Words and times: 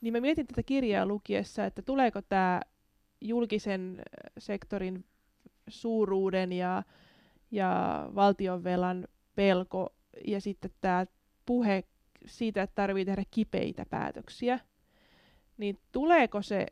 niin 0.00 0.12
mä 0.12 0.20
mietin 0.20 0.46
tätä 0.46 0.62
kirjaa 0.62 1.06
lukiessa, 1.06 1.64
että 1.64 1.82
tuleeko 1.82 2.22
tämä 2.22 2.60
julkisen 3.20 4.02
sektorin 4.38 5.04
suuruuden 5.68 6.52
ja, 6.52 6.82
ja 7.50 8.02
valtionvelan 8.14 9.08
pelko 9.34 9.94
ja 10.26 10.40
sitten 10.40 10.70
tämä 10.80 11.06
puhe 11.46 11.84
siitä, 12.26 12.62
että 12.62 12.74
tarvii 12.74 13.04
tehdä 13.04 13.22
kipeitä 13.30 13.86
päätöksiä, 13.90 14.58
niin 15.58 15.78
tuleeko 15.92 16.42
se 16.42 16.66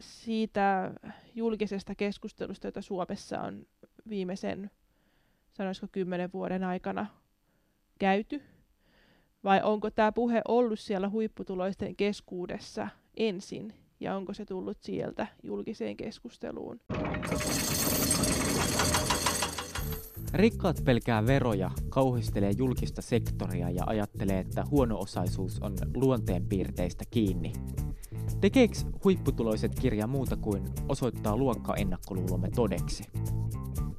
siitä 0.00 0.92
julkisesta 1.34 1.94
keskustelusta, 1.94 2.66
jota 2.66 2.82
Suomessa 2.82 3.40
on 3.40 3.66
viimeisen, 4.08 4.70
sanoisiko 5.52 5.86
kymmenen 5.92 6.32
vuoden 6.32 6.64
aikana 6.64 7.06
käyty, 7.98 8.42
vai 9.44 9.60
onko 9.62 9.90
tämä 9.90 10.12
puhe 10.12 10.42
ollut 10.48 10.78
siellä 10.80 11.08
huipputuloisten 11.08 11.96
keskuudessa 11.96 12.88
ensin, 13.16 13.74
ja 14.00 14.16
onko 14.16 14.34
se 14.34 14.44
tullut 14.44 14.78
sieltä 14.80 15.26
julkiseen 15.42 15.96
keskusteluun? 15.96 16.80
Rikkaat 20.34 20.76
pelkää 20.84 21.26
veroja, 21.26 21.70
kauhistelee 21.88 22.52
julkista 22.58 23.02
sektoria 23.02 23.70
ja 23.70 23.84
ajattelee, 23.86 24.38
että 24.38 24.64
huono-osaisuus 24.70 25.62
on 25.62 25.76
luonteenpiirteistä 25.94 27.04
kiinni. 27.10 27.52
Tekeekö 28.40 28.74
huipputuloiset 29.04 29.72
kirja 29.80 30.06
muuta 30.06 30.36
kuin 30.36 30.62
osoittaa 30.88 31.36
luokka-ennakkoluulomme 31.36 32.50
todeksi? 32.50 33.04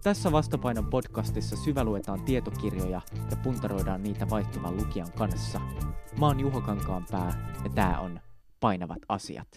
Tässä 0.03 0.31
Vastapainon 0.31 0.85
podcastissa 0.85 1.55
syväluetaan 1.55 2.21
tietokirjoja 2.21 3.01
ja 3.31 3.37
puntaroidaan 3.43 4.03
niitä 4.03 4.29
vaihtuvan 4.29 4.77
lukijan 4.77 5.11
kanssa. 5.17 5.59
Mä 6.19 6.25
oon 6.25 6.39
Juho 6.39 6.61
Kankaanpää 6.61 7.53
ja 7.63 7.69
tää 7.69 7.99
on 7.99 8.19
Painavat 8.59 8.97
asiat. 9.09 9.47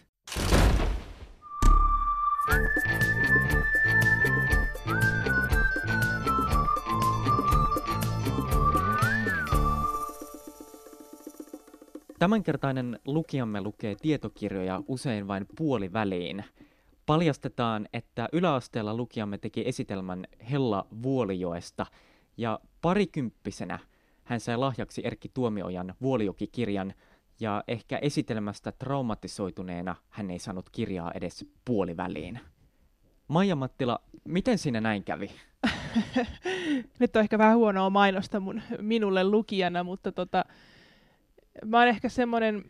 Tämänkertainen 12.18 12.98
lukijamme 13.06 13.60
lukee 13.60 13.96
tietokirjoja 14.02 14.82
usein 14.88 15.28
vain 15.28 15.46
puoliväliin. 15.56 16.44
Paljastetaan, 17.06 17.88
että 17.92 18.28
yläasteella 18.32 18.94
lukijamme 18.94 19.38
teki 19.38 19.62
esitelmän 19.66 20.26
Hella 20.50 20.86
Vuolijoesta, 21.02 21.86
ja 22.36 22.60
parikymppisenä 22.82 23.78
hän 24.24 24.40
sai 24.40 24.56
lahjaksi 24.56 25.02
Erkki 25.04 25.30
Tuomiojan 25.34 25.94
Vuolijoki-kirjan, 26.02 26.94
ja 27.40 27.64
ehkä 27.68 27.98
esitelmästä 27.98 28.72
traumatisoituneena 28.72 29.96
hän 30.08 30.30
ei 30.30 30.38
saanut 30.38 30.70
kirjaa 30.70 31.12
edes 31.12 31.46
puoliväliin. 31.64 32.40
Maija 33.28 33.56
Mattila, 33.56 33.98
miten 34.24 34.58
siinä 34.58 34.80
näin 34.80 35.04
kävi? 35.04 35.30
Nyt 36.98 37.16
on 37.16 37.22
ehkä 37.22 37.38
vähän 37.38 37.56
huonoa 37.56 37.90
mainosta 37.90 38.40
mun, 38.40 38.62
minulle 38.80 39.24
lukijana, 39.24 39.84
mutta 39.84 40.12
tota, 40.12 40.44
mä 41.64 41.78
oon 41.78 41.88
ehkä 41.88 42.08
semmoinen 42.08 42.64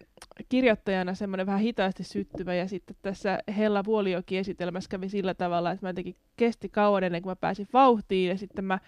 kirjoittajana 0.49 1.15
semmoinen 1.15 1.47
vähän 1.47 1.61
hitaasti 1.61 2.05
syttyvä 2.05 2.55
ja 2.55 2.69
sitten 2.69 2.97
tässä 3.03 3.39
Hella 3.57 3.85
Vuoliokin 3.85 4.39
esitelmässä 4.39 4.91
kävi 4.91 5.09
sillä 5.09 5.35
tavalla, 5.35 5.71
että 5.71 5.87
mä 5.87 5.91
jotenkin 5.91 6.17
kesti 6.37 6.69
kauan 6.69 7.05
ennen 7.05 7.23
kuin 7.23 7.31
mä 7.31 7.37
pääsin 7.37 7.69
vauhtiin 7.73 8.29
ja 8.29 8.39
sitten 8.39 8.65
mä 8.65 8.79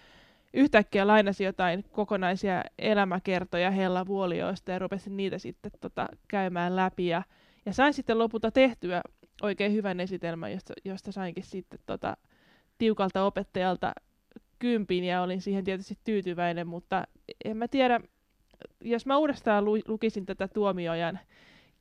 yhtäkkiä 0.53 1.07
lainasin 1.07 1.45
jotain 1.45 1.83
kokonaisia 1.91 2.63
elämäkertoja 2.79 3.71
Hella 3.71 4.07
Vuolioista 4.07 4.71
ja 4.71 4.79
rupesin 4.79 5.17
niitä 5.17 5.37
sitten 5.37 5.71
tota, 5.81 6.07
käymään 6.27 6.75
läpi 6.75 7.07
ja, 7.07 7.23
ja 7.65 7.73
sain 7.73 7.93
sitten 7.93 8.19
lopulta 8.19 8.51
tehtyä 8.51 9.01
oikein 9.41 9.73
hyvän 9.73 9.99
esitelmän, 9.99 10.51
josta, 10.51 10.73
josta 10.85 11.11
sainkin 11.11 11.43
sitten 11.43 11.79
tota, 11.85 12.17
tiukalta 12.77 13.25
opettajalta 13.25 13.93
kympin 14.59 15.03
ja 15.03 15.21
olin 15.21 15.41
siihen 15.41 15.63
tietysti 15.63 15.97
tyytyväinen, 16.03 16.67
mutta 16.67 17.03
en 17.45 17.57
mä 17.57 17.67
tiedä, 17.67 18.01
jos 18.81 19.05
mä 19.05 19.17
uudestaan 19.17 19.65
lu- 19.65 19.81
lukisin 19.87 20.25
tätä 20.25 20.47
tuomiojan 20.47 21.19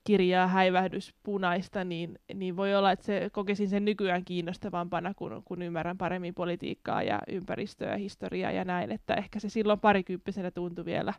kirjaa 0.05 0.47
Häivähdys 0.47 1.15
punaista, 1.23 1.85
niin, 1.85 2.19
niin 2.35 2.57
voi 2.57 2.75
olla, 2.75 2.93
että 2.93 3.07
se 3.07 3.31
kokisin 3.33 3.69
sen 3.69 3.85
nykyään 3.85 4.25
kiinnostavampana, 4.25 5.15
kun, 5.15 5.43
kun 5.45 5.63
ymmärrän 5.63 5.99
paremmin 5.99 6.35
politiikkaa 6.35 7.03
ja 7.03 7.21
ympäristöä 7.29 7.91
ja 7.91 7.97
historiaa 7.97 8.51
ja 8.51 8.65
näin, 8.65 8.93
että 8.93 9.15
ehkä 9.15 9.41
se 9.41 9.49
silloin 9.49 9.81
parikymppisenä 9.81 10.51
tuntui 10.51 10.85
vielä, 10.85 11.15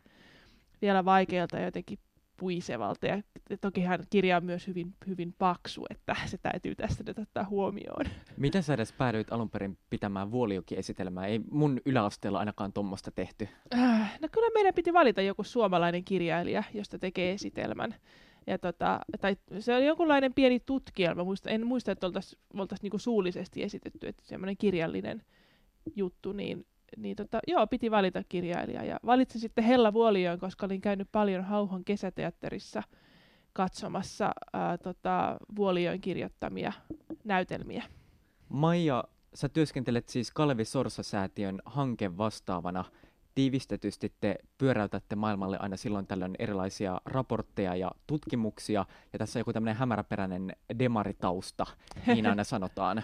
vielä 0.82 1.04
vaikealta 1.04 1.60
jotenkin 1.60 1.98
puisevalta. 2.36 3.06
Ja 3.06 3.22
tokihan 3.60 3.98
kirja 4.10 4.36
on 4.36 4.44
myös 4.44 4.66
hyvin, 4.66 4.94
hyvin 5.06 5.34
paksu, 5.38 5.86
että 5.90 6.16
se 6.26 6.38
täytyy 6.38 6.74
tästä 6.74 7.04
nyt 7.06 7.18
ottaa 7.18 7.44
huomioon. 7.44 8.06
Miten 8.36 8.62
sä 8.62 8.74
edes 8.74 8.92
päädyit 8.92 9.32
alun 9.32 9.50
perin 9.50 9.78
pitämään 9.90 10.30
Vuolioki-esitelmää? 10.30 11.26
Ei 11.26 11.40
mun 11.50 11.80
yläasteella 11.84 12.38
ainakaan 12.38 12.72
tuommoista 12.72 13.10
tehty. 13.10 13.48
Äh, 13.74 14.18
no 14.20 14.28
kyllä 14.32 14.50
meidän 14.54 14.74
piti 14.74 14.92
valita 14.92 15.22
joku 15.22 15.42
suomalainen 15.42 16.04
kirjailija, 16.04 16.62
josta 16.74 16.98
tekee 16.98 17.32
esitelmän. 17.32 17.94
Ja 18.46 18.58
tota, 18.58 19.00
tai 19.20 19.36
se 19.58 19.76
oli 19.76 19.86
jonkunlainen 19.86 20.34
pieni 20.34 20.60
tutkielma, 20.60 21.24
muista, 21.24 21.50
en 21.50 21.66
muista, 21.66 21.92
että 21.92 22.06
oltaisiin 22.06 22.42
oltais 22.58 22.82
niinku 22.82 22.98
suullisesti 22.98 23.62
esitetty, 23.62 24.08
että 24.08 24.22
semmoinen 24.26 24.56
kirjallinen 24.56 25.22
juttu, 25.96 26.32
niin 26.32 26.66
niin 26.96 27.16
tota, 27.16 27.40
joo, 27.46 27.66
piti 27.66 27.90
valita 27.90 28.22
kirjailija. 28.28 28.84
Ja 28.84 29.00
valitsin 29.06 29.40
sitten 29.40 29.64
Hella 29.64 29.92
Vuolijoen, 29.92 30.38
koska 30.38 30.66
olin 30.66 30.80
käynyt 30.80 31.08
paljon 31.12 31.44
Hauhon 31.44 31.84
kesäteatterissa 31.84 32.82
katsomassa 33.52 34.30
ää, 34.52 34.78
tota, 34.78 35.36
Vuolijoen 35.56 36.00
kirjoittamia 36.00 36.72
näytelmiä. 37.24 37.84
Maija, 38.48 39.04
sä 39.34 39.48
työskentelet 39.48 40.08
siis 40.08 40.30
Kalevi 40.30 40.64
Sorsa-säätiön 40.64 41.62
hanke 41.64 42.18
vastaavana. 42.18 42.84
Tiivistetysti 43.34 44.12
te 44.20 44.36
pyöräytätte 44.58 45.16
maailmalle 45.16 45.58
aina 45.58 45.76
silloin 45.76 46.06
tällöin 46.06 46.34
erilaisia 46.38 47.00
raportteja 47.04 47.76
ja 47.76 47.92
tutkimuksia, 48.06 48.84
ja 49.12 49.18
tässä 49.18 49.38
on 49.38 49.40
joku 49.40 49.52
tämmöinen 49.52 49.76
hämäräperäinen 49.76 50.56
demaritausta, 50.78 51.66
niin 52.06 52.26
aina 52.26 52.44
sanotaan. 52.54 53.02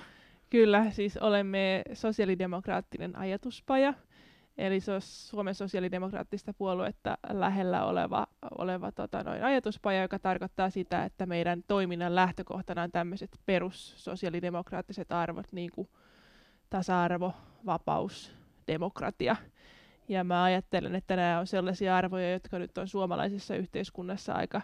Kyllä, 0.52 0.90
siis 0.90 1.16
olemme 1.16 1.82
sosiaalidemokraattinen 1.92 3.16
ajatuspaja, 3.16 3.94
eli 4.58 4.80
se 4.80 4.92
on 4.92 5.00
Suomen 5.00 5.54
sosiaalidemokraattista 5.54 6.54
puoluetta 6.54 7.18
lähellä 7.32 7.84
oleva, 7.84 8.26
oleva 8.58 8.92
tota, 8.92 9.22
noin, 9.22 9.44
ajatuspaja, 9.44 10.02
joka 10.02 10.18
tarkoittaa 10.18 10.70
sitä, 10.70 11.04
että 11.04 11.26
meidän 11.26 11.62
toiminnan 11.68 12.14
lähtökohtana 12.14 12.82
on 12.82 12.90
tämmöiset 12.92 13.30
perussosiaalidemokraattiset 13.46 15.12
arvot, 15.12 15.46
niin 15.52 15.70
kuin 15.70 15.88
tasa-arvo, 16.70 17.32
vapaus, 17.66 18.36
demokratia. 18.66 19.36
Ja 20.08 20.24
mä 20.24 20.42
ajattelen, 20.42 20.94
että 20.94 21.16
nämä 21.16 21.38
on 21.38 21.46
sellaisia 21.46 21.96
arvoja, 21.96 22.32
jotka 22.32 22.58
nyt 22.58 22.78
on 22.78 22.88
suomalaisessa 22.88 23.56
yhteiskunnassa 23.56 24.32
aika 24.32 24.62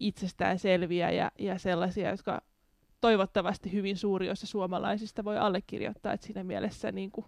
itsestään 0.00 0.58
selviä 0.58 1.10
ja, 1.10 1.30
ja 1.38 1.58
sellaisia, 1.58 2.10
jotka 2.10 2.42
toivottavasti 3.00 3.72
hyvin 3.72 3.96
suuri 3.96 4.30
osa 4.30 4.46
suomalaisista 4.46 5.24
voi 5.24 5.38
allekirjoittaa, 5.38 6.12
että 6.12 6.26
siinä 6.26 6.44
mielessä 6.44 6.92
niin 6.92 7.10
kuin 7.10 7.26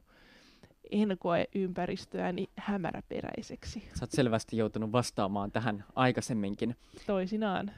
en 0.91 1.17
koe 1.19 1.49
ympäristöäni 1.55 2.49
hämäräperäiseksi. 2.57 3.89
Sä 3.95 4.05
oot 4.05 4.11
selvästi 4.11 4.57
joutunut 4.57 4.93
vastaamaan 4.93 5.53
tähän 5.53 5.85
aikaisemminkin. 5.95 6.77
Toisinaan. 7.07 7.71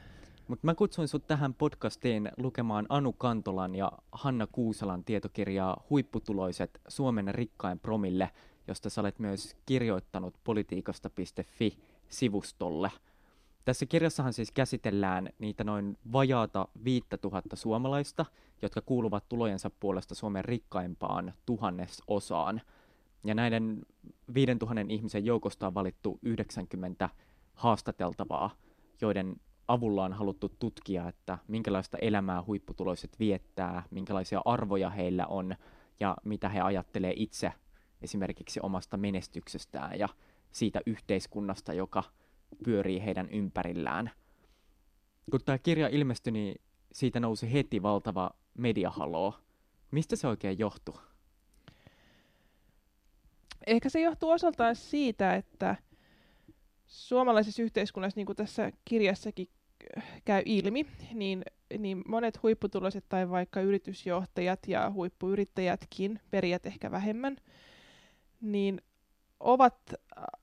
Mutta 0.47 0.67
mä 0.67 0.75
kutsuin 0.75 1.07
sut 1.07 1.27
tähän 1.27 1.53
podcastiin 1.53 2.31
lukemaan 2.37 2.85
Anu 2.89 3.13
Kantolan 3.13 3.75
ja 3.75 3.91
Hanna 4.11 4.47
Kuusalan 4.51 5.03
tietokirjaa 5.03 5.83
Huipputuloiset 5.89 6.81
Suomen 6.87 7.35
rikkain 7.35 7.79
promille, 7.79 8.29
josta 8.67 8.89
sä 8.89 9.01
olet 9.01 9.19
myös 9.19 9.55
kirjoittanut 9.65 10.33
politiikasta.fi-sivustolle– 10.43 12.91
tässä 13.65 13.85
kirjassahan 13.85 14.33
siis 14.33 14.51
käsitellään 14.51 15.29
niitä 15.39 15.63
noin 15.63 15.97
vajaata 16.11 16.67
viittä 16.83 17.17
tuhatta 17.17 17.55
suomalaista, 17.55 18.25
jotka 18.61 18.81
kuuluvat 18.81 19.29
tulojensa 19.29 19.69
puolesta 19.69 20.15
Suomen 20.15 20.45
rikkaimpaan 20.45 21.33
tuhannesosaan. 21.45 22.61
Ja 23.23 23.35
näiden 23.35 23.81
viiden 24.33 24.59
tuhannen 24.59 24.91
ihmisen 24.91 25.25
joukosta 25.25 25.67
on 25.67 25.73
valittu 25.73 26.19
90 26.21 27.09
haastateltavaa, 27.53 28.49
joiden 29.01 29.35
avulla 29.67 30.03
on 30.03 30.13
haluttu 30.13 30.51
tutkia, 30.59 31.07
että 31.07 31.37
minkälaista 31.47 31.97
elämää 31.97 32.43
huipputuloiset 32.43 33.19
viettää, 33.19 33.83
minkälaisia 33.91 34.41
arvoja 34.45 34.89
heillä 34.89 35.27
on 35.27 35.55
ja 35.99 36.17
mitä 36.23 36.49
he 36.49 36.61
ajattelee 36.61 37.13
itse 37.15 37.53
esimerkiksi 38.01 38.59
omasta 38.63 38.97
menestyksestään 38.97 39.99
ja 39.99 40.09
siitä 40.51 40.81
yhteiskunnasta, 40.85 41.73
joka– 41.73 42.03
pyörii 42.63 43.05
heidän 43.05 43.29
ympärillään. 43.29 44.11
Kun 45.31 45.39
tämä 45.45 45.57
kirja 45.57 45.87
ilmestyi, 45.87 46.33
niin 46.33 46.61
siitä 46.93 47.19
nousi 47.19 47.53
heti 47.53 47.81
valtava 47.81 48.31
mediahaloo. 48.57 49.33
Mistä 49.91 50.15
se 50.15 50.27
oikein 50.27 50.59
johtuu? 50.59 50.95
Ehkä 53.67 53.89
se 53.89 54.01
johtuu 54.01 54.29
osaltaan 54.29 54.75
siitä, 54.75 55.35
että 55.35 55.75
suomalaisessa 56.87 57.63
yhteiskunnassa, 57.63 58.19
niin 58.19 58.25
kuin 58.25 58.35
tässä 58.35 58.71
kirjassakin 58.85 59.47
käy 60.25 60.41
ilmi, 60.45 60.85
niin, 61.13 61.43
niin 61.77 62.03
monet 62.07 62.43
huipputuloiset 62.43 63.05
tai 63.09 63.29
vaikka 63.29 63.61
yritysjohtajat 63.61 64.67
ja 64.67 64.91
huippuyrittäjätkin, 64.91 66.19
perijät 66.31 66.65
ehkä 66.65 66.91
vähemmän, 66.91 67.37
niin 68.41 68.81
ovat 69.41 69.93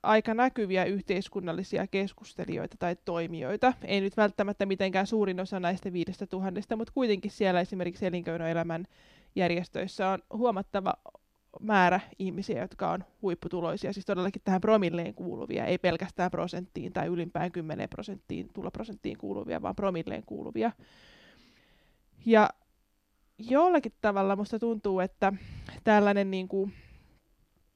aika 0.03 0.33
näkyviä 0.33 0.85
yhteiskunnallisia 0.85 1.87
keskustelijoita 1.87 2.75
tai 2.79 2.95
toimijoita. 3.05 3.73
Ei 3.83 4.01
nyt 4.01 4.17
välttämättä 4.17 4.65
mitenkään 4.65 5.07
suurin 5.07 5.39
osa 5.39 5.59
näistä 5.59 5.93
viidestä 5.93 6.27
tuhannesta, 6.27 6.75
mutta 6.75 6.93
kuitenkin 6.93 7.31
siellä 7.31 7.61
esimerkiksi 7.61 8.05
elinkeinoelämän 8.05 8.85
järjestöissä 9.35 10.09
on 10.09 10.19
huomattava 10.33 10.93
määrä 11.59 11.99
ihmisiä, 12.19 12.61
jotka 12.61 12.91
on 12.91 13.03
huipputuloisia, 13.21 13.93
siis 13.93 14.05
todellakin 14.05 14.41
tähän 14.45 14.61
promilleen 14.61 15.13
kuuluvia, 15.13 15.65
ei 15.65 15.77
pelkästään 15.77 16.31
prosenttiin 16.31 16.93
tai 16.93 17.07
ylimpään 17.07 17.51
10 17.51 17.89
prosenttiin, 17.89 18.47
tuloprosenttiin 18.53 19.17
kuuluvia, 19.17 19.61
vaan 19.61 19.75
promilleen 19.75 20.23
kuuluvia. 20.25 20.71
Ja 22.25 22.49
jollakin 23.37 23.93
tavalla 24.01 24.35
musta 24.35 24.59
tuntuu, 24.59 24.99
että 24.99 25.33
tällainen 25.83 26.31
niin 26.31 26.47
kuin, 26.47 26.73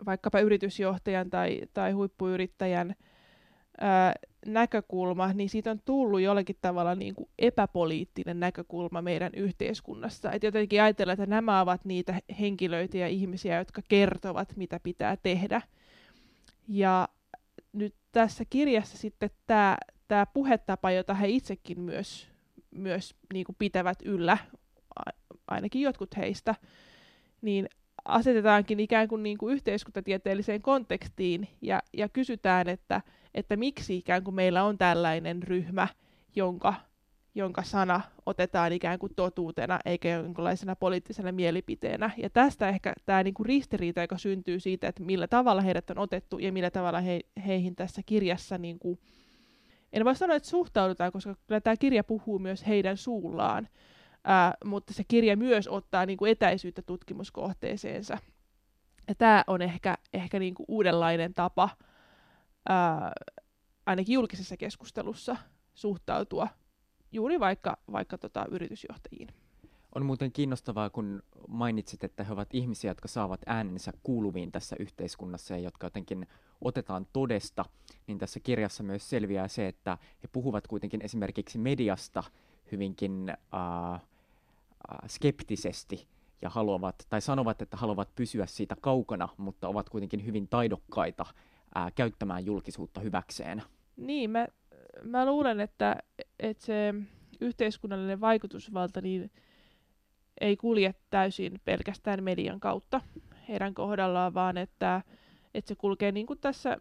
vaikkapa 0.06 0.40
yritysjohtajan 0.40 1.30
tai, 1.30 1.62
tai 1.74 1.92
huippuyrittäjän 1.92 2.96
ää, 3.82 4.14
näkökulma, 4.46 5.34
niin 5.34 5.50
siitä 5.50 5.72
on 5.72 5.80
tullut 5.86 6.22
jollakin 6.22 6.56
tavalla 6.62 6.96
niin 6.96 7.16
kuin 7.16 7.30
epäpoliittinen 7.40 8.40
näkökulma 8.40 9.02
meidän 9.02 9.32
yhteiskunnassa. 9.36 10.32
Et 10.32 10.44
jotenkin 10.44 10.82
ajatellaan, 10.82 11.14
että 11.14 11.26
nämä 11.26 11.62
ovat 11.62 11.86
niitä 11.86 12.20
henkilöitä 12.40 12.98
ja 12.98 13.08
ihmisiä, 13.08 13.58
jotka 13.58 13.82
kertovat, 13.90 14.54
mitä 14.56 14.80
pitää 14.80 15.18
tehdä. 15.18 15.62
Ja 16.68 17.10
nyt 17.74 17.96
tässä 18.12 18.46
kirjassa 18.50 18.98
sitten 18.98 19.30
tämä, 19.48 19.78
tämä 20.08 20.26
puhetapa, 20.26 20.92
jota 20.92 21.14
he 21.14 21.28
itsekin 21.28 21.82
myös, 21.82 22.28
myös 22.72 23.16
niin 23.34 23.46
kuin 23.46 23.56
pitävät 23.60 23.98
yllä, 24.06 24.38
ainakin 25.48 25.82
jotkut 25.82 26.18
heistä, 26.18 26.56
niin 27.42 27.70
asetetaankin 28.06 28.80
ikään 28.80 29.08
kuin, 29.08 29.24
niin 29.24 29.38
kuin 29.38 29.54
yhteiskuntatieteelliseen 29.54 30.62
kontekstiin 30.62 31.48
ja, 31.62 31.80
ja 31.94 32.10
kysytään, 32.10 32.70
että, 32.70 33.02
että 33.34 33.56
miksi 33.56 33.98
ikään 33.98 34.24
kuin 34.24 34.36
meillä 34.36 34.64
on 34.64 34.78
tällainen 34.78 35.44
ryhmä, 35.44 35.88
jonka, 36.36 36.74
jonka 37.36 37.64
sana 37.64 38.02
otetaan 38.26 38.74
ikään 38.74 39.00
kuin 39.00 39.16
totuutena 39.16 39.80
eikä 39.86 40.10
jonkinlaisena 40.10 40.76
poliittisena 40.76 41.32
mielipiteenä. 41.32 42.10
Ja 42.18 42.30
tästä 42.30 42.70
ehkä 42.70 42.94
tämä 43.06 43.24
niin 43.24 43.34
kuin 43.34 43.46
ristiriita, 43.46 44.02
joka 44.02 44.18
syntyy 44.18 44.60
siitä, 44.60 44.88
että 44.88 45.04
millä 45.04 45.28
tavalla 45.28 45.62
heidät 45.62 45.90
on 45.90 45.98
otettu 45.98 46.40
ja 46.40 46.52
millä 46.52 46.72
tavalla 46.72 47.02
he, 47.02 47.20
heihin 47.48 47.76
tässä 47.76 48.02
kirjassa, 48.06 48.58
niin 48.58 48.80
kuin, 48.80 49.00
en 49.94 50.06
voi 50.06 50.16
sanoa, 50.16 50.36
että 50.36 50.50
suhtaudutaan, 50.50 51.12
koska 51.12 51.36
kyllä 51.48 51.62
tämä 51.62 51.78
kirja 51.78 52.04
puhuu 52.04 52.40
myös 52.40 52.68
heidän 52.68 52.98
suullaan, 52.98 53.68
ää, 54.24 54.54
mutta 54.66 54.94
se 54.94 55.04
kirja 55.08 55.38
myös 55.38 55.68
ottaa 55.68 56.06
niin 56.06 56.18
kuin 56.18 56.32
etäisyyttä 56.32 56.82
tutkimuskohteeseensa. 56.82 58.18
Ja 59.08 59.16
tämä 59.16 59.44
on 59.48 59.62
ehkä, 59.62 59.98
ehkä 60.14 60.40
niin 60.40 60.54
kuin 60.54 60.66
uudenlainen 60.68 61.34
tapa 61.34 61.70
ää, 62.70 63.12
ainakin 63.86 64.14
julkisessa 64.14 64.58
keskustelussa 64.58 65.36
suhtautua 65.74 66.48
juuri 67.12 67.40
vaikka, 67.40 67.78
vaikka 67.92 68.18
tota, 68.18 68.46
yritysjohtajiin. 68.52 69.28
On 69.96 70.06
muuten 70.06 70.32
kiinnostavaa, 70.32 70.90
kun 70.90 71.24
mainitsit, 71.48 72.04
että 72.04 72.24
he 72.24 72.34
ovat 72.34 72.54
ihmisiä, 72.54 72.92
jotka 72.92 73.08
saavat 73.08 73.42
äänensä 73.46 73.94
kuuluviin 74.04 74.52
tässä 74.52 74.76
yhteiskunnassa 74.80 75.54
ja 75.54 75.60
jotka 75.60 75.86
jotenkin 75.86 76.28
otetaan 76.62 77.08
todesta, 77.14 77.66
niin 78.08 78.18
tässä 78.18 78.40
kirjassa 78.40 78.84
myös 78.84 79.10
selviää 79.10 79.48
se, 79.48 79.68
että 79.68 79.98
he 80.24 80.28
puhuvat 80.32 80.68
kuitenkin 80.68 81.02
esimerkiksi 81.02 81.58
mediasta 81.58 82.24
hyvinkin 82.72 83.30
äh, 83.30 84.02
skeptisesti 85.08 86.08
ja 86.42 86.50
haluavat, 86.50 86.96
tai 87.10 87.22
sanovat, 87.22 87.62
että 87.62 87.78
haluavat 87.78 88.16
pysyä 88.16 88.46
siitä 88.46 88.76
kaukana, 88.82 89.30
mutta 89.38 89.68
ovat 89.68 89.90
kuitenkin 89.90 90.26
hyvin 90.26 90.48
taidokkaita 90.48 91.26
ää, 91.76 91.92
käyttämään 91.92 92.46
julkisuutta 92.46 93.00
hyväkseen. 93.02 93.64
Niin, 93.98 94.30
mä, 94.30 94.48
mä 95.04 95.26
luulen, 95.26 95.60
että, 95.60 95.96
että 96.40 96.66
se 96.66 96.94
yhteiskunnallinen 97.42 98.22
vaikutusvalta 98.22 99.02
niin 99.02 99.32
ei 100.42 100.58
kulje 100.58 100.96
täysin 101.10 101.62
pelkästään 101.66 102.24
median 102.24 102.60
kautta 102.60 103.02
heidän 103.50 103.74
kohdallaan, 103.74 104.34
vaan 104.34 104.58
että, 104.58 105.02
että 105.54 105.70
se 105.70 105.76
kulkee 105.76 106.12
niin 106.12 106.26
kuin 106.28 106.40
tässä 106.40 106.78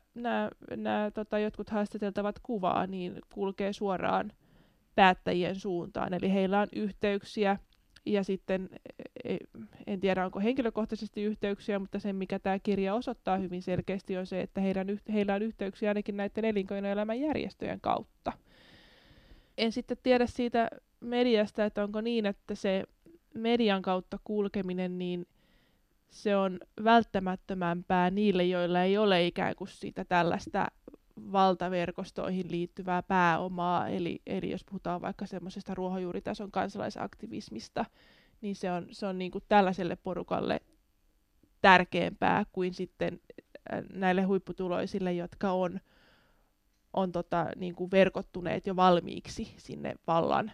nämä 0.77 1.11
tota, 1.15 1.39
jotkut 1.39 1.71
haastateltavat 1.71 2.39
kuvaa, 2.43 2.87
niin 2.87 3.19
kulkee 3.35 3.73
suoraan 3.73 4.33
päättäjien 4.95 5.57
suuntaan. 5.57 6.15
Eli 6.15 6.33
heillä 6.33 6.61
on 6.61 6.69
yhteyksiä 6.73 7.59
ja 8.07 8.25
sitten, 8.25 8.71
e, 9.25 9.35
e, 9.35 9.39
en 9.87 10.01
tiedä 10.01 10.25
onko 10.25 10.41
henkilökohtaisesti 10.41 11.23
yhteyksiä, 11.23 11.79
mutta 11.79 11.99
se 11.99 12.13
mikä 12.13 12.39
tämä 12.39 12.59
kirja 12.59 12.95
osoittaa 12.95 13.37
hyvin 13.37 13.63
selkeästi 13.63 14.17
on 14.17 14.27
se, 14.27 14.41
että 14.41 14.61
heidän, 14.61 14.87
heillä 15.13 15.35
on 15.35 15.43
yhteyksiä 15.43 15.91
ainakin 15.91 16.17
näiden 16.17 16.45
elinkeinoelämän 16.45 17.21
järjestöjen 17.21 17.81
kautta. 17.81 18.33
En 19.59 19.73
sitten 19.73 19.97
tiedä 20.03 20.27
siitä 20.27 20.69
mediasta, 21.01 21.65
että 21.65 21.85
onko 21.85 22.01
niin, 22.01 22.27
että 22.27 22.55
se 22.55 22.85
median 23.35 23.83
kautta 23.83 24.19
kulkeminen, 24.25 24.99
niin 24.99 25.27
se 26.11 26.37
on 26.37 26.61
välttämättömämpää 26.85 28.11
niille, 28.11 28.45
joilla 28.45 28.83
ei 28.83 28.99
ole 28.99 29.27
ikään 29.27 29.57
kuin 29.57 29.69
sitä 29.69 30.05
tällaista 30.05 30.67
valtaverkostoihin 31.33 32.51
liittyvää 32.51 33.03
pääomaa, 33.03 33.89
eli, 33.89 34.23
eli 34.27 34.51
jos 34.51 34.65
puhutaan 34.65 35.01
vaikka 35.01 35.27
semmoisesta 35.27 35.75
ruohonjuuritason 35.75 36.51
kansalaisaktivismista, 36.51 37.85
niin 38.41 38.57
se 38.57 38.73
on, 38.73 38.87
se 38.91 39.07
on 39.07 39.19
niin 39.19 39.31
kuin 39.31 39.45
tällaiselle 39.49 39.97
porukalle 39.97 40.61
tärkeämpää 41.61 42.45
kuin 42.53 42.75
sitten 42.75 43.21
äh, 43.73 43.83
näille 43.93 44.23
huipputuloisille, 44.23 45.13
jotka 45.13 45.53
on, 45.53 45.81
on 46.93 47.13
tota, 47.13 47.47
niin 47.57 47.75
kuin 47.75 47.91
verkottuneet 47.91 48.67
jo 48.67 48.77
valmiiksi 48.77 49.55
sinne 49.57 49.95
vallan 50.07 50.53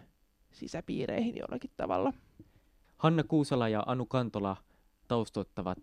sisäpiireihin 0.52 1.36
jollakin 1.36 1.70
tavalla. 1.76 2.12
Hanna 2.96 3.24
Kuusala 3.24 3.68
ja 3.68 3.82
Anu 3.86 4.06
Kantola 4.06 4.56
taustoittavat 5.08 5.78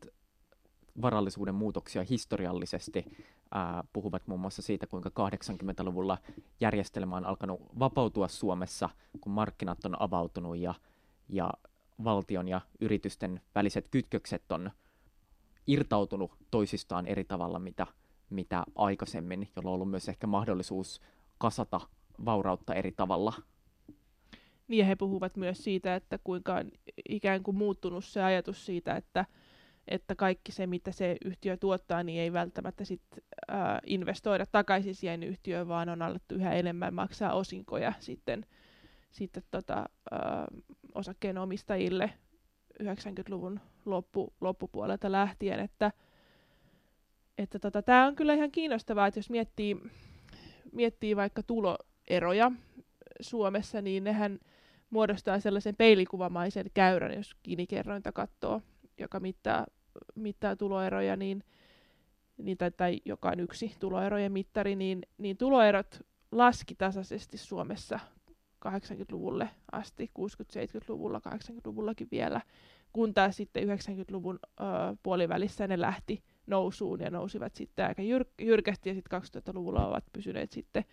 varallisuuden 1.02 1.56
muutoksia 1.56 2.04
historiallisesti 2.10 3.06
ää, 3.56 3.84
puhuvat 3.94 4.28
muun 4.28 4.42
muassa 4.42 4.62
siitä, 4.62 4.88
kuinka 4.88 5.10
80-luvulla 5.10 6.18
järjestelmä 6.60 7.16
on 7.16 7.26
alkanut 7.26 7.62
vapautua 7.80 8.28
Suomessa, 8.28 8.90
kun 9.22 9.32
markkinat 9.32 9.86
on 9.86 10.02
avautunut 10.02 10.58
ja, 10.58 10.74
ja 11.30 11.50
valtion 12.04 12.48
ja 12.48 12.62
yritysten 12.82 13.42
väliset 13.56 13.88
kytkökset 13.92 14.52
on 14.52 14.72
irtautunut 15.68 16.32
toisistaan 16.52 17.08
eri 17.08 17.24
tavalla, 17.24 17.60
mitä, 17.60 17.88
mitä 18.30 18.64
aikaisemmin, 18.76 19.50
jolla 19.56 19.70
on 19.70 19.74
ollut 19.74 19.90
myös 19.90 20.10
ehkä 20.10 20.28
mahdollisuus 20.28 21.02
kasata 21.38 21.82
vaurautta 22.26 22.74
eri 22.74 22.92
tavalla. 22.92 23.34
Niin 24.68 24.80
ja 24.80 24.86
he 24.86 24.96
puhuvat 24.96 25.38
myös 25.38 25.64
siitä, 25.64 25.96
että 25.96 26.20
kuinka 26.24 26.56
on 26.56 26.72
ikään 27.10 27.44
kuin 27.44 27.58
muuttunut 27.58 28.06
se 28.06 28.24
ajatus 28.24 28.66
siitä, 28.66 28.96
että 28.96 29.26
että 29.88 30.16
kaikki 30.16 30.52
se, 30.52 30.68
mitä 30.68 30.92
se 30.92 31.18
yhtiö 31.26 31.58
tuottaa, 31.58 32.04
niin 32.04 32.22
ei 32.22 32.34
välttämättä 32.34 32.86
sit, 32.86 33.02
äh, 33.52 33.58
investoida 33.86 34.46
takaisin 34.46 34.96
siihen 34.96 35.24
yhtiöön, 35.24 35.68
vaan 35.68 35.90
on 35.90 36.02
alettu 36.02 36.36
yhä 36.36 36.54
enemmän 36.54 36.94
maksaa 36.94 37.34
osinkoja 37.34 37.94
sitten, 38.00 38.46
sitten 39.12 39.44
tota, 39.52 39.86
äh, 40.14 40.20
osakkeenomistajille 40.96 42.14
90-luvun 42.84 43.60
loppu, 43.86 44.34
loppupuolelta 44.42 45.12
lähtien, 45.12 45.60
että 45.60 45.92
että 47.38 47.60
tota, 47.60 47.82
tämä 47.82 48.08
on 48.08 48.16
kyllä 48.16 48.34
ihan 48.34 48.52
kiinnostavaa, 48.52 49.08
että 49.08 49.18
jos 49.18 49.30
miettii, 49.30 49.78
miettii 50.72 51.16
vaikka 51.16 51.44
tuloeroja 51.44 52.52
Suomessa, 53.20 53.82
niin 53.82 54.04
nehän 54.04 54.40
muodostaa 54.90 55.40
sellaisen 55.40 55.76
peilikuvamaisen 55.76 56.66
käyrän, 56.74 57.14
jos 57.14 57.36
Gini-kerrointa 57.44 58.12
katsoo, 58.12 58.62
joka 58.98 59.20
mittaa 59.20 59.66
mittaa 60.16 60.56
tuloeroja, 60.56 61.16
niin, 61.16 61.44
niin 62.38 62.58
tai, 62.58 62.72
tai 62.72 63.02
joka 63.06 63.30
on 63.30 63.40
yksi 63.40 63.76
tuloerojen 63.80 64.32
mittari, 64.32 64.76
niin, 64.76 65.02
niin 65.18 65.38
tuloerot 65.38 66.00
laski 66.32 66.76
tasaisesti 66.76 67.38
Suomessa 67.38 68.00
80-luvulle 68.68 69.50
asti, 69.72 70.12
60-70-luvulla, 70.20 71.22
80-luvullakin 71.30 72.08
vielä, 72.12 72.42
kun 72.94 73.14
taas 73.14 73.38
sitten 73.38 73.64
90-luvun 73.68 74.40
ö, 74.44 74.64
puolivälissä 75.04 75.68
ne 75.68 75.82
lähti 75.82 76.24
nousuun 76.48 77.00
ja 77.00 77.10
nousivat 77.10 77.56
sitten 77.56 77.86
aika 77.86 78.02
jyr- 78.02 78.46
jyrkästi 78.46 78.90
ja 78.90 78.96
sitten 78.96 79.22
2000-luvulla 79.22 79.88
ovat 79.88 80.04
pysyneet 80.14 80.52
sitten 80.52 80.86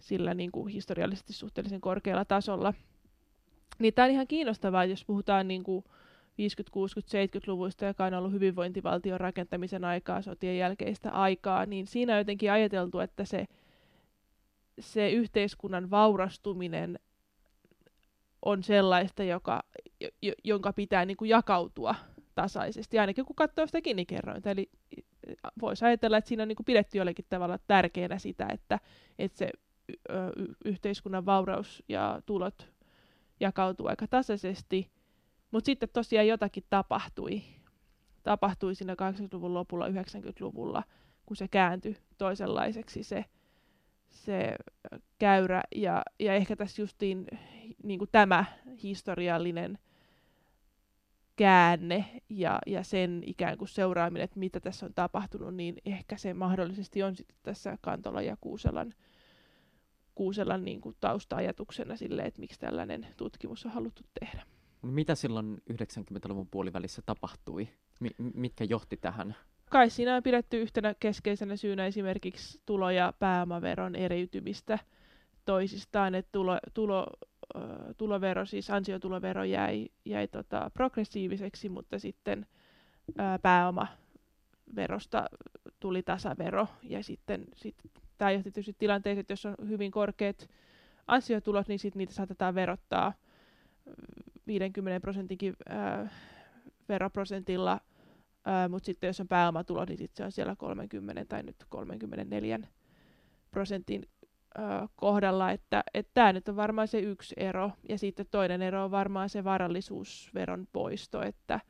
sillä 0.00 0.34
niin 0.34 0.52
kuin 0.52 0.68
historiallisesti 0.68 1.32
suhteellisen 1.32 1.80
korkealla 1.80 2.24
tasolla. 2.24 2.74
Niin 3.78 3.94
tämä 3.94 4.06
on 4.06 4.12
ihan 4.12 4.26
kiinnostavaa, 4.26 4.84
jos 4.84 5.04
puhutaan 5.04 5.48
niin 5.48 5.62
kuin 5.62 5.84
50-, 6.32 6.34
60-, 6.34 7.38
70-luvuista, 7.38 7.84
joka 7.84 8.04
on 8.04 8.14
ollut 8.14 8.32
hyvinvointivaltion 8.32 9.20
rakentamisen 9.20 9.84
aikaa, 9.84 10.22
sotien 10.22 10.58
jälkeistä 10.58 11.10
aikaa, 11.10 11.66
niin 11.66 11.86
siinä 11.86 12.12
on 12.12 12.18
jotenkin 12.18 12.52
ajateltu, 12.52 13.00
että 13.00 13.24
se, 13.24 13.46
se 14.80 15.10
yhteiskunnan 15.10 15.90
vaurastuminen 15.90 16.98
on 18.42 18.62
sellaista, 18.62 19.22
joka, 19.22 19.62
jonka 20.44 20.72
pitää 20.72 21.04
niin 21.04 21.16
kuin 21.16 21.28
jakautua 21.28 21.94
tasaisesti, 22.34 22.98
ainakin 22.98 23.24
kun 23.24 23.36
katsoo 23.36 23.66
sitä 23.66 23.80
Gini-kerrointa. 23.82 24.50
Eli 24.50 24.70
voisi 25.60 25.84
ajatella, 25.84 26.16
että 26.16 26.28
siinä 26.28 26.42
on 26.42 26.48
niin 26.48 26.56
kuin 26.56 26.64
pidetty 26.64 26.98
jollakin 26.98 27.24
tavalla 27.28 27.58
tärkeänä 27.66 28.18
sitä, 28.18 28.46
että, 28.52 28.78
että 29.18 29.38
se 29.38 29.50
yhteiskunnan 30.64 31.26
vauraus 31.26 31.82
ja 31.88 32.22
tulot 32.26 32.72
jakautuu 33.40 33.86
aika 33.86 34.06
tasaisesti, 34.06 34.90
mutta 35.52 35.66
sitten 35.66 35.88
tosiaan 35.92 36.26
jotakin 36.26 36.64
tapahtui. 36.70 37.42
Tapahtui 38.22 38.74
siinä 38.74 38.94
80-luvun 38.94 39.54
lopulla, 39.54 39.88
90-luvulla, 39.88 40.82
kun 41.26 41.36
se 41.36 41.48
kääntyi 41.48 41.96
toisenlaiseksi 42.18 43.02
se, 43.02 43.24
se 44.10 44.56
käyrä. 45.18 45.62
Ja, 45.74 46.02
ja 46.18 46.34
ehkä 46.34 46.56
tässä 46.56 46.82
justiin 46.82 47.26
niin 47.82 47.98
kuin 47.98 48.08
tämä 48.12 48.44
historiallinen 48.82 49.78
käänne 51.36 52.04
ja, 52.28 52.58
ja 52.66 52.82
sen 52.82 53.22
ikään 53.26 53.58
kuin 53.58 53.68
seuraaminen, 53.68 54.24
että 54.24 54.38
mitä 54.38 54.60
tässä 54.60 54.86
on 54.86 54.94
tapahtunut, 54.94 55.54
niin 55.54 55.76
ehkä 55.84 56.16
se 56.16 56.34
mahdollisesti 56.34 57.02
on 57.02 57.16
sitten 57.16 57.36
tässä 57.42 57.78
Kantola 57.80 58.22
ja 58.22 58.36
Kuuselan, 58.40 58.94
Kuuselan 60.14 60.64
niin 60.64 60.80
kuin 60.80 60.96
tausta-ajatuksena 61.00 61.96
sille, 61.96 62.22
että 62.22 62.40
miksi 62.40 62.60
tällainen 62.60 63.06
tutkimus 63.16 63.66
on 63.66 63.72
haluttu 63.72 64.02
tehdä. 64.20 64.42
Mitä 64.82 65.14
silloin 65.14 65.62
90-luvun 65.72 66.48
puolivälissä 66.50 67.02
tapahtui? 67.06 67.68
M- 68.00 68.30
mitkä 68.34 68.64
johti 68.64 68.96
tähän? 68.96 69.36
Kai 69.70 69.90
siinä 69.90 70.16
on 70.16 70.22
pidetty 70.22 70.62
yhtenä 70.62 70.94
keskeisenä 71.00 71.56
syynä 71.56 71.86
esimerkiksi 71.86 72.60
tulo- 72.66 72.90
ja 72.90 73.12
pääomaveron 73.18 73.96
eriytymistä 73.96 74.78
toisistaan, 75.44 76.14
että 76.14 76.32
tulo, 76.32 76.58
tulo, 76.74 77.06
tulovero, 77.96 78.46
siis 78.46 78.70
ansiotulovero 78.70 79.44
jäi, 79.44 79.88
jäi 80.04 80.28
tota 80.28 80.70
progressiiviseksi, 80.74 81.68
mutta 81.68 81.98
sitten 81.98 82.46
ää, 83.18 83.38
pääomaverosta 83.38 85.24
tuli 85.80 86.02
tasavero. 86.02 86.66
Ja 86.82 87.02
sitten 87.02 87.44
sit, 87.56 87.74
tämä 88.18 88.30
johti 88.30 88.50
tietysti 88.50 88.76
tilanteeseen, 88.78 89.20
että 89.20 89.32
jos 89.32 89.46
on 89.46 89.54
hyvin 89.68 89.90
korkeat 89.90 90.50
ansiotulot, 91.06 91.68
niin 91.68 91.78
sitten 91.78 91.98
niitä 91.98 92.12
saatetaan 92.14 92.54
verottaa 92.54 93.12
50 94.46 95.00
prosentinkin 95.00 95.54
ää, 95.68 96.08
veroprosentilla, 96.88 97.80
mutta 98.68 98.86
sitten 98.86 99.06
jos 99.06 99.20
on 99.20 99.28
pääomatulo, 99.28 99.84
niin 99.84 99.98
sit 99.98 100.14
se 100.14 100.24
on 100.24 100.32
siellä 100.32 100.56
30 100.56 101.24
tai 101.24 101.42
nyt 101.42 101.56
34 101.68 102.58
prosentin 103.50 104.06
kohdalla, 104.96 105.50
että 105.50 105.84
tämä 106.14 106.32
nyt 106.32 106.48
on 106.48 106.56
varmaan 106.56 106.88
se 106.88 106.98
yksi 106.98 107.34
ero, 107.38 107.70
ja 107.88 107.98
sitten 107.98 108.26
toinen 108.30 108.62
ero 108.62 108.84
on 108.84 108.90
varmaan 108.90 109.28
se 109.28 109.44
varallisuusveron 109.44 110.68
poisto, 110.72 111.22
että 111.22 111.60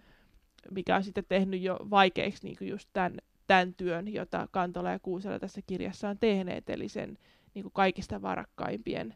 mikä 0.71 0.97
on 0.97 1.05
sitten 1.05 1.25
tehnyt 1.29 1.61
jo 1.61 1.79
vaikeaksi 1.91 2.47
niin 2.47 2.69
just 2.69 2.89
tämän, 2.93 3.19
tämän 3.47 3.75
työn, 3.75 4.09
jota 4.09 4.49
Kantola 4.51 4.91
ja 4.91 4.99
Kuusela 4.99 5.39
tässä 5.39 5.61
kirjassa 5.67 6.09
on 6.09 6.19
tehneet, 6.19 6.71
eli 6.71 6.89
sen 6.89 7.19
niin 7.55 7.63
kuin 7.63 7.73
kaikista 7.73 8.23
varakkaimpien 8.23 9.15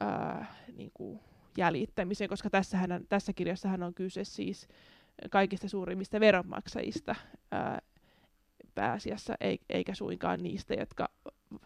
ää, 0.00 0.54
niin 0.76 0.90
kuin 0.94 1.20
jäljittämisen, 1.58 2.28
koska 2.28 2.50
tässähän, 2.50 3.04
tässä 3.08 3.32
kirjassahan 3.32 3.82
on 3.82 3.94
kyse 3.94 4.24
siis 4.24 4.68
kaikista 5.30 5.68
suurimmista 5.68 6.20
veronmaksajista 6.20 7.14
ää, 7.50 7.80
pääasiassa, 8.74 9.34
eikä 9.68 9.94
suinkaan 9.94 10.42
niistä, 10.42 10.74
jotka 10.74 11.08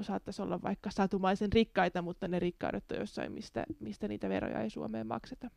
saattaisi 0.01 0.43
olla 0.43 0.63
vaikka 0.63 0.91
satumaisen 0.91 1.53
rikkaita, 1.53 2.03
mutta 2.03 2.29
ne 2.29 2.39
rikkaudet 2.39 2.93
on 2.93 2.99
jossain, 2.99 3.33
mistä, 3.33 3.65
mistä 3.81 4.09
niitä 4.09 4.29
veroja 4.29 4.61
ei 4.61 4.71
Suomeen 4.71 5.07
makseta. 5.07 5.51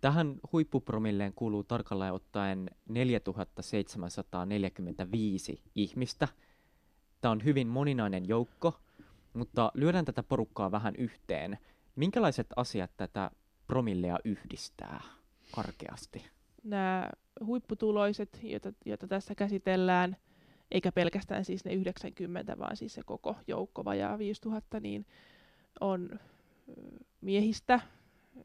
Tähän 0.00 0.34
huippupromilleen 0.52 1.32
kuuluu 1.32 1.64
tarkalleen 1.64 2.12
ottaen 2.12 2.70
4745 2.88 5.62
ihmistä. 5.74 6.28
Tämä 7.20 7.32
on 7.32 7.44
hyvin 7.44 7.68
moninainen 7.68 8.28
joukko, 8.28 8.80
mutta 9.32 9.72
lyödään 9.74 10.04
tätä 10.04 10.22
porukkaa 10.22 10.70
vähän 10.70 10.94
yhteen. 10.98 11.58
Minkälaiset 11.96 12.46
asiat 12.56 12.90
tätä 12.96 13.30
promillea 13.72 14.18
yhdistää 14.24 15.02
karkeasti? 15.54 16.26
Nämä 16.64 17.10
huipputuloiset, 17.44 18.40
joita, 18.42 18.72
joita 18.86 19.06
tässä 19.08 19.34
käsitellään– 19.34 20.16
eikä 20.72 20.92
pelkästään 20.92 21.44
siis 21.44 21.64
ne 21.64 21.72
90, 21.72 22.58
vaan 22.58 22.76
siis 22.76 22.94
se 22.94 23.02
koko 23.06 23.36
joukko 23.46 23.84
vajaa 23.84 24.18
5000, 24.18 24.80
niin 24.80 25.06
on 25.80 26.20
miehistä, 27.20 27.80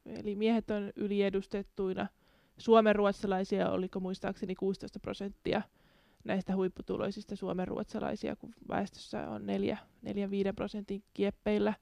eli 0.06 0.36
miehet 0.36 0.72
on 0.72 0.92
yliedustettuina. 0.96 2.08
Suomen 2.58 2.96
ruotsalaisia 2.96 3.72
oliko 3.72 4.00
muistaakseni 4.00 4.56
16 4.56 5.00
prosenttia 5.00 5.62
näistä 6.24 6.56
huipputuloisista 6.56 7.36
Suomen 7.36 7.68
ruotsalaisia, 7.68 8.36
kun 8.36 8.54
väestössä 8.70 9.30
on 9.30 9.42
4-5 9.42 10.54
prosentin 10.56 11.04
kieppeillä. 11.14 11.74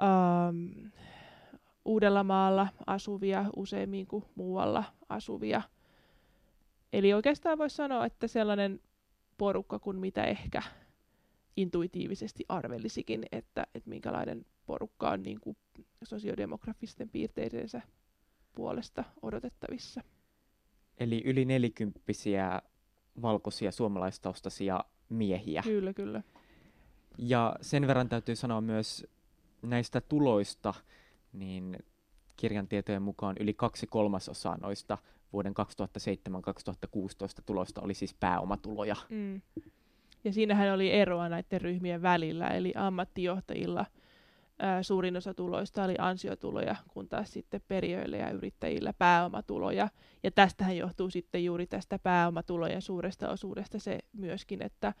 Um, 0.00 0.90
Uudellamaalla 1.84 2.68
asuvia 2.86 3.44
useimmin 3.56 4.06
kuin 4.06 4.24
muualla 4.34 4.84
asuvia. 5.08 5.62
Eli 6.92 7.12
oikeastaan 7.12 7.58
voisi 7.58 7.76
sanoa, 7.76 8.06
että 8.06 8.26
sellainen 8.26 8.80
porukka 9.38 9.78
kuin 9.78 9.96
mitä 9.96 10.24
ehkä 10.24 10.62
intuitiivisesti 11.56 12.44
arvelisikin, 12.48 13.26
että, 13.32 13.66
että 13.74 13.90
minkälainen 13.90 14.46
porukka 14.66 15.10
on 15.10 15.22
niin 15.22 15.40
kuin 15.40 15.56
sosiodemografisten 16.04 17.08
piirteidensä 17.08 17.82
puolesta 18.54 19.04
odotettavissa. 19.22 20.00
Eli 20.98 21.22
yli 21.24 21.44
nelikymppisiä 21.44 22.62
valkoisia 23.22 23.72
suomalaistaustaisia 23.72 24.84
miehiä. 25.08 25.62
Kyllä, 25.62 25.92
kyllä. 25.92 26.22
Ja 27.18 27.56
sen 27.60 27.86
verran 27.86 28.08
täytyy 28.08 28.36
sanoa 28.36 28.60
myös 28.60 29.06
näistä 29.62 30.00
tuloista, 30.00 30.74
niin 31.32 31.78
kirjan 32.36 32.68
tietojen 32.68 33.02
mukaan 33.02 33.36
yli 33.40 33.54
kaksi 33.54 33.86
kolmasosaa 33.86 34.56
noista 34.60 34.98
vuoden 35.32 35.52
2007-2016 35.52 37.42
tulosta 37.46 37.80
oli 37.80 37.94
siis 37.94 38.14
pääomatuloja. 38.14 38.96
Mm. 39.08 39.40
Ja 40.24 40.32
siinähän 40.32 40.74
oli 40.74 40.92
eroa 40.92 41.28
näiden 41.28 41.60
ryhmien 41.60 42.02
välillä, 42.02 42.48
eli 42.48 42.72
ammattijohtajilla 42.76 43.86
ää, 44.58 44.82
suurin 44.82 45.16
osa 45.16 45.34
tuloista 45.34 45.84
oli 45.84 45.94
ansiotuloja, 45.98 46.76
kun 46.88 47.08
taas 47.08 47.32
sitten 47.32 47.60
perijöillä 47.68 48.16
ja 48.16 48.30
yrittäjillä 48.30 48.92
pääomatuloja. 48.92 49.88
Ja 50.22 50.30
tästähän 50.30 50.76
johtuu 50.76 51.10
sitten 51.10 51.44
juuri 51.44 51.66
tästä 51.66 51.98
pääomatulojen 51.98 52.82
suuresta 52.82 53.30
osuudesta 53.30 53.78
se 53.78 53.98
myöskin, 54.12 54.62
että, 54.62 54.94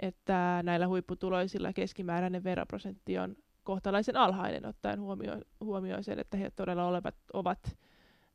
että 0.00 0.60
näillä 0.62 0.88
huipputuloisilla 0.88 1.72
keskimääräinen 1.72 2.44
veroprosentti 2.44 3.18
on 3.18 3.36
kohtalaisen 3.66 4.16
alhainen, 4.16 4.66
ottaen 4.66 5.00
huomioon, 5.00 5.42
huomioon 5.60 6.04
sen, 6.04 6.18
että 6.18 6.36
he 6.36 6.50
todella 6.50 6.86
olevat, 6.86 7.14
ovat 7.32 7.78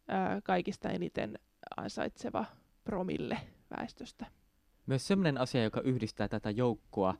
ää, 0.07 0.41
kaikista 0.43 0.89
eniten 0.89 1.39
ansaitseva 1.77 2.45
promille 2.83 3.37
väestöstä. 3.77 4.25
Myös 4.85 5.07
sellainen 5.07 5.37
asia, 5.37 5.63
joka 5.63 5.81
yhdistää 5.81 6.27
tätä 6.27 6.51
joukkoa, 6.51 7.15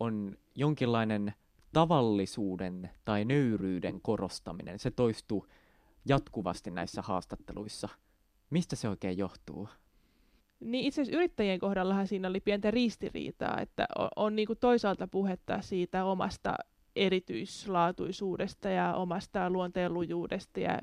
on 0.00 0.36
jonkinlainen 0.54 1.34
tavallisuuden 1.72 2.90
tai 3.04 3.24
nöyryyden 3.24 4.00
korostaminen. 4.00 4.78
Se 4.78 4.90
toistuu 4.90 5.46
jatkuvasti 6.08 6.70
näissä 6.70 7.02
haastatteluissa. 7.02 7.88
Mistä 8.50 8.76
se 8.76 8.88
oikein 8.88 9.18
johtuu? 9.18 9.68
Niin 10.60 10.84
itse 10.84 11.02
asiassa 11.02 11.16
yrittäjien 11.16 11.58
kohdallahan 11.58 12.06
siinä 12.06 12.28
oli 12.28 12.40
pientä 12.40 12.70
ristiriitaa, 12.70 13.60
että 13.60 13.86
on, 13.98 14.08
on 14.16 14.36
niin 14.36 14.46
kuin 14.46 14.58
toisaalta 14.58 15.08
puhetta 15.08 15.62
siitä 15.62 16.04
omasta 16.04 16.54
erityislaatuisuudesta 16.96 18.68
ja 18.68 18.94
omasta 18.94 19.50
luonteenlujuudesta 19.50 20.60
ja 20.60 20.78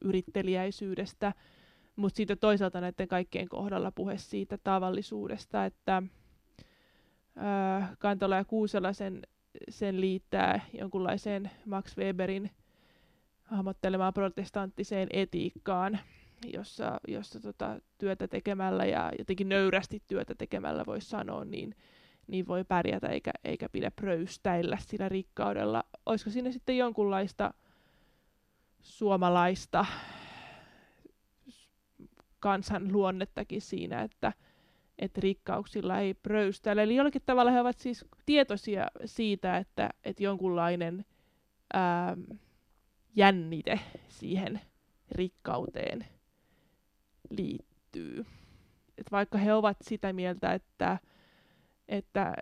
yrittelijäisyydestä, 0.00 1.32
mutta 1.96 2.16
sitten 2.16 2.38
toisaalta 2.38 2.80
näiden 2.80 3.08
kaikkien 3.08 3.48
kohdalla 3.48 3.92
puhe 3.92 4.18
siitä 4.18 4.58
tavallisuudesta, 4.64 5.64
että 5.64 6.02
ää, 7.36 7.96
Kantola 7.98 8.36
ja 8.36 8.44
Kuusela 8.44 8.92
sen, 8.92 9.22
sen 9.68 10.00
liittää 10.00 10.60
jonkunlaiseen 10.72 11.50
Max 11.66 11.96
Weberin 11.96 12.50
hahmottelemaan 13.42 14.14
protestanttiseen 14.14 15.08
etiikkaan, 15.12 15.98
jossa, 16.52 17.00
jossa 17.08 17.40
tota, 17.40 17.80
työtä 17.98 18.28
tekemällä 18.28 18.84
ja 18.84 19.12
jotenkin 19.18 19.48
nöyrästi 19.48 20.02
työtä 20.06 20.34
tekemällä 20.34 20.86
voisi 20.86 21.08
sanoa, 21.08 21.44
niin, 21.44 21.74
niin 22.28 22.46
voi 22.46 22.64
pärjätä 22.64 23.08
eikä, 23.08 23.30
eikä 23.44 23.68
pidä 23.68 23.90
pröystäillä 23.90 24.78
sillä 24.80 25.08
rikkaudella. 25.08 25.84
Olisiko 26.06 26.30
siinä 26.30 26.50
sitten 26.52 26.76
jonkunlaista 26.76 27.54
suomalaista 28.80 29.86
kansan 32.40 32.92
luonnettakin 32.92 33.60
siinä, 33.60 34.02
että, 34.02 34.32
että 34.98 35.20
rikkauksilla 35.20 35.98
ei 35.98 36.14
pröystäile. 36.14 36.82
Eli 36.82 36.96
jollakin 36.96 37.22
tavalla 37.26 37.50
he 37.50 37.60
ovat 37.60 37.78
siis 37.78 38.04
tietoisia 38.26 38.86
siitä, 39.04 39.56
että, 39.56 39.90
että 40.04 40.22
jonkunlainen 40.22 41.04
ää, 41.72 42.16
jännite 43.16 43.80
siihen 44.08 44.60
rikkauteen 45.10 46.06
liittyy. 47.30 48.26
Et 48.98 49.12
vaikka 49.12 49.38
he 49.38 49.54
ovat 49.54 49.76
sitä 49.82 50.12
mieltä, 50.12 50.52
että, 50.52 50.98
että 51.88 52.34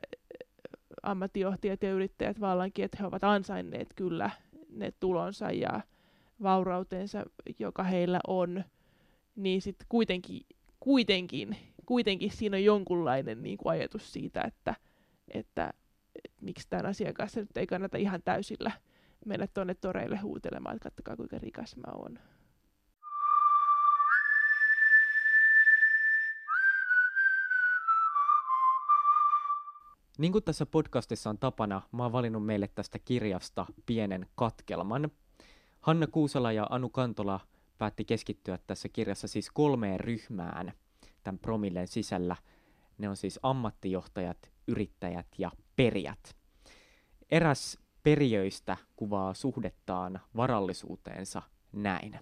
ammattijohtajat 1.02 1.82
ja 1.82 1.92
yrittäjät 1.92 2.40
vallankin, 2.40 2.84
että 2.84 2.98
he 3.00 3.06
ovat 3.06 3.24
ansainneet 3.24 3.88
kyllä 3.96 4.30
ne 4.70 4.92
tulonsa 5.00 5.50
ja 5.50 5.80
vaurautensa, 6.42 7.24
joka 7.58 7.82
heillä 7.82 8.20
on, 8.26 8.64
niin 9.36 9.62
sitten 9.62 9.86
kuitenkin, 9.88 10.46
kuitenkin, 10.80 11.56
kuitenkin 11.86 12.30
siinä 12.30 12.56
on 12.56 12.64
jonkunlainen 12.64 13.42
niin 13.42 13.58
kuin 13.58 13.70
ajatus 13.72 14.12
siitä, 14.12 14.40
että, 14.40 14.74
että, 15.28 15.72
että 16.24 16.44
miksi 16.44 16.68
tämän 16.70 16.86
asian 16.86 17.14
kanssa 17.14 17.40
nyt 17.40 17.56
ei 17.56 17.66
kannata 17.66 17.96
ihan 17.96 18.22
täysillä 18.24 18.72
mennä 19.26 19.46
tuonne 19.46 19.74
toreille 19.74 20.16
huutelemaan, 20.16 20.76
että 20.76 20.88
katsokaa 20.88 21.16
kuinka 21.16 21.38
rikas 21.38 21.76
mä 21.76 21.92
oon. 21.94 22.18
Niin 30.18 30.32
kuin 30.32 30.44
tässä 30.44 30.66
podcastissa 30.66 31.30
on 31.30 31.38
tapana, 31.38 31.82
mä 31.92 32.02
oon 32.02 32.12
valinnut 32.12 32.46
meille 32.46 32.68
tästä 32.68 32.98
kirjasta 32.98 33.66
pienen 33.86 34.26
katkelman. 34.34 35.10
Hanna 35.80 36.06
Kuusala 36.06 36.52
ja 36.52 36.66
Anu 36.70 36.88
Kantola 36.88 37.40
päätti 37.78 38.04
keskittyä 38.04 38.58
tässä 38.66 38.88
kirjassa 38.88 39.28
siis 39.28 39.50
kolmeen 39.50 40.00
ryhmään 40.00 40.72
tämän 41.22 41.38
promillen 41.38 41.88
sisällä. 41.88 42.36
Ne 42.98 43.08
on 43.08 43.16
siis 43.16 43.40
ammattijohtajat, 43.42 44.52
yrittäjät 44.66 45.26
ja 45.38 45.50
perijät. 45.76 46.36
Eräs 47.30 47.78
perijöistä 48.02 48.76
kuvaa 48.96 49.34
suhdettaan 49.34 50.20
varallisuuteensa 50.36 51.42
näin. 51.72 52.18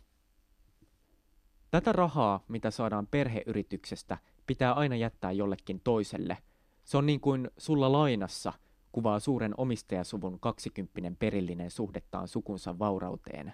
Tätä 1.70 1.92
rahaa, 1.92 2.44
mitä 2.48 2.70
saadaan 2.70 3.06
perheyrityksestä, 3.06 4.18
pitää 4.46 4.72
aina 4.72 4.96
jättää 4.96 5.32
jollekin 5.32 5.80
toiselle– 5.80 6.38
se 6.84 6.96
on 6.96 7.06
niin 7.06 7.20
kuin 7.20 7.50
sulla 7.58 7.92
lainassa 7.92 8.52
kuvaa 8.92 9.20
suuren 9.20 9.54
omistajasuvun 9.56 10.40
kaksikymppinen 10.40 11.16
perillinen 11.16 11.70
suhdettaan 11.70 12.28
sukunsa 12.28 12.78
vaurauteen. 12.78 13.52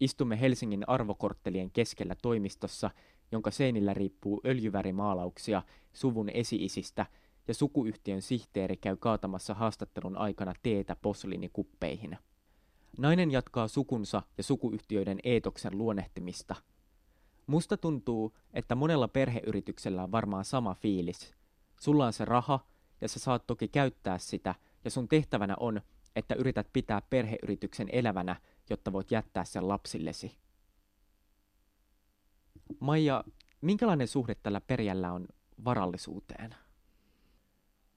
Istumme 0.00 0.40
Helsingin 0.40 0.84
arvokorttelien 0.88 1.70
keskellä 1.70 2.14
toimistossa, 2.22 2.90
jonka 3.32 3.50
seinillä 3.50 3.94
riippuu 3.94 4.40
öljyvärimaalauksia 4.46 5.62
suvun 5.92 6.28
esiisistä, 6.28 7.06
ja 7.48 7.54
sukuyhtiön 7.54 8.22
sihteeri 8.22 8.76
käy 8.76 8.96
kaatamassa 8.96 9.54
haastattelun 9.54 10.16
aikana 10.16 10.52
teetä 10.62 10.96
posliinikuppeihin. 10.96 12.18
Nainen 12.98 13.30
jatkaa 13.30 13.68
sukunsa 13.68 14.22
ja 14.38 14.42
sukuyhtiöiden 14.42 15.18
eetoksen 15.24 15.78
luonnehtimista. 15.78 16.54
Musta 17.46 17.76
tuntuu, 17.76 18.36
että 18.54 18.74
monella 18.74 19.08
perheyrityksellä 19.08 20.02
on 20.02 20.12
varmaan 20.12 20.44
sama 20.44 20.74
fiilis– 20.74 21.34
Sulla 21.84 22.06
on 22.06 22.12
se 22.12 22.24
raha, 22.24 22.66
ja 23.00 23.08
sä 23.08 23.18
saat 23.18 23.46
toki 23.46 23.68
käyttää 23.68 24.18
sitä, 24.18 24.54
ja 24.84 24.90
sun 24.90 25.08
tehtävänä 25.08 25.54
on, 25.60 25.80
että 26.16 26.34
yrität 26.34 26.68
pitää 26.72 27.02
perheyrityksen 27.10 27.88
elävänä, 27.92 28.36
jotta 28.70 28.92
voit 28.92 29.10
jättää 29.10 29.44
sen 29.44 29.68
lapsillesi. 29.68 30.36
Maija, 32.80 33.24
minkälainen 33.60 34.08
suhde 34.08 34.34
tällä 34.34 34.60
perijällä 34.60 35.12
on 35.12 35.26
varallisuuteen? 35.64 36.54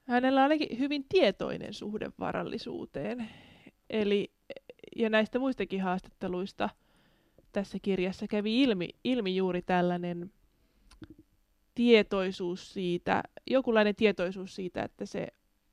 Hänellä 0.04 0.40
on 0.40 0.44
ainakin 0.44 0.80
hyvin 0.80 1.06
tietoinen 1.10 1.74
suhde 1.74 2.12
varallisuuteen. 2.20 3.30
Eli, 3.90 4.32
ja 4.96 5.10
näistä 5.10 5.40
muistakin 5.40 5.82
haastatteluista 5.82 6.70
tässä 7.52 7.78
kirjassa 7.82 8.28
kävi 8.28 8.62
ilmi, 8.62 8.90
ilmi 9.04 9.36
juuri 9.36 9.62
tällainen 9.62 10.32
tietoisuus 11.78 12.74
siitä, 12.74 13.24
jokinlainen 13.48 13.96
tietoisuus 13.96 14.56
siitä, 14.56 14.84
että 14.84 15.06
se 15.06 15.28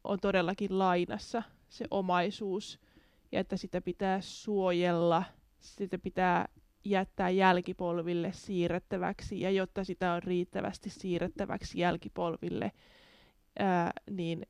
on 0.04 0.20
todellakin 0.20 0.78
lainassa, 0.78 1.42
se 1.68 1.84
omaisuus, 1.90 2.80
ja 3.32 3.40
että 3.40 3.56
sitä 3.56 3.80
pitää 3.80 4.20
suojella, 4.20 5.24
sitä 5.60 5.98
pitää 5.98 6.48
jättää 6.84 7.30
jälkipolville 7.30 8.32
siirrettäväksi, 8.32 9.40
ja 9.40 9.50
jotta 9.50 9.84
sitä 9.84 10.12
on 10.12 10.22
riittävästi 10.22 10.90
siirrettäväksi 10.90 11.78
jälkipolville, 11.78 12.72
ää, 13.58 13.90
niin 14.10 14.46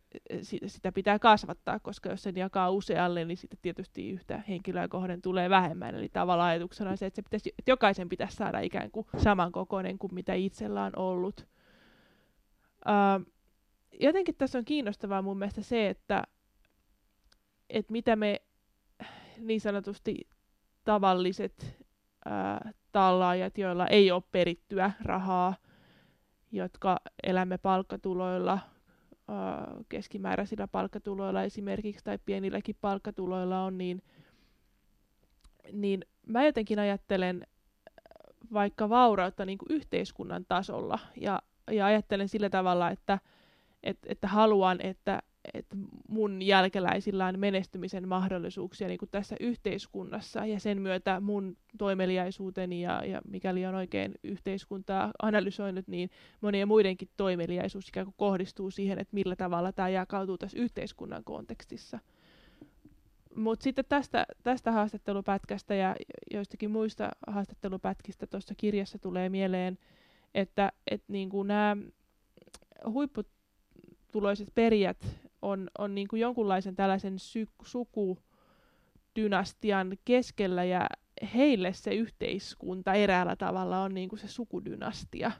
sitä 0.66 0.92
pitää 0.92 1.18
kasvattaa, 1.18 1.80
koska 1.80 2.08
jos 2.08 2.22
sen 2.22 2.36
jakaa 2.36 2.70
usealle, 2.70 3.24
niin 3.24 3.36
sitten 3.36 3.58
tietysti 3.62 4.10
yhtä 4.10 4.42
henkilöä 4.48 4.88
kohden 4.88 5.22
tulee 5.22 5.50
vähemmän. 5.50 5.94
Eli 5.94 6.08
tavallaan 6.08 6.50
ajatuksena 6.50 6.90
on 6.90 6.96
se, 6.96 7.06
että, 7.06 7.16
se 7.16 7.22
pitäisi, 7.22 7.54
että 7.58 7.70
jokaisen 7.70 8.08
pitäisi 8.08 8.36
saada 8.36 8.60
ikään 8.60 8.90
kuin 8.90 9.06
samankokoinen 9.16 9.98
kuin 9.98 10.14
mitä 10.14 10.34
itsellä 10.34 10.84
on 10.84 10.92
ollut. 10.96 11.46
Ää, 12.84 13.20
jotenkin 14.00 14.34
tässä 14.34 14.58
on 14.58 14.64
kiinnostavaa 14.64 15.22
mun 15.22 15.38
mielestä 15.38 15.62
se, 15.62 15.88
että, 15.88 16.24
että 17.70 17.92
mitä 17.92 18.16
me 18.16 18.40
niin 19.38 19.60
sanotusti 19.60 20.28
tavalliset 20.84 21.76
ää, 22.24 22.72
tallaajat, 22.92 23.58
joilla 23.58 23.86
ei 23.86 24.10
ole 24.10 24.22
perittyä 24.32 24.90
rahaa, 25.02 25.54
jotka 26.52 27.00
elämme 27.22 27.58
palkkatuloilla, 27.58 28.58
keskimääräisillä 29.88 30.68
palkkatuloilla 30.68 31.42
esimerkiksi 31.42 32.04
tai 32.04 32.18
pienilläkin 32.26 32.76
palkkatuloilla 32.80 33.64
on, 33.64 33.78
niin, 33.78 34.02
niin 35.72 36.04
mä 36.26 36.44
jotenkin 36.44 36.78
ajattelen 36.78 37.46
vaikka 38.52 38.88
vaurautta 38.88 39.44
niin 39.44 39.58
kuin 39.58 39.72
yhteiskunnan 39.72 40.44
tasolla 40.48 40.98
ja, 41.16 41.42
ja 41.70 41.86
ajattelen 41.86 42.28
sillä 42.28 42.50
tavalla, 42.50 42.90
että, 42.90 43.18
että, 43.82 44.06
että 44.10 44.28
haluan, 44.28 44.80
että, 44.80 45.22
että 45.54 45.76
mun 46.08 46.42
jälkeläisillä 46.42 47.26
on 47.26 47.38
menestymisen 47.38 48.08
mahdollisuuksia 48.08 48.88
niin 48.88 48.98
kuin 48.98 49.08
tässä 49.10 49.36
yhteiskunnassa 49.40 50.46
ja 50.46 50.60
sen 50.60 50.82
myötä 50.82 51.20
mun 51.20 51.56
toimeliaisuuteni 51.78 52.82
ja, 52.82 53.04
ja 53.04 53.20
mikäli 53.28 53.66
on 53.66 53.74
oikein 53.74 54.14
yhteiskuntaa 54.22 55.10
analysoinut, 55.22 55.88
niin 55.88 56.10
monien 56.40 56.68
muidenkin 56.68 57.08
toimeliaisuus 57.16 57.88
ikään 57.88 58.06
kuin 58.06 58.14
kohdistuu 58.18 58.70
siihen, 58.70 58.98
että 58.98 59.14
millä 59.14 59.36
tavalla 59.36 59.72
tämä 59.72 59.88
jakautuu 59.88 60.38
tässä 60.38 60.58
yhteiskunnan 60.58 61.24
kontekstissa. 61.24 61.98
Mutta 63.36 63.64
sitten 63.64 63.84
tästä, 63.88 64.26
tästä 64.42 64.72
haastattelupätkästä 64.72 65.74
ja 65.74 65.96
joistakin 66.30 66.70
muista 66.70 67.10
haastattelupätkistä 67.26 68.26
tuossa 68.26 68.54
kirjassa 68.56 68.98
tulee 68.98 69.28
mieleen, 69.28 69.78
että 70.34 70.72
et 70.90 71.02
niin 71.08 71.30
nämä 71.46 71.76
huipputuloiset 72.86 74.48
perijät 74.54 75.23
on, 75.44 75.70
on 75.78 75.94
niin 75.94 76.08
kuin 76.08 76.20
jonkunlaisen 76.20 76.76
tällaisen 76.76 77.18
sy- 77.18 77.48
sukudynastian 77.62 79.96
keskellä 80.04 80.64
ja 80.64 80.86
heille 81.34 81.72
se 81.72 81.94
yhteiskunta 81.94 82.94
eräällä 82.94 83.36
tavalla 83.36 83.82
on 83.82 83.94
niin 83.94 84.08
kuin 84.08 84.18
se 84.18 84.28
sukudynastia. 84.28 85.32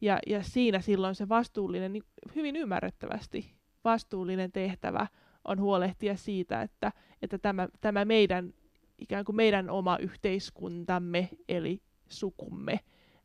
Ja, 0.00 0.18
ja 0.26 0.42
siinä 0.42 0.80
silloin 0.80 1.14
se 1.14 1.28
vastuullinen, 1.28 1.92
niin 1.92 2.02
hyvin 2.36 2.56
ymmärrettävästi 2.56 3.54
vastuullinen 3.84 4.52
tehtävä 4.52 5.06
on 5.44 5.60
huolehtia 5.60 6.16
siitä, 6.16 6.62
että, 6.62 6.92
että 7.22 7.38
tämä, 7.38 7.68
tämä 7.80 8.04
meidän 8.04 8.54
ikään 8.98 9.24
kuin 9.24 9.36
meidän 9.36 9.70
oma 9.70 9.96
yhteiskuntamme, 9.96 11.28
eli 11.48 11.82
sukumme 12.08 12.80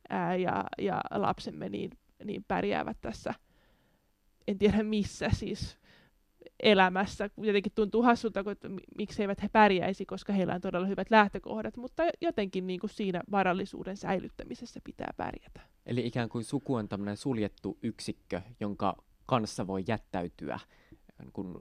ää, 0.09 0.35
ja, 0.35 0.63
ja 0.77 1.01
lapsemme 1.11 1.69
niin, 1.69 1.91
niin 2.23 2.45
pärjäävät 2.47 2.97
tässä, 3.01 3.33
en 4.47 4.57
tiedä 4.57 4.83
missä 4.83 5.29
siis 5.29 5.77
elämässä. 6.63 7.29
Jotenkin 7.37 7.71
tuntuu 7.75 8.01
hassulta, 8.01 8.39
että 8.51 8.69
miksi 8.97 9.21
eivät 9.21 9.43
he 9.43 9.49
pärjäisi, 9.49 10.05
koska 10.05 10.33
heillä 10.33 10.53
on 10.53 10.61
todella 10.61 10.87
hyvät 10.87 11.11
lähtökohdat, 11.11 11.77
mutta 11.77 12.03
jotenkin 12.21 12.67
niin 12.67 12.79
kuin 12.79 12.89
siinä 12.89 13.21
varallisuuden 13.31 13.97
säilyttämisessä 13.97 14.79
pitää 14.83 15.13
pärjätä. 15.17 15.61
Eli 15.85 16.07
ikään 16.07 16.29
kuin 16.29 16.43
suku 16.43 16.75
on 16.75 16.89
tämmöinen 16.89 17.17
suljettu 17.17 17.77
yksikkö, 17.83 18.41
jonka 18.59 18.95
kanssa 19.25 19.67
voi 19.67 19.83
jättäytyä, 19.87 20.59
niin 21.19 21.31
kun 21.31 21.59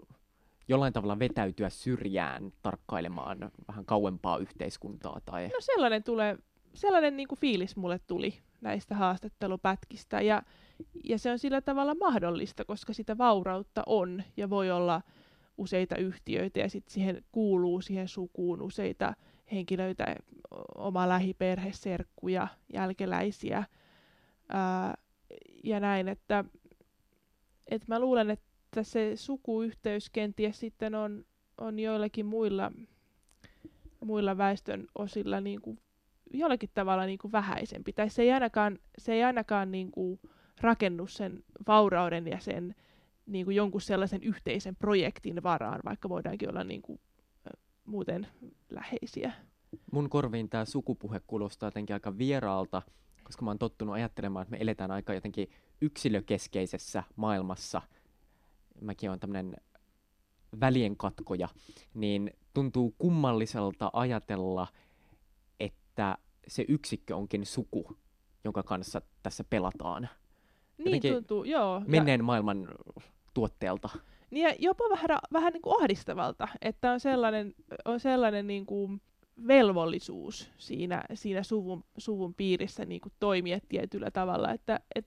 jollain 0.68 0.92
tavalla 0.92 1.18
vetäytyä 1.18 1.70
syrjään 1.70 2.53
tarkkailemaan 2.62 3.51
vähän 3.68 3.85
kauempaa 3.85 4.38
yhteiskuntaa? 4.38 5.20
Tai... 5.25 5.49
No 5.49 5.61
sellainen, 5.61 6.03
tulee, 6.03 6.38
sellainen 6.74 7.16
niin 7.16 7.28
kuin 7.28 7.38
fiilis 7.38 7.76
mulle 7.76 7.98
tuli 8.06 8.34
näistä 8.60 8.94
haastattelupätkistä. 8.94 10.20
Ja 10.20 10.42
ja 11.04 11.18
se 11.18 11.30
on 11.30 11.38
sillä 11.38 11.60
tavalla 11.60 11.94
mahdollista, 11.94 12.64
koska 12.64 12.92
sitä 12.92 13.18
vaurautta 13.18 13.82
on 13.87 14.22
ja 14.37 14.50
voi 14.50 14.70
olla 14.70 15.02
useita 15.58 15.96
yhtiöitä 15.96 16.60
ja 16.60 16.68
sitten 16.68 16.94
siihen 16.94 17.24
kuuluu 17.32 17.80
siihen 17.80 18.08
sukuun 18.08 18.62
useita 18.62 19.14
henkilöitä, 19.52 20.16
oma 20.74 21.08
lähiperhe, 21.08 21.72
serkkuja, 21.72 22.48
jälkeläisiä 22.72 23.64
ää, 24.48 24.94
ja 25.64 25.80
näin, 25.80 26.08
että 26.08 26.44
et 27.70 27.88
mä 27.88 28.00
luulen, 28.00 28.30
että 28.30 28.82
se 28.82 29.12
sukuyhteys 29.16 30.10
kenties 30.10 30.60
sitten 30.60 30.94
on, 30.94 31.24
on 31.58 31.78
joillakin 31.78 32.26
muilla, 32.26 32.72
muilla 34.04 34.38
väestön 34.38 34.87
osilla 34.94 35.40
niin 35.40 35.60
kuin 35.60 35.78
jollakin 36.38 36.70
tavalla 36.75 37.07
niin 37.07 37.18
kuin 37.18 37.33
vähäisempi. 37.33 37.92
Tai 37.92 38.11
se 38.11 38.23
ei 38.23 38.33
ainakaan, 38.33 38.79
se 38.99 39.12
ei 39.12 39.25
ainakaan 39.25 39.73
niin 39.73 39.90
kuin 39.90 40.20
rakennu 40.61 41.07
sen 41.07 41.44
vaurauden 41.66 42.27
ja 42.27 42.40
sen 42.40 42.75
niin 43.27 43.44
kuin 43.44 43.57
jonkun 43.57 43.81
sellaisen 43.81 44.23
yhteisen 44.23 44.77
projektin 44.77 45.42
varaan, 45.42 45.81
vaikka 45.85 46.09
voidaankin 46.09 46.49
olla 46.51 46.64
niin 46.64 46.83
kuin, 46.83 47.01
muuten 47.85 48.27
läheisiä. 48.70 49.33
Mun 49.92 50.11
korviin 50.11 50.49
tämä 50.49 50.64
sukupuhe 50.64 51.20
kuulostaa 51.27 51.66
jotenkin 51.66 51.94
aika 51.94 52.18
vieraalta, 52.18 52.83
koska 53.25 53.44
mä 53.44 53.51
oon 53.51 53.59
tottunut 53.59 53.94
ajattelemaan, 53.94 54.42
että 54.42 54.51
me 54.51 54.59
eletään 54.61 54.90
aika 54.90 55.14
jotenkin 55.14 55.51
yksilökeskeisessä 55.81 57.03
maailmassa. 57.16 57.83
Mäkin 58.81 59.11
olen 59.11 59.20
tämmöinen 59.20 59.57
välienkatkoja, 60.61 61.49
niin 61.94 62.31
tuntuu 62.55 62.94
kummalliselta 62.99 63.90
ajatella, 63.92 64.66
että 65.61 66.18
se 66.48 66.64
yksikkö 66.68 67.16
onkin 67.16 67.46
suku, 67.46 67.96
jonka 68.44 68.62
kanssa 68.62 69.02
tässä 69.22 69.44
pelataan. 69.44 70.09
Niin 70.78 70.85
jotenkin 70.85 71.14
tuntuu, 71.14 71.44
joo. 71.44 71.83
Menneen 71.87 72.20
ja... 72.20 72.24
maailman 72.24 72.68
tuotteelta. 73.35 73.88
Niin 74.30 74.48
ja 74.48 74.54
jopa 74.59 74.85
vähän, 74.90 75.18
vähän 75.33 75.52
niin 75.52 75.62
kuin 75.62 75.83
ahdistavalta, 75.83 76.48
että 76.62 76.92
on 76.92 77.00
sellainen, 77.00 77.54
on 77.85 78.00
sellainen 78.00 78.46
niin 78.46 78.66
kuin 78.66 79.00
velvollisuus 79.48 80.50
siinä, 80.59 81.04
siinä 81.14 81.42
suvun, 81.42 81.85
suvun 81.98 82.35
piirissä 82.35 82.85
niin 82.85 83.00
kuin 83.00 83.12
toimia 83.20 83.59
tietyllä 83.68 84.11
tavalla, 84.11 84.52
että 84.52 84.80
et, 84.94 85.07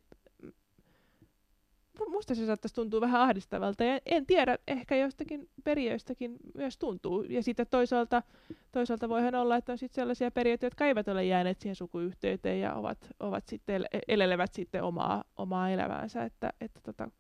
musta 2.06 2.36
se 2.36 2.46
saattaisi 2.46 2.76
tuntua 2.76 3.02
vähän 3.02 3.22
ahdistavalta, 3.22 3.84
ja 3.84 4.00
en 4.06 4.26
tiedä, 4.26 4.58
ehkä 4.68 4.96
jostakin 4.96 5.50
periöistäkin 5.64 6.38
myös 6.54 6.78
tuntuu, 6.78 7.24
ja 7.24 7.44
sitten 7.44 7.68
toisaalta, 7.70 8.24
toisaalta 8.72 9.10
voihan 9.10 9.36
olla, 9.36 9.56
että 9.56 9.72
on 9.72 9.78
sitten 9.78 9.96
sellaisia 9.96 10.32
periöitä, 10.32 10.66
jotka 10.66 10.86
eivät 10.86 11.08
ole 11.08 11.26
jääneet 11.26 11.62
siihen 11.62 11.76
sukuyhteyteen, 11.76 12.62
ja 12.62 12.74
ovat, 12.74 13.08
ovat 13.20 13.48
sitten, 13.48 13.86
elelevät 14.08 14.54
sitten 14.54 14.84
omaa, 14.84 15.24
omaa 15.38 15.70
elämäänsä, 15.70 16.24
että, 16.24 16.54
että 16.62 16.80
tota, 16.84 17.12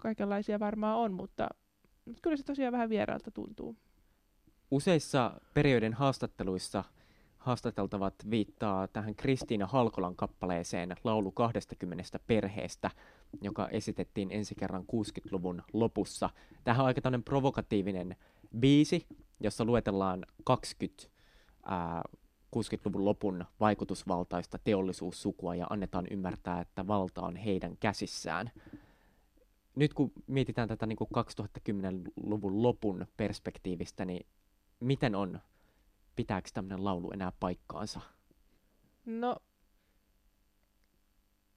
kaikenlaisia 0.00 0.60
varmaan 0.60 0.96
on, 0.96 1.12
mutta, 1.12 1.48
mutta 2.04 2.20
kyllä 2.22 2.36
se 2.36 2.42
tosiaan 2.42 2.72
vähän 2.72 2.88
vieraalta 2.90 3.30
tuntuu. 3.30 3.76
Useissa 4.70 5.40
perioiden 5.54 5.92
haastatteluissa 5.94 6.84
haastateltavat 7.46 8.14
viittaa 8.30 8.88
tähän 8.88 9.14
Kristiina 9.14 9.66
Halkolan 9.66 10.16
kappaleeseen 10.16 10.96
Laulu 11.04 11.32
20 11.32 12.18
perheestä, 12.26 12.90
joka 13.42 13.68
esitettiin 13.68 14.28
ensi 14.30 14.54
kerran 14.54 14.82
60-luvun 14.82 15.62
lopussa. 15.72 16.30
Tähän 16.64 16.80
on 16.80 16.86
aika 16.86 17.00
tämmöinen 17.00 17.24
provokatiivinen 17.24 18.16
biisi, 18.58 19.06
jossa 19.40 19.64
luetellaan 19.64 20.26
20 20.44 21.08
ää, 21.64 22.02
60-luvun 22.56 23.04
lopun 23.04 23.44
vaikutusvaltaista 23.60 24.58
teollisuussukua 24.64 25.54
ja 25.54 25.66
annetaan 25.70 26.06
ymmärtää, 26.10 26.60
että 26.60 26.86
valta 26.86 27.22
on 27.22 27.36
heidän 27.36 27.76
käsissään 27.80 28.50
nyt 29.76 29.94
kun 29.94 30.12
mietitään 30.26 30.68
tätä 30.68 30.86
niin 30.86 30.96
kuin 30.96 31.10
2010-luvun 31.58 32.62
lopun 32.62 33.06
perspektiivistä, 33.16 34.04
niin 34.04 34.26
miten 34.80 35.14
on, 35.14 35.40
pitääkö 36.16 36.48
tämmöinen 36.54 36.84
laulu 36.84 37.10
enää 37.12 37.32
paikkaansa? 37.40 38.00
No, 39.04 39.36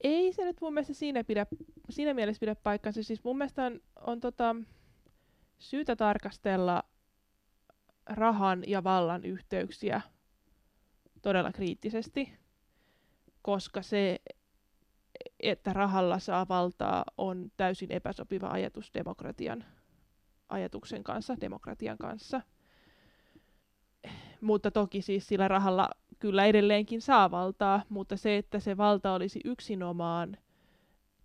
ei 0.00 0.32
se 0.32 0.44
nyt 0.44 0.60
mun 0.60 0.74
mielestä 0.74 0.94
siinä, 0.94 1.24
pidä, 1.24 1.46
siinä 1.90 2.14
mielessä 2.14 2.40
pidä 2.40 2.54
paikkansa. 2.54 3.02
Siis 3.02 3.24
mun 3.24 3.38
mielestä 3.38 3.64
on, 3.64 3.80
on 3.96 4.20
tota, 4.20 4.56
syytä 5.58 5.96
tarkastella 5.96 6.82
rahan 8.06 8.62
ja 8.66 8.84
vallan 8.84 9.24
yhteyksiä 9.24 10.00
todella 11.22 11.52
kriittisesti, 11.52 12.32
koska 13.42 13.82
se 13.82 14.20
että 15.40 15.72
rahalla 15.72 16.18
saa 16.18 16.48
valtaa, 16.48 17.04
on 17.18 17.52
täysin 17.56 17.92
epäsopiva 17.92 18.48
ajatus 18.48 18.90
demokratian 18.94 19.64
ajatuksen 20.48 21.04
kanssa, 21.04 21.36
demokratian 21.40 21.98
kanssa. 21.98 22.40
Mutta 24.40 24.70
toki 24.70 25.02
siis 25.02 25.28
sillä 25.28 25.48
rahalla 25.48 25.90
kyllä 26.18 26.44
edelleenkin 26.44 27.00
saa 27.00 27.30
valtaa, 27.30 27.82
mutta 27.88 28.16
se, 28.16 28.36
että 28.36 28.60
se 28.60 28.76
valta 28.76 29.12
olisi 29.12 29.40
yksinomaan 29.44 30.36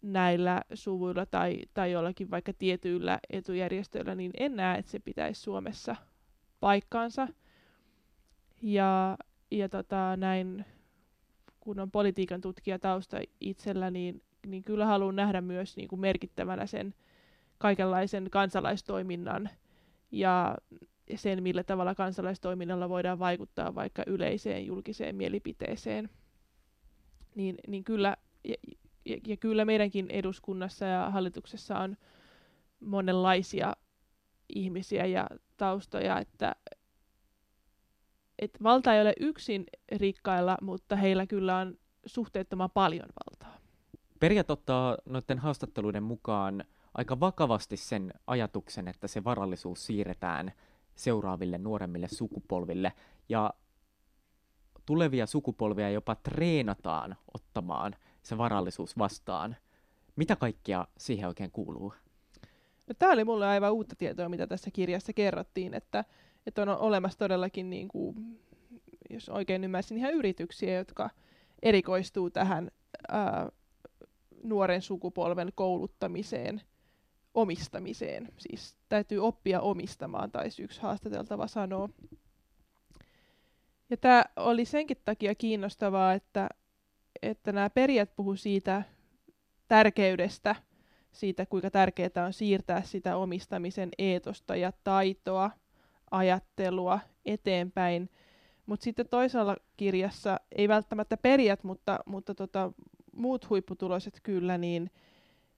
näillä 0.01 0.61
suvuilla 0.73 1.25
tai, 1.25 1.61
tai 1.73 1.91
jollakin 1.91 2.31
vaikka 2.31 2.53
tietyillä 2.53 3.19
etujärjestöillä, 3.29 4.15
niin 4.15 4.31
en 4.37 4.55
näe, 4.55 4.79
että 4.79 4.91
se 4.91 4.99
pitäisi 4.99 5.41
Suomessa 5.41 5.95
paikkaansa. 6.59 7.27
Ja, 8.61 9.17
ja 9.51 9.69
tota, 9.69 10.17
näin 10.17 10.65
kun 11.59 11.79
on 11.79 11.91
politiikan 11.91 12.41
tutkija 12.41 12.79
tausta 12.79 13.17
itsellä, 13.39 13.91
niin, 13.91 14.21
niin 14.47 14.63
kyllä 14.63 14.85
haluan 14.85 15.15
nähdä 15.15 15.41
myös 15.41 15.77
niin 15.77 15.87
kuin 15.87 15.99
merkittävänä 15.99 16.65
sen 16.65 16.93
kaikenlaisen 17.57 18.29
kansalaistoiminnan 18.29 19.49
ja 20.11 20.57
sen, 21.15 21.43
millä 21.43 21.63
tavalla 21.63 21.95
kansalaistoiminnalla 21.95 22.89
voidaan 22.89 23.19
vaikuttaa 23.19 23.75
vaikka 23.75 24.03
yleiseen 24.07 24.65
julkiseen 24.65 25.15
mielipiteeseen. 25.15 26.09
Niin, 27.35 27.55
niin 27.67 27.83
kyllä, 27.83 28.17
ja, 28.43 28.55
ja, 29.05 29.17
ja 29.27 29.37
kyllä 29.37 29.65
meidänkin 29.65 30.11
eduskunnassa 30.11 30.85
ja 30.85 31.09
hallituksessa 31.09 31.79
on 31.79 31.97
monenlaisia 32.79 33.73
ihmisiä 34.55 35.05
ja 35.05 35.27
taustoja, 35.57 36.19
että, 36.19 36.55
että 38.39 38.59
valta 38.63 38.93
ei 38.93 39.01
ole 39.01 39.13
yksin 39.19 39.65
rikkailla, 39.91 40.57
mutta 40.61 40.95
heillä 40.95 41.27
kyllä 41.27 41.57
on 41.57 41.77
suhteettoman 42.05 42.69
paljon 42.73 43.09
valtaa. 43.25 43.59
Perjat 44.19 44.51
ottaa 44.51 44.97
noiden 45.05 45.39
haastatteluiden 45.39 46.03
mukaan 46.03 46.63
aika 46.93 47.19
vakavasti 47.19 47.77
sen 47.77 48.13
ajatuksen, 48.27 48.87
että 48.87 49.07
se 49.07 49.23
varallisuus 49.23 49.85
siirretään 49.85 50.51
seuraaville 50.95 51.57
nuoremmille 51.57 52.07
sukupolville 52.07 52.93
ja 53.29 53.53
tulevia 54.85 55.25
sukupolvia 55.25 55.89
jopa 55.89 56.15
treenataan 56.15 57.15
ottamaan 57.33 57.95
se 58.23 58.37
varallisuus 58.37 58.97
vastaan. 58.97 59.55
Mitä 60.15 60.35
kaikkia 60.35 60.87
siihen 60.97 61.27
oikein 61.27 61.51
kuuluu? 61.51 61.93
No, 62.87 62.95
tämä 62.99 63.11
oli 63.11 63.23
mulle 63.23 63.47
aivan 63.47 63.73
uutta 63.73 63.95
tietoa, 63.95 64.29
mitä 64.29 64.47
tässä 64.47 64.71
kirjassa 64.71 65.13
kerrottiin, 65.13 65.73
että 65.73 66.03
että 66.47 66.61
on 66.61 66.69
olemassa 66.69 67.19
todellakin, 67.19 67.69
niin 67.69 67.87
kuin, 67.87 68.39
jos 69.09 69.29
oikein 69.29 69.63
ymmärsin, 69.63 69.97
ihan 69.97 70.13
yrityksiä, 70.13 70.77
jotka 70.77 71.09
erikoistuu 71.61 72.29
tähän 72.29 72.71
ää, 73.07 73.49
nuoren 74.43 74.81
sukupolven 74.81 75.51
kouluttamiseen, 75.55 76.61
omistamiseen. 77.35 78.27
Siis 78.37 78.77
täytyy 78.89 79.19
oppia 79.19 79.61
omistamaan, 79.61 80.31
tai 80.31 80.49
yksi 80.59 80.81
haastateltava 80.81 81.47
sanoo. 81.47 81.89
Ja 83.89 83.97
tämä 83.97 84.25
oli 84.35 84.65
senkin 84.65 84.97
takia 85.05 85.35
kiinnostavaa, 85.35 86.13
että, 86.13 86.49
että 87.21 87.51
nämä 87.51 87.69
perijät 87.69 88.15
puhu 88.15 88.35
siitä 88.35 88.83
tärkeydestä, 89.67 90.55
siitä 91.11 91.45
kuinka 91.45 91.71
tärkeää 91.71 92.25
on 92.25 92.33
siirtää 92.33 92.81
sitä 92.81 93.17
omistamisen 93.17 93.89
eetosta 93.97 94.55
ja 94.55 94.71
taitoa– 94.83 95.51
ajattelua 96.11 96.99
eteenpäin. 97.25 98.09
Mutta 98.65 98.83
sitten 98.83 99.09
toisella 99.09 99.57
kirjassa, 99.77 100.39
ei 100.55 100.67
välttämättä 100.67 101.17
perijät, 101.17 101.63
mutta, 101.63 101.99
mutta 102.05 102.35
tota, 102.35 102.71
muut 103.15 103.49
huipputuloiset 103.49 104.19
kyllä, 104.23 104.57
niin, 104.57 104.91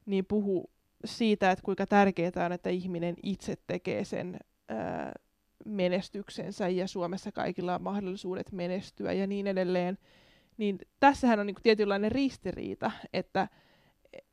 niin 0.05 0.25
puhu 0.25 0.69
siitä, 1.07 1.51
että 1.51 1.63
kuinka 1.63 1.87
tärkeää 1.87 2.45
on, 2.45 2.51
että 2.51 2.69
ihminen 2.69 3.15
itse 3.23 3.55
tekee 3.67 4.05
sen 4.05 4.39
ää, 4.69 5.11
menestyksensä 5.65 6.69
ja 6.69 6.87
Suomessa 6.87 7.31
kaikilla 7.31 7.75
on 7.75 7.83
mahdollisuudet 7.83 8.51
menestyä 8.51 9.13
ja 9.13 9.27
niin 9.27 9.47
edelleen. 9.47 9.97
Niin 10.57 10.77
tässähän 10.99 11.39
on 11.39 11.45
niin 11.45 11.55
tietynlainen 11.63 12.11
ristiriita, 12.11 12.91
että 13.13 13.47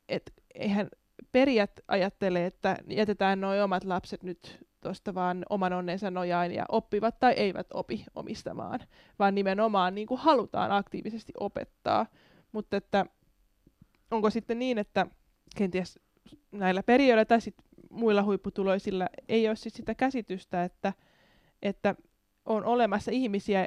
et, 0.08 0.32
eihän 0.54 0.88
perijät 1.32 1.80
ajattele, 1.88 2.46
että 2.46 2.76
jätetään 2.88 3.40
nuo 3.40 3.64
omat 3.64 3.84
lapset 3.84 4.22
nyt 4.22 4.66
tuosta 4.80 5.14
vaan 5.14 5.44
oman 5.50 5.72
onnensa 5.72 6.10
nojain 6.10 6.52
ja 6.52 6.64
oppivat 6.68 7.18
tai 7.18 7.32
eivät 7.32 7.66
opi 7.74 8.04
omistamaan, 8.14 8.80
vaan 9.18 9.34
nimenomaan 9.34 9.94
niin 9.94 10.06
kuin 10.06 10.20
halutaan 10.20 10.72
aktiivisesti 10.72 11.32
opettaa. 11.40 12.06
Mutta 12.52 12.76
että 12.76 13.06
onko 14.10 14.30
sitten 14.30 14.58
niin, 14.58 14.78
että 14.78 15.06
kenties 15.56 16.00
näillä 16.52 16.82
periöillä 16.82 17.24
tai 17.24 17.40
sit 17.40 17.54
muilla 17.90 18.22
huipputuloisilla 18.22 19.08
ei 19.28 19.48
ole 19.48 19.56
sit 19.56 19.74
sitä 19.74 19.94
käsitystä, 19.94 20.64
että, 20.64 20.92
että 21.62 21.94
on 22.44 22.64
olemassa 22.64 23.10
ihmisiä 23.10 23.66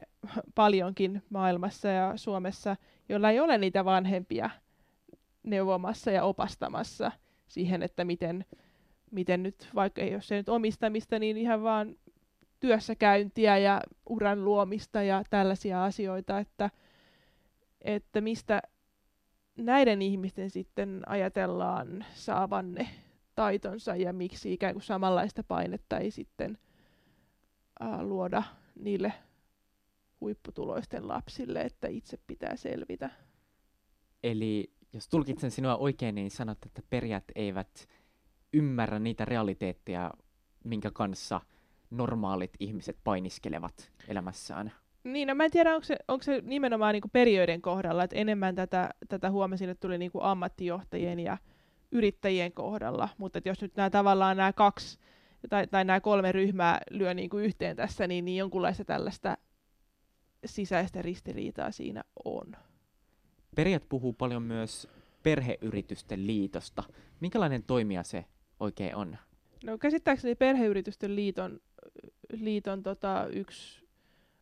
paljonkin 0.55 1.23
maailmassa 1.29 1.87
ja 1.87 2.13
Suomessa, 2.15 2.75
joilla 3.09 3.29
ei 3.29 3.39
ole 3.39 3.57
niitä 3.57 3.85
vanhempia 3.85 4.49
neuvomassa 5.43 6.11
ja 6.11 6.23
opastamassa 6.23 7.11
siihen, 7.47 7.83
että 7.83 8.05
miten, 8.05 8.45
miten 9.11 9.43
nyt, 9.43 9.69
vaikka 9.75 10.01
ei 10.01 10.13
ole 10.13 10.21
se 10.21 10.35
nyt 10.35 10.49
omistamista, 10.49 11.19
niin 11.19 11.37
ihan 11.37 11.63
vaan 11.63 11.95
työssäkäyntiä 12.59 13.57
ja 13.57 13.81
uran 14.09 14.45
luomista 14.45 15.03
ja 15.03 15.23
tällaisia 15.29 15.83
asioita, 15.83 16.39
että, 16.39 16.69
että 17.81 18.21
mistä 18.21 18.61
näiden 19.57 20.01
ihmisten 20.01 20.49
sitten 20.49 21.01
ajatellaan 21.05 22.05
saavan 22.13 22.73
ne 22.73 22.89
taitonsa 23.35 23.95
ja 23.95 24.13
miksi 24.13 24.53
ikään 24.53 24.73
kuin 24.73 24.83
samanlaista 24.83 25.43
painetta 25.43 25.97
ei 25.97 26.11
sitten 26.11 26.57
ää, 27.79 28.03
luoda 28.03 28.43
niille 28.79 29.13
huipputuloisten 30.21 31.07
lapsille, 31.07 31.61
että 31.61 31.87
itse 31.87 32.19
pitää 32.27 32.55
selvitä. 32.55 33.09
Eli 34.23 34.73
jos 34.93 35.09
tulkitsen 35.09 35.51
sinua 35.51 35.77
oikein, 35.77 36.15
niin 36.15 36.31
sanot, 36.31 36.57
että 36.65 36.81
perijät 36.89 37.23
eivät 37.35 37.87
ymmärrä 38.53 38.99
niitä 38.99 39.25
realiteetteja, 39.25 40.13
minkä 40.63 40.91
kanssa 40.91 41.41
normaalit 41.89 42.51
ihmiset 42.59 42.97
painiskelevat 43.03 43.91
elämässään. 44.07 44.71
Niin, 45.07 45.27
no 45.27 45.35
mä 45.35 45.45
en 45.45 45.51
tiedä, 45.51 45.75
onko 45.75 45.83
se, 45.83 45.95
onko 46.07 46.23
se 46.23 46.41
nimenomaan 46.45 46.93
niin 46.93 47.03
periöiden 47.13 47.61
kohdalla, 47.61 48.03
että 48.03 48.15
enemmän 48.15 48.55
tätä, 48.55 48.89
tätä 49.09 49.31
huomasin, 49.31 49.69
että 49.69 49.87
tuli 49.87 49.97
niin 49.97 50.11
kuin 50.11 50.23
ammattijohtajien 50.23 51.19
ja 51.19 51.37
yrittäjien 51.91 52.51
kohdalla, 52.51 53.09
mutta 53.17 53.41
jos 53.45 53.61
nyt 53.61 53.75
nämä 53.75 53.89
tavallaan 53.89 54.37
nämä 54.37 54.53
kaksi 54.53 54.99
tai, 55.49 55.67
tai 55.67 55.85
nämä 55.85 55.99
kolme 55.99 56.31
ryhmää 56.31 56.81
lyö 56.91 57.13
niin 57.13 57.29
kuin 57.29 57.45
yhteen 57.45 57.75
tässä, 57.75 58.07
niin, 58.07 58.25
niin 58.25 58.37
jonkunlaista 58.37 58.85
tällaista 58.85 59.37
sisäistä 60.45 61.01
ristiriitaa 61.01 61.71
siinä 61.71 62.03
on. 62.25 62.55
Perijät 63.55 63.89
puhuu 63.89 64.13
paljon 64.13 64.43
myös 64.43 64.87
perheyritysten 65.23 66.27
liitosta. 66.27 66.83
Minkälainen 67.19 67.63
toimija 67.63 68.03
se 68.03 68.25
oikein 68.59 68.95
on? 68.95 69.17
No 69.63 69.77
käsittääkseni 69.77 70.35
perheyritysten 70.35 71.15
liiton, 71.15 71.59
liiton 72.33 72.83
tota, 72.83 73.27
yksi 73.33 73.86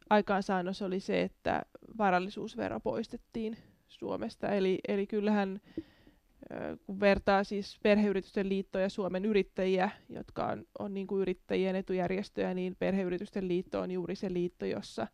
aikaansaannos 0.10 0.82
oli 0.82 1.00
se, 1.00 1.22
että 1.22 1.62
varallisuusvero 1.98 2.80
poistettiin 2.80 3.58
Suomesta. 3.88 4.50
Eli, 4.50 4.80
eli 4.88 5.08
kyllähän 5.08 5.62
kun 6.86 7.00
vertaa 7.00 7.44
siis 7.44 7.80
perheyritysten 7.84 8.50
liittoa 8.50 8.82
ja 8.82 8.90
Suomen 8.90 9.26
yrittäjiä, 9.26 9.90
jotka 10.10 10.46
on, 10.46 10.66
on 10.80 10.94
niin 10.94 11.08
kuin 11.08 11.22
yrittäjien 11.22 11.76
etujärjestöjä, 11.76 12.54
niin 12.54 12.76
perheyritysten 12.80 13.48
liitto 13.48 13.80
on 13.80 13.92
juuri 13.92 14.16
se 14.16 14.34
liitto, 14.34 14.66
jossa, 14.66 15.08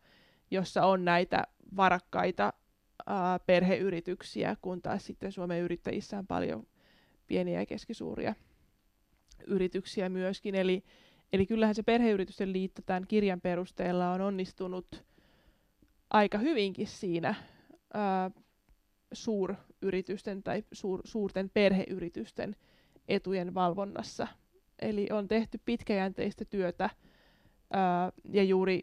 jossa 0.50 0.86
on 0.86 1.04
näitä 1.04 1.44
varakkaita 1.76 2.52
ää, 3.06 3.38
perheyrityksiä, 3.38 4.56
kun 4.62 4.82
taas 4.82 5.06
sitten 5.06 5.32
Suomen 5.32 5.60
yrittäjissä 5.60 6.18
on 6.18 6.26
paljon 6.26 6.66
pieniä 7.26 7.60
ja 7.60 7.66
keskisuuria 7.66 8.34
yrityksiä 9.46 10.08
myöskin. 10.08 10.54
Eli, 10.54 10.84
eli 11.32 11.46
kyllähän 11.46 11.74
se 11.74 11.82
perheyritysten 11.82 12.52
liitto 12.52 12.82
tämän 12.86 13.06
kirjan 13.08 13.40
perusteella 13.40 14.12
on 14.12 14.20
onnistunut 14.20 15.04
aika 16.10 16.38
hyvinkin 16.38 16.86
siinä 16.86 17.34
ää, 17.94 18.30
suuryritysten 19.12 20.42
tai 20.42 20.64
suur, 20.72 21.00
suurten 21.04 21.50
perheyritysten 21.54 22.56
etujen 23.08 23.54
valvonnassa. 23.54 24.28
Eli 24.78 25.08
on 25.12 25.28
tehty 25.28 25.60
pitkäjänteistä 25.64 26.44
työtä 26.44 26.90
ää, 27.72 28.12
ja 28.32 28.42
juuri 28.42 28.80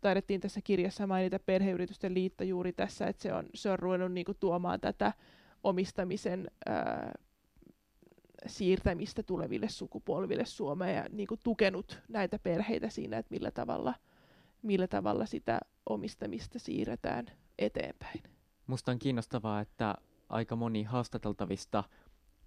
taidettiin 0.00 0.40
tässä 0.40 0.60
kirjassa 0.64 1.06
mainita 1.06 1.38
perheyritysten 1.38 2.14
liitto 2.14 2.44
juuri 2.44 2.72
tässä, 2.72 3.06
että 3.06 3.22
se 3.22 3.32
on, 3.32 3.46
se 3.54 3.70
on 3.70 3.78
ruvennut 3.78 4.12
niinku 4.12 4.34
tuomaan 4.34 4.80
tätä 4.80 5.12
omistamisen 5.64 6.50
ää, 6.66 7.12
siirtämistä 8.46 9.22
tuleville 9.22 9.68
sukupolville 9.68 10.44
Suomeen 10.44 10.96
ja 10.96 11.04
niinku 11.12 11.36
tukenut 11.36 11.98
näitä 12.08 12.38
perheitä 12.38 12.88
siinä, 12.88 13.18
että 13.18 13.34
millä 13.34 13.50
tavalla, 13.50 13.94
millä 14.62 14.86
tavalla 14.86 15.26
sitä 15.26 15.60
omistamista 15.88 16.58
siirretään 16.58 17.26
eteenpäin. 17.58 18.22
Musta 18.66 18.92
on 18.92 18.98
kiinnostavaa, 18.98 19.60
että 19.60 19.94
aika 20.28 20.56
moni 20.56 20.82
haastateltavista 20.82 21.84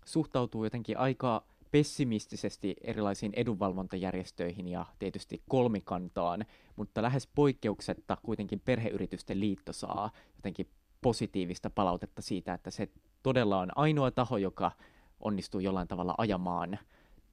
suhtautuu 0.06 0.64
jotenkin 0.64 0.98
aika 0.98 1.44
pessimistisesti 1.72 2.76
erilaisiin 2.84 3.34
edunvalvontajärjestöihin 3.36 4.68
ja 4.68 4.86
tietysti 5.00 5.42
kolmikantaan, 5.50 6.46
mutta 6.76 7.02
lähes 7.02 7.28
poikkeuksetta 7.28 8.18
kuitenkin 8.24 8.60
perheyritysten 8.60 9.40
liitto 9.40 9.74
saa 9.74 10.12
jotenkin 10.36 10.70
positiivista 11.02 11.70
palautetta 11.70 12.22
siitä, 12.22 12.54
että 12.54 12.72
se 12.72 12.90
todella 13.24 13.60
on 13.60 13.70
ainoa 13.76 14.12
taho, 14.12 14.38
joka 14.38 14.72
onnistuu 15.20 15.62
jollain 15.62 15.88
tavalla 15.88 16.16
ajamaan 16.18 16.80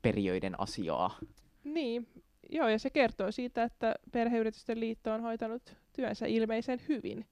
periöiden 0.02 0.60
asiaa. 0.60 1.18
Niin, 1.64 2.08
joo, 2.50 2.68
ja 2.68 2.78
se 2.78 2.90
kertoo 2.90 3.32
siitä, 3.32 3.62
että 3.62 3.94
perheyritysten 4.12 4.80
liitto 4.80 5.12
on 5.12 5.20
hoitanut 5.20 5.76
työnsä 5.92 6.26
ilmeisen 6.26 6.80
hyvin. 6.88 7.26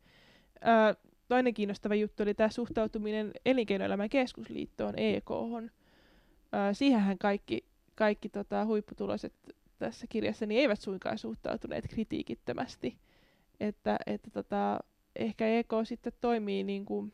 Öö, 0.66 0.94
toinen 1.28 1.54
kiinnostava 1.54 1.94
juttu 1.94 2.22
oli 2.22 2.34
tämä 2.34 2.48
suhtautuminen 2.48 3.32
elinkeinoelämän 3.46 4.08
keskusliittoon 4.08 4.94
EK. 4.96 5.30
siihenhän 6.72 7.18
kaikki, 7.18 7.64
kaikki 7.94 8.28
tota, 8.28 8.64
huipputuloiset 8.64 9.34
tässä 9.78 10.06
kirjassa 10.08 10.46
niin 10.46 10.60
eivät 10.60 10.80
suinkaan 10.80 11.18
suhtautuneet 11.18 11.88
kritiikittömästi. 11.88 12.96
Että, 13.60 13.96
että 14.06 14.30
tota, 14.30 14.80
ehkä 15.16 15.46
EK 15.46 15.72
sitten 15.84 16.12
toimii 16.20 16.64
niin 16.64 16.84
kuin 16.84 17.12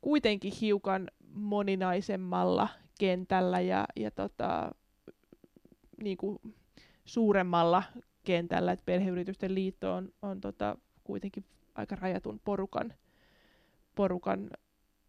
kuitenkin 0.00 0.52
hiukan 0.60 1.10
moninaisemmalla 1.34 2.68
kentällä 3.00 3.60
ja, 3.60 3.84
ja 3.96 4.10
tota, 4.10 4.70
niin 6.02 6.16
kuin 6.16 6.38
suuremmalla 7.04 7.82
kentällä, 8.24 8.72
että 8.72 8.84
perheyritysten 8.84 9.54
liitto 9.54 9.94
on, 9.94 10.12
on 10.22 10.40
tota, 10.40 10.78
kuitenkin 11.04 11.44
aika 11.74 11.96
rajatun 11.96 12.40
porukan 12.44 12.94
porukan 13.94 14.50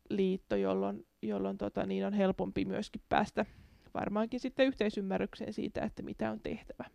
liitto, 0.09 0.55
jolloin, 0.55 1.05
jolloin 1.21 1.57
tota, 1.57 1.85
niin 1.85 2.05
on 2.05 2.13
helpompi 2.13 2.65
myöskin 2.65 3.01
päästä 3.09 3.45
varmaankin 3.93 4.39
sitten 4.39 4.67
yhteisymmärrykseen 4.67 5.53
siitä, 5.53 5.81
että 5.81 6.03
mitä 6.03 6.31
on 6.31 6.39
tehtävä. 6.39 6.85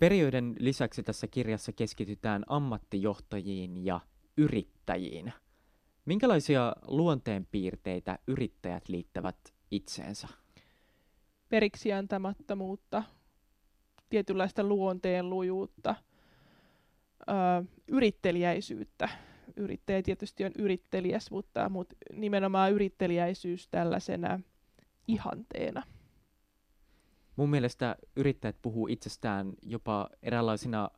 Periöiden 0.00 0.54
lisäksi 0.58 1.02
tässä 1.02 1.26
kirjassa 1.26 1.72
keskitytään 1.72 2.42
ammattijohtajiin 2.46 3.84
ja 3.84 4.00
yrittäjiin. 4.36 5.32
Minkälaisia 6.04 6.72
luonteenpiirteitä 6.86 8.18
yrittäjät 8.26 8.88
liittävät 8.88 9.36
itseensä? 9.70 10.28
Periksi 11.48 11.92
antamattomuutta, 11.92 13.02
tietynlaista 14.10 14.64
luonteen 14.64 15.30
lujuutta, 15.30 15.94
yrittelijäisyyttä, 17.88 19.08
yrittäjä 19.56 20.02
tietysti 20.02 20.44
on 20.44 20.52
yrittelijäs, 20.58 21.30
mutta, 21.30 21.68
mutta 21.68 21.96
nimenomaan 22.12 22.72
yrittelijäisyys 22.72 23.68
tällaisena 23.68 24.40
ihanteena. 25.08 25.82
Mun 27.36 27.50
mielestä 27.50 27.96
yrittäjät 28.16 28.56
puhuu 28.62 28.88
itsestään 28.88 29.52
jopa 29.62 30.08
eräänlaisina 30.22 30.90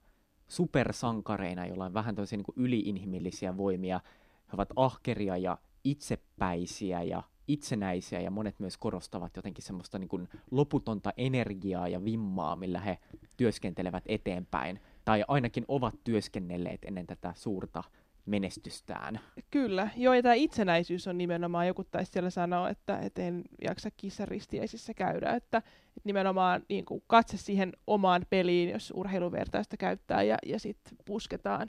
supersankareina, 0.48 1.66
joilla 1.66 1.84
on 1.84 1.94
vähän 1.94 2.14
tosi 2.14 2.36
niin 2.36 2.44
yliinhimillisiä 2.56 3.56
voimia. 3.56 4.00
He 4.46 4.52
ovat 4.52 4.68
ahkeria 4.76 5.36
ja 5.36 5.58
itsepäisiä 5.84 7.02
ja 7.02 7.22
itsenäisiä 7.48 8.20
ja 8.20 8.30
monet 8.30 8.60
myös 8.60 8.76
korostavat 8.76 9.36
jotenkin 9.36 9.64
semmoista 9.64 9.98
niin 9.98 10.08
kuin 10.08 10.28
loputonta 10.50 11.12
energiaa 11.16 11.88
ja 11.88 12.04
vimmaa, 12.04 12.56
millä 12.56 12.80
he 12.80 12.98
työskentelevät 13.36 14.04
eteenpäin. 14.06 14.80
Tai 15.04 15.24
ainakin 15.28 15.64
ovat 15.68 15.94
työskennelleet 16.04 16.84
ennen 16.84 17.06
tätä 17.06 17.32
suurta 17.36 17.82
menestystään. 18.26 19.20
Kyllä, 19.50 19.90
joo, 19.96 20.14
ja 20.14 20.22
tämä 20.22 20.34
itsenäisyys 20.34 21.08
on 21.08 21.18
nimenomaan, 21.18 21.66
joku 21.66 21.84
taisi 21.84 22.12
siellä 22.12 22.30
sanoa, 22.30 22.70
että, 22.70 22.98
et 22.98 23.18
en 23.18 23.42
jaksa 23.64 23.90
kissaristiäisissä 23.96 24.94
käydä, 24.94 25.30
että, 25.30 25.58
että 25.58 26.00
nimenomaan 26.04 26.62
niin 26.68 26.84
kuin 26.84 27.02
katse 27.06 27.36
siihen 27.36 27.72
omaan 27.86 28.26
peliin, 28.30 28.70
jos 28.70 28.92
urheiluvertaista 28.96 29.76
käyttää, 29.76 30.22
ja, 30.22 30.36
ja 30.46 30.60
sitten 30.60 30.96
pusketaan 31.04 31.68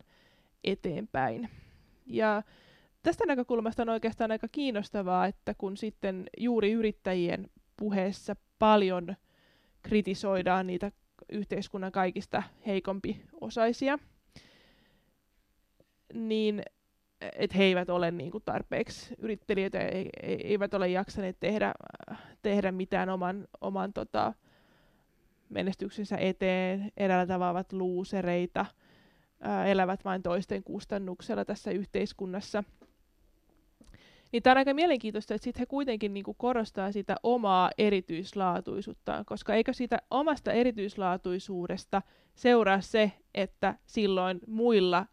eteenpäin. 0.63 1.49
Ja 2.05 2.43
tästä 3.07 3.25
näkökulmasta 3.25 3.81
on 3.81 3.89
oikeastaan 3.89 4.31
aika 4.31 4.47
kiinnostavaa, 4.51 5.25
että 5.25 5.53
kun 5.57 5.77
sitten 5.77 6.25
juuri 6.37 6.71
yrittäjien 6.71 7.49
puheessa 7.77 8.35
paljon 8.59 9.15
kritisoidaan 9.81 10.67
niitä 10.67 10.91
yhteiskunnan 11.31 11.91
kaikista 11.91 12.43
heikompi 12.65 13.21
osaisia, 13.41 13.99
niin 16.13 16.61
että 17.21 17.57
he 17.57 17.63
eivät 17.63 17.89
ole 17.89 18.11
niin 18.11 18.31
kuin 18.31 18.43
tarpeeksi 18.45 19.15
yrittelijöitä, 19.17 19.79
e, 19.79 20.05
eivät 20.23 20.73
ole 20.73 20.87
jaksaneet 20.87 21.37
tehdä, 21.39 21.73
tehdä 22.41 22.71
mitään 22.71 23.09
oman, 23.09 23.47
oman 23.61 23.93
tota, 23.93 24.33
menestyksensä 25.49 26.17
eteen, 26.17 26.91
eräällä 26.97 27.27
tavalla 27.27 27.51
ovat 27.51 27.73
luusereita, 27.73 28.65
elävät 29.65 30.05
vain 30.05 30.23
toisten 30.23 30.63
kustannuksella 30.63 31.45
tässä 31.45 31.71
yhteiskunnassa. 31.71 32.63
Niin 34.31 34.43
tämä 34.43 34.51
on 34.51 34.57
aika 34.57 34.73
mielenkiintoista, 34.73 35.33
että 35.33 35.43
sitten 35.43 35.59
he 35.59 35.65
kuitenkin 35.65 36.13
niinku 36.13 36.33
korostaa 36.33 36.91
sitä 36.91 37.15
omaa 37.23 37.71
erityislaatuisuuttaan, 37.77 39.25
koska 39.25 39.53
eikö 39.53 39.73
siitä 39.73 39.97
omasta 40.11 40.51
erityislaatuisuudesta 40.51 42.01
seuraa 42.35 42.81
se, 42.81 43.11
että 43.33 43.75
silloin 43.85 44.39
muilla 44.47 45.05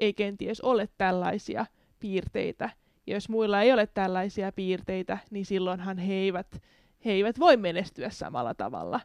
ei 0.00 0.14
kenties 0.14 0.60
ole 0.60 0.88
tällaisia 0.98 1.66
piirteitä. 1.98 2.70
Ja 3.06 3.14
jos 3.14 3.28
muilla 3.28 3.62
ei 3.62 3.72
ole 3.72 3.86
tällaisia 3.86 4.52
piirteitä, 4.52 5.18
niin 5.30 5.46
silloinhan 5.46 5.98
he 5.98 6.14
eivät, 6.14 6.62
he 7.04 7.12
eivät 7.12 7.40
voi 7.40 7.56
menestyä 7.56 8.10
samalla 8.10 8.54
tavalla. 8.54 9.00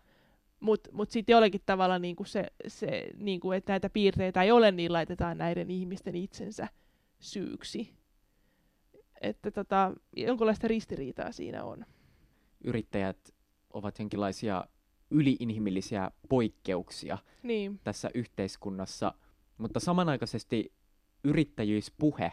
Mutta 0.60 0.90
mut 0.94 1.10
sitten 1.10 1.34
jollakin 1.34 1.62
tavalla 1.66 2.00
niinku 2.00 2.24
se, 2.24 2.46
se 2.68 3.08
niinku, 3.18 3.52
että 3.52 3.74
näitä 3.74 3.90
piirteitä 3.90 4.44
ei 4.44 4.52
ole, 4.52 4.72
niin 4.72 4.94
laitetaan 4.94 5.38
näiden 5.38 5.72
ihmisten 5.72 6.16
itsensä 6.16 6.68
syyksi. 7.20 7.97
Että 9.22 9.52
tota, 9.52 9.94
jonkinlaista 10.16 10.68
ristiriitaa 10.68 11.32
siinä 11.32 11.64
on. 11.64 11.86
Yrittäjät 12.64 13.34
ovat 13.74 14.00
jonkinlaisia 14.00 14.66
yliinhimillisiä 15.12 16.12
poikkeuksia 16.30 17.18
Niin, 17.44 17.80
tässä 17.84 18.10
yhteiskunnassa, 18.14 19.14
mutta 19.58 19.80
samanaikaisesti 19.80 20.74
yrittäjyyspuhe 21.24 22.32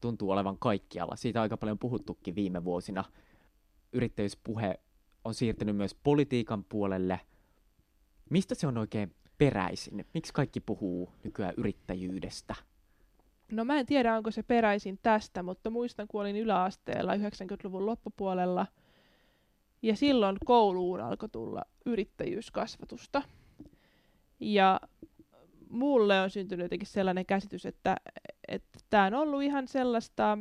tuntuu 0.00 0.30
olevan 0.30 0.58
kaikkialla. 0.58 1.16
Siitä 1.16 1.40
on 1.40 1.42
aika 1.42 1.56
paljon 1.56 1.78
puhuttukin 1.78 2.34
viime 2.34 2.64
vuosina. 2.64 3.04
Yrittäjyyspuhe 3.92 4.80
on 5.24 5.34
siirtynyt 5.34 5.76
myös 5.76 5.94
politiikan 5.94 6.64
puolelle. 6.64 7.20
Mistä 8.30 8.54
se 8.54 8.66
on 8.66 8.78
oikein 8.78 9.14
peräisin? 9.38 10.06
Miksi 10.14 10.32
kaikki 10.32 10.60
puhuu 10.60 11.12
nykyään 11.24 11.54
yrittäjyydestä? 11.56 12.54
No 13.52 13.64
mä 13.64 13.78
en 13.78 13.86
tiedä, 13.86 14.16
onko 14.16 14.30
se 14.30 14.42
peräisin 14.42 14.98
tästä, 15.02 15.42
mutta 15.42 15.70
muistan, 15.70 16.08
kun 16.08 16.20
olin 16.20 16.36
yläasteella 16.36 17.14
90-luvun 17.14 17.86
loppupuolella, 17.86 18.66
ja 19.82 19.96
silloin 19.96 20.36
kouluun 20.44 21.00
alkoi 21.00 21.28
tulla 21.28 21.62
yrittäjyyskasvatusta. 21.86 23.22
Ja 24.40 24.80
mulle 25.68 26.20
on 26.20 26.30
syntynyt 26.30 26.64
jotenkin 26.64 26.88
sellainen 26.88 27.26
käsitys, 27.26 27.66
että 27.66 27.96
tämä 28.90 29.06
on 29.06 29.14
ollut 29.14 29.42
ihan 29.42 29.68
sellaista 29.68 30.38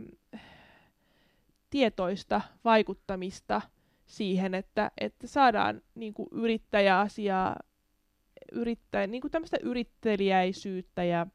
tietoista 1.69 2.41
vaikuttamista 2.63 3.62
siihen, 4.06 4.54
että, 4.54 4.91
että 5.02 5.28
saadaan 5.28 5.82
niin 5.95 6.13
yrittäjäasiaa, 6.32 7.56
yrittäjä, 8.52 9.08
niin 9.08 9.24
tämmöistä 9.32 9.58
yrittelijäisyyttä 9.63 11.04
ja 11.04 11.28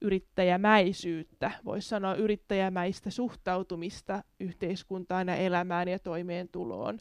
yrittäjämäisyyttä, 0.00 1.50
voisi 1.64 1.88
sanoa 1.88 2.14
yrittäjämäistä 2.14 3.10
suhtautumista 3.10 4.24
yhteiskuntaan 4.40 5.28
ja 5.28 5.36
elämään 5.36 5.88
ja 5.88 5.98
toimeentuloon 5.98 6.98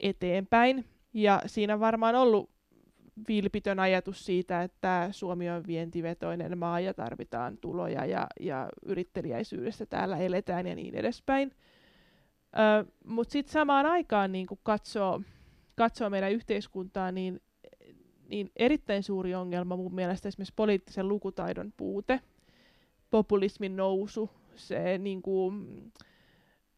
eteenpäin. 0.00 0.84
Ja 1.14 1.42
siinä 1.46 1.74
on 1.74 1.80
varmaan 1.80 2.14
ollut 2.14 2.50
vilpitön 3.28 3.80
ajatus 3.80 4.24
siitä, 4.24 4.62
että 4.62 5.08
Suomi 5.10 5.50
on 5.50 5.66
vientivetoinen 5.66 6.58
maa 6.58 6.80
ja 6.80 6.94
tarvitaan 6.94 7.58
tuloja 7.58 8.04
ja, 8.04 8.26
ja 8.40 8.68
yrittelijäisyydestä 8.84 9.86
täällä 9.86 10.16
eletään 10.16 10.66
ja 10.66 10.74
niin 10.74 10.94
edespäin. 10.94 11.52
Mutta 13.04 13.32
sitten 13.32 13.52
samaan 13.52 13.86
aikaan 13.86 14.32
niin 14.32 14.46
kun 14.46 14.58
katsoo, 14.62 15.22
katsoo 15.76 16.10
meidän 16.10 16.32
yhteiskuntaa, 16.32 17.12
niin, 17.12 17.40
niin 18.30 18.50
erittäin 18.56 19.02
suuri 19.02 19.34
ongelma 19.34 19.76
mun 19.76 19.94
mielestä 19.94 20.28
esimerkiksi 20.28 20.54
poliittisen 20.56 21.08
lukutaidon 21.08 21.72
puute, 21.76 22.20
populismin 23.10 23.76
nousu, 23.76 24.30
se 24.54 24.98
niin 24.98 25.22
kuin, 25.22 25.66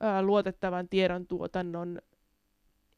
ää, 0.00 0.22
luotettavan 0.22 0.88
tiedon 0.88 1.26
tuotannon 1.26 1.98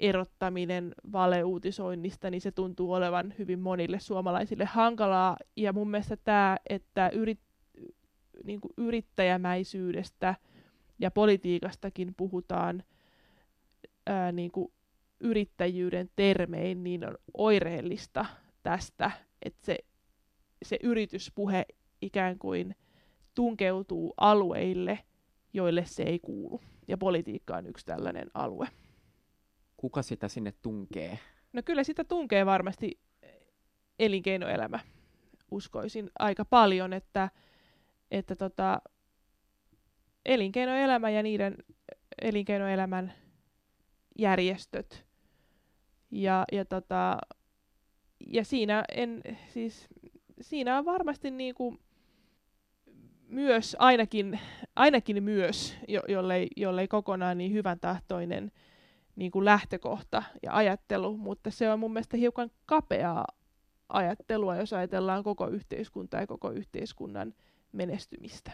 erottaminen 0.01 0.95
valeuutisoinnista, 1.13 2.31
niin 2.31 2.41
se 2.41 2.53
tuntuu 2.53 2.93
olevan 2.93 3.35
hyvin 3.39 3.59
monille 3.61 3.99
suomalaisille 4.01 4.65
hankalaa. 4.65 5.37
Ja 5.57 5.73
mun 5.73 5.91
mielestä 5.91 6.17
tämä, 6.17 6.57
että 6.69 7.09
yrit, 7.09 7.41
niin 8.45 8.61
kuin 8.61 8.73
yrittäjämäisyydestä 8.77 10.35
ja 10.99 11.11
politiikastakin 11.11 12.15
puhutaan 12.17 12.83
ää, 14.07 14.33
niin 14.33 14.51
kuin 14.51 14.73
yrittäjyyden 15.21 16.11
termein, 16.17 16.85
niin 16.85 17.07
on 17.07 17.15
oireellista 17.35 18.27
tästä, 18.65 19.11
että 19.43 19.67
se, 19.67 19.79
se 20.63 20.79
yrityspuhe 20.83 21.67
ikään 22.03 22.39
kuin 22.39 22.77
tunkeutuu 23.35 24.15
alueille, 24.17 24.99
joille 25.53 25.85
se 25.87 26.03
ei 26.03 26.19
kuulu. 26.19 26.61
Ja 26.89 26.99
politiikka 26.99 27.57
on 27.57 27.67
yksi 27.67 27.87
tällainen 27.87 28.31
alue 28.35 28.69
kuka 29.85 30.03
sitä 30.03 30.29
sinne 30.29 30.53
tunkee? 30.63 31.19
No 31.53 31.63
kyllä 31.65 31.85
sitä 31.85 32.05
tunkee 32.05 32.47
varmasti 32.47 33.01
elinkeinoelämä, 33.99 34.81
uskoisin 35.51 36.11
aika 36.19 36.45
paljon, 36.45 36.93
että, 36.93 37.31
että 38.11 38.37
tota, 38.37 38.83
elinkeinoelämä 40.25 41.11
ja 41.11 41.23
niiden 41.23 41.57
elinkeinoelämän 42.23 43.13
järjestöt 44.19 45.07
ja, 46.11 46.45
ja, 46.53 46.65
tota, 46.65 47.19
ja 48.27 48.45
siinä, 48.45 48.85
en, 48.95 49.23
siis, 49.49 49.89
siinä 50.41 50.79
on 50.79 50.85
varmasti 50.85 51.31
niinku 51.31 51.79
myös 53.29 53.77
ainakin, 53.79 54.41
ainakin 54.77 55.23
myös, 55.23 55.77
jo, 55.89 56.03
jollei, 56.09 56.49
jollei 56.57 56.89
kokonaan 56.89 57.39
niin 57.39 57.53
hyvän 57.53 57.81
tahtoinen 57.81 58.53
niin 59.17 59.31
kuin 59.31 59.45
lähtökohta 59.45 60.23
ja 60.43 60.57
ajattelu, 60.57 61.17
mutta 61.17 61.51
se 61.51 61.71
on 61.71 61.81
mun 61.81 61.93
mielestä 61.93 62.17
hiukan 62.17 62.51
kapeaa 62.67 63.27
ajattelua, 63.89 64.57
jos 64.57 64.73
ajatellaan 64.73 65.23
koko 65.23 65.49
yhteiskuntaa 65.49 66.21
ja 66.21 66.27
koko 66.27 66.51
yhteiskunnan 66.51 67.35
menestymistä. 67.73 68.53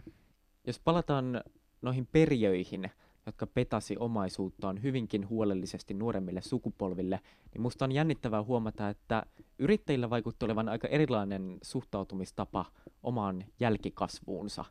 Jos 0.67 0.81
palataan 0.81 1.41
noihin 1.83 2.07
periöihin, 2.07 2.91
jotka 3.31 3.47
petasi 3.47 3.97
omaisuuttaan 3.99 4.83
hyvinkin 4.83 5.29
huolellisesti 5.29 5.95
nuoremmille 5.95 6.43
sukupolville, 6.43 7.21
niin 7.53 7.63
musta 7.63 7.85
on 7.85 7.93
jännittävää 7.93 8.43
huomata, 8.43 8.89
että 8.89 9.23
yrittäjillä 9.59 10.11
vaikutti 10.11 10.45
olevan 10.45 10.69
aika 10.69 10.89
erilainen 10.89 11.59
suhtautumistapa 11.63 12.67
omaan 13.03 13.45
jälkikasvuunsa. 13.61 14.65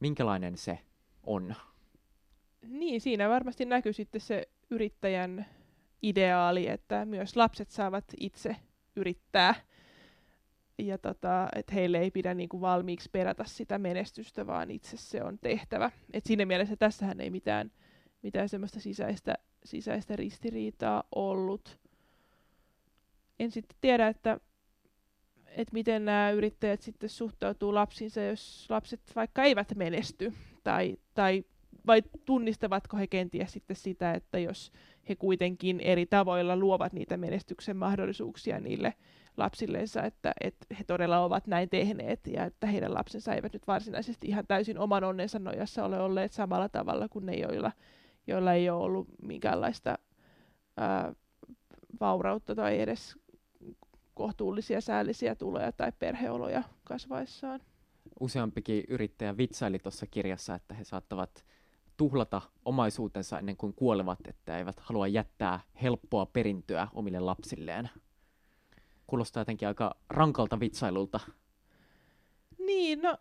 Minkälainen 0.00 0.56
se 0.56 0.78
on? 1.22 1.54
Niin, 2.68 3.00
siinä 3.00 3.28
varmasti 3.28 3.64
näkyy 3.64 3.92
sitten 3.92 4.20
se 4.20 4.48
yrittäjän 4.70 5.46
ideaali, 6.02 6.68
että 6.68 7.04
myös 7.04 7.36
lapset 7.36 7.70
saavat 7.70 8.04
itse 8.20 8.56
yrittää 8.96 9.54
ja 10.86 10.98
tota, 10.98 11.48
että 11.56 11.74
heille 11.74 11.98
ei 11.98 12.10
pidä 12.10 12.34
niinku 12.34 12.60
valmiiksi 12.60 13.08
perätä 13.12 13.44
sitä 13.46 13.78
menestystä, 13.78 14.46
vaan 14.46 14.70
itse 14.70 14.96
se 14.96 15.22
on 15.22 15.38
tehtävä. 15.38 15.90
Et 16.12 16.26
siinä 16.26 16.46
mielessä 16.46 16.76
tässähän 16.76 17.20
ei 17.20 17.30
mitään, 17.30 17.70
mitään 18.22 18.48
semmoista 18.48 18.80
sisäistä, 18.80 19.34
sisäistä 19.64 20.16
ristiriitaa 20.16 21.04
ollut. 21.14 21.78
En 23.38 23.50
sitten 23.50 23.76
tiedä, 23.80 24.08
että, 24.08 24.40
että 25.46 25.72
miten 25.72 26.04
nämä 26.04 26.30
yrittäjät 26.30 26.82
sitten 26.82 27.08
suhtautuu 27.08 27.74
lapsiinsa, 27.74 28.20
jos 28.20 28.66
lapset 28.68 29.00
vaikka 29.16 29.42
eivät 29.42 29.72
menesty 29.76 30.32
tai, 30.64 30.96
tai 31.14 31.44
vai 31.86 32.02
tunnistavatko 32.24 32.96
he 32.96 33.06
kenties 33.06 33.52
sitten 33.52 33.76
sitä, 33.76 34.12
että 34.12 34.38
jos 34.38 34.72
he 35.08 35.16
kuitenkin 35.16 35.80
eri 35.80 36.06
tavoilla 36.06 36.56
luovat 36.56 36.92
niitä 36.92 37.16
menestyksen 37.16 37.76
mahdollisuuksia 37.76 38.60
niille 38.60 38.94
lapsilleensa, 39.36 40.02
että, 40.02 40.32
että 40.40 40.66
he 40.78 40.84
todella 40.84 41.18
ovat 41.18 41.46
näin 41.46 41.68
tehneet 41.68 42.26
ja 42.26 42.44
että 42.44 42.66
heidän 42.66 42.94
lapsensa 42.94 43.34
eivät 43.34 43.52
nyt 43.52 43.66
varsinaisesti 43.66 44.26
ihan 44.26 44.46
täysin 44.46 44.78
oman 44.78 45.04
onnensa 45.04 45.38
nojassa 45.38 45.84
ole 45.84 46.00
olleet 46.00 46.32
samalla 46.32 46.68
tavalla 46.68 47.08
kuin 47.08 47.26
ne, 47.26 47.34
joilla, 47.34 47.72
joilla 48.26 48.52
ei 48.52 48.70
ole 48.70 48.82
ollut 48.82 49.08
minkäänlaista 49.22 49.98
ää, 50.76 51.12
vaurautta 52.00 52.54
tai 52.54 52.80
edes 52.80 53.18
kohtuullisia 54.14 54.80
säällisiä 54.80 55.34
tuloja 55.34 55.72
tai 55.72 55.92
perheoloja 55.98 56.62
kasvaessaan. 56.84 57.60
Useampikin 58.20 58.84
yrittäjä 58.88 59.36
vitsaili 59.36 59.78
tuossa 59.78 60.06
kirjassa, 60.06 60.54
että 60.54 60.74
he 60.74 60.84
saattavat 60.84 61.44
tuhlata 61.96 62.42
omaisuutensa 62.64 63.38
ennen 63.38 63.56
kuin 63.56 63.74
kuolevat, 63.74 64.18
että 64.28 64.58
eivät 64.58 64.80
halua 64.80 65.06
jättää 65.06 65.60
helppoa 65.82 66.26
perintöä 66.26 66.88
omille 66.92 67.20
lapsilleen. 67.20 67.90
Kuulostaa 69.10 69.40
jotenkin 69.40 69.68
aika 69.68 69.94
rankalta 70.10 70.60
vitsailulta. 70.60 71.20
Niin, 72.58 73.02
no 73.02 73.16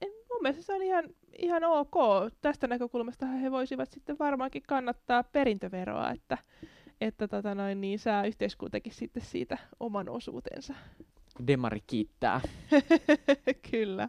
en, 0.00 0.08
mun 0.30 0.42
mielestä 0.42 0.62
se 0.62 0.74
on 0.74 0.82
ihan, 0.82 1.04
ihan 1.38 1.64
ok. 1.64 1.94
Tästä 2.40 2.66
näkökulmasta 2.66 3.26
he 3.26 3.50
voisivat 3.50 3.90
sitten 3.92 4.18
varmaankin 4.18 4.62
kannattaa 4.62 5.22
perintöveroa, 5.22 6.10
että, 6.10 6.38
että 7.00 7.28
tota 7.28 7.54
noin, 7.54 7.80
niin 7.80 7.98
saa 7.98 8.26
yhteiskuntakin 8.26 8.92
sitten 8.94 9.22
siitä 9.22 9.58
oman 9.80 10.08
osuutensa. 10.08 10.74
Demari 11.46 11.80
kiittää. 11.86 12.40
Kyllä. 13.70 14.08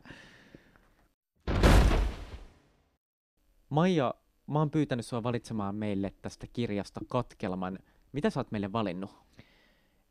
Maija, 3.70 4.14
mä 4.48 4.60
oon 4.60 4.72
pyytänyt 4.72 5.06
sua 5.06 5.24
valitsemaan 5.24 5.76
meille 5.76 6.14
tästä 6.22 6.48
kirjasta 6.54 7.02
katkelman. 7.08 7.80
Mitä 8.12 8.30
sä 8.30 8.40
oot 8.40 8.52
meille 8.52 8.72
valinnut? 8.72 9.12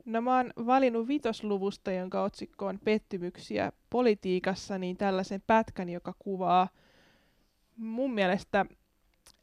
No 0.05 0.21
mä 0.21 0.37
oon 0.37 0.53
valinnut 0.65 1.07
vitosluvusta, 1.07 1.91
jonka 1.91 2.23
otsikko 2.23 2.65
on 2.65 2.79
Pettymyksiä 2.83 3.71
politiikassa, 3.89 4.77
niin 4.77 4.97
tällaisen 4.97 5.43
pätkän, 5.47 5.89
joka 5.89 6.13
kuvaa 6.19 6.67
mun 7.77 8.13
mielestä 8.13 8.65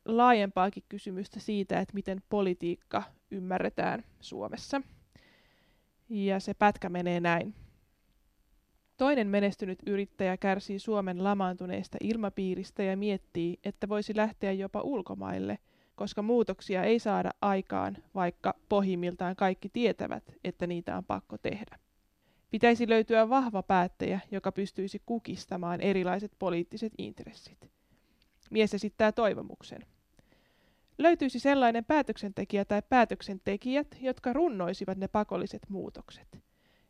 laajempaakin 0.05 0.83
kysymystä 0.89 1.41
siitä, 1.41 1.81
että 1.81 1.95
miten 1.95 2.23
politiikka 2.29 3.03
ymmärretään 3.31 4.05
Suomessa. 4.21 4.83
Ja 6.09 6.41
se 6.41 6.55
pätkä 6.55 6.89
menee 6.89 7.21
näin. 7.21 7.55
Toinen 8.97 9.29
menestynyt 9.29 9.79
yrittäjä 9.87 10.37
kärsii 10.37 10.79
Suomen 10.79 11.25
lamaantuneesta 11.25 11.99
ilmapiiristä 12.01 12.83
ja 12.83 12.97
miettii, 12.97 13.59
että 13.65 13.89
voisi 13.89 14.17
lähteä 14.17 14.53
jopa 14.53 14.81
ulkomaille, 14.81 15.59
koska 15.99 16.22
muutoksia 16.22 16.84
ei 16.84 16.99
saada 16.99 17.30
aikaan, 17.40 17.96
vaikka 18.14 18.55
pohjimmiltaan 18.68 19.36
kaikki 19.36 19.68
tietävät, 19.68 20.32
että 20.44 20.66
niitä 20.66 20.96
on 20.96 21.05
pakko 21.05 21.38
tehdä. 21.38 21.78
Pitäisi 22.51 22.88
löytyä 22.88 23.28
vahva 23.28 23.62
päättäjä, 23.62 24.20
joka 24.30 24.53
pystyisi 24.53 25.03
kukistamaan 25.07 25.80
erilaiset 25.80 26.32
poliittiset 26.38 26.92
intressit. 26.99 27.70
Mies 28.51 28.74
esittää 28.74 29.12
toivomuksen. 29.12 29.86
Löytyisi 30.99 31.38
sellainen 31.38 31.84
päätöksentekijä 31.84 32.64
tai 32.64 32.82
päätöksentekijät, 32.88 33.96
jotka 34.01 34.32
runnoisivat 34.32 34.99
ne 34.99 35.09
pakolliset 35.09 35.62
muutokset. 35.68 36.38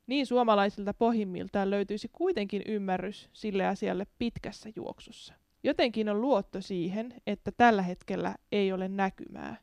Niin 0.06 0.26
suomalaisilta 0.26 0.94
pohjimmiltaan 0.94 1.70
löytyisi 1.70 2.08
kuitenkin 2.12 2.62
ymmärrys 2.66 3.28
sille 3.32 3.66
asialle 3.66 4.06
pitkässä 4.18 4.70
juoksussa. 4.76 5.34
Jotenkin 5.62 6.08
on 6.08 6.20
luotto 6.20 6.60
siihen, 6.60 7.14
että 7.26 7.52
tällä 7.52 7.82
hetkellä 7.82 8.34
ei 8.52 8.72
ole 8.72 8.88
näkymää. 8.88 9.56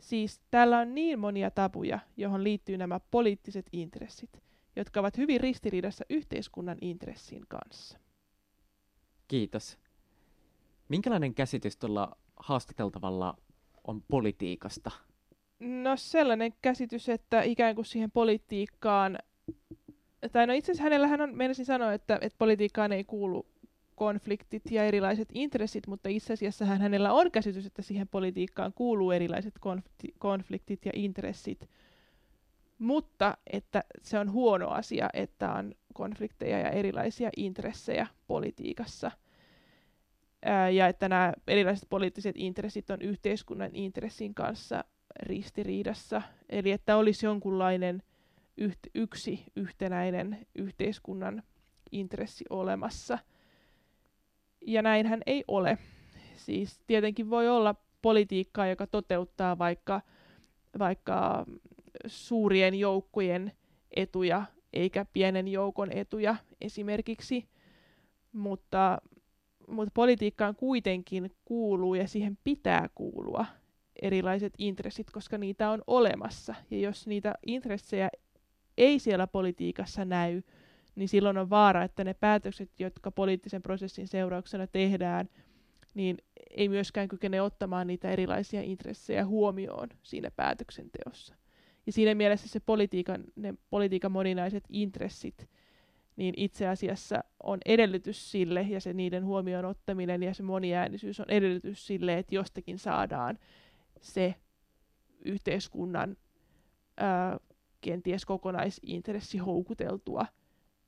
Siis 0.00 0.40
täällä 0.50 0.78
on 0.78 0.94
niin 0.94 1.18
monia 1.18 1.50
tabuja, 1.50 1.98
johon 2.16 2.44
liittyy 2.44 2.76
nämä 2.76 3.00
poliittiset 3.10 3.66
intressit, 3.72 4.42
jotka 4.76 5.00
ovat 5.00 5.16
hyvin 5.18 5.40
ristiriidassa 5.40 6.04
yhteiskunnan 6.10 6.78
intressin 6.80 7.42
kanssa. 7.48 7.98
Kiitos. 9.28 9.78
Minkälainen 10.88 11.34
käsitys 11.34 11.76
tuolla 11.76 12.16
haastateltavalla 12.36 13.36
on 13.86 14.02
politiikasta? 14.08 14.90
No 15.60 15.96
sellainen 15.96 16.54
käsitys, 16.62 17.08
että 17.08 17.42
ikään 17.42 17.74
kuin 17.74 17.84
siihen 17.84 18.10
politiikkaan, 18.10 19.18
tai 20.32 20.46
no 20.46 20.52
itse 20.52 20.72
asiassa 20.72 20.82
hänellähän 20.82 21.20
on, 21.20 21.36
meinasin 21.36 21.66
sanoa, 21.66 21.92
että, 21.92 22.18
että 22.20 22.38
politiikkaan 22.38 22.92
ei 22.92 23.04
kuulu 23.04 23.51
konfliktit 24.02 24.62
ja 24.70 24.84
erilaiset 24.84 25.28
intressit, 25.34 25.86
mutta 25.86 26.08
itse 26.08 26.32
asiassa 26.32 26.64
hänellä 26.64 27.12
on 27.12 27.30
käsitys, 27.30 27.66
että 27.66 27.82
siihen 27.82 28.08
politiikkaan 28.08 28.72
kuuluu 28.72 29.10
erilaiset 29.10 29.54
konfliktit 30.18 30.86
ja 30.86 30.92
intressit, 30.94 31.68
mutta 32.78 33.36
että 33.52 33.84
se 34.02 34.18
on 34.18 34.32
huono 34.32 34.68
asia, 34.68 35.08
että 35.12 35.52
on 35.52 35.74
konflikteja 35.94 36.58
ja 36.58 36.70
erilaisia 36.70 37.30
intressejä 37.36 38.06
politiikassa– 38.26 39.10
ja 40.72 40.88
että 40.88 41.08
nämä 41.08 41.32
erilaiset 41.46 41.88
poliittiset 41.88 42.36
intressit 42.38 42.90
on 42.90 43.02
yhteiskunnan 43.02 43.70
intressin 43.74 44.34
kanssa 44.34 44.84
ristiriidassa. 45.22 46.22
Eli 46.48 46.70
että 46.70 46.96
olisi 46.96 47.26
jonkunlainen 47.26 48.02
yht, 48.56 48.78
yksi 48.94 49.44
yhtenäinen 49.56 50.46
yhteiskunnan 50.54 51.42
intressi 51.92 52.44
olemassa. 52.50 53.18
Ja 54.66 54.82
näinhän 54.82 55.22
ei 55.26 55.44
ole. 55.48 55.78
Siis 56.36 56.80
tietenkin 56.86 57.30
voi 57.30 57.48
olla 57.48 57.74
politiikkaa, 58.02 58.66
joka 58.66 58.86
toteuttaa 58.86 59.58
vaikka, 59.58 60.00
vaikka 60.78 61.46
suurien 62.06 62.74
joukkojen 62.74 63.52
etuja, 63.96 64.44
eikä 64.72 65.06
pienen 65.12 65.48
joukon 65.48 65.92
etuja 65.92 66.36
esimerkiksi, 66.60 67.48
mutta 68.32 68.98
mutta 69.66 69.90
politiikkaan 69.94 70.56
kuitenkin 70.56 71.30
kuuluu 71.44 71.94
ja 71.94 72.08
siihen 72.08 72.38
pitää 72.44 72.88
kuulua 72.94 73.46
erilaiset 74.02 74.52
intressit, 74.58 75.10
koska 75.10 75.38
niitä 75.38 75.70
on 75.70 75.82
olemassa. 75.86 76.54
Ja 76.70 76.78
jos 76.78 77.06
niitä 77.06 77.34
intressejä 77.46 78.10
ei 78.78 78.98
siellä 78.98 79.26
politiikassa 79.26 80.04
näy, 80.04 80.42
niin 80.94 81.08
silloin 81.08 81.38
on 81.38 81.50
vaara, 81.50 81.84
että 81.84 82.04
ne 82.04 82.14
päätökset, 82.14 82.70
jotka 82.80 83.10
poliittisen 83.10 83.62
prosessin 83.62 84.08
seurauksena 84.08 84.66
tehdään, 84.66 85.28
niin 85.94 86.18
ei 86.50 86.68
myöskään 86.68 87.08
kykene 87.08 87.42
ottamaan 87.42 87.86
niitä 87.86 88.10
erilaisia 88.10 88.62
intressejä 88.62 89.26
huomioon 89.26 89.88
siinä 90.02 90.30
päätöksenteossa. 90.30 91.34
Ja 91.86 91.92
siinä 91.92 92.14
mielessä 92.14 92.48
se 92.48 92.60
politiikan, 92.60 93.24
ne 93.36 93.54
politiikan 93.70 94.12
moninaiset 94.12 94.64
intressit 94.68 95.48
niin 96.16 96.34
itse 96.36 96.68
asiassa 96.68 97.24
on 97.42 97.58
edellytys 97.66 98.30
sille, 98.30 98.62
ja 98.62 98.80
se 98.80 98.92
niiden 98.92 99.24
huomioon 99.24 99.64
ottaminen 99.64 100.22
ja 100.22 100.34
se 100.34 100.42
moniäänisyys 100.42 101.20
on 101.20 101.30
edellytys 101.30 101.86
sille, 101.86 102.18
että 102.18 102.34
jostakin 102.34 102.78
saadaan 102.78 103.38
se 104.00 104.34
yhteiskunnan 105.24 106.16
ää, 106.96 107.38
kenties 107.80 108.24
kokonaisintressi 108.24 109.38
houkuteltua 109.38 110.26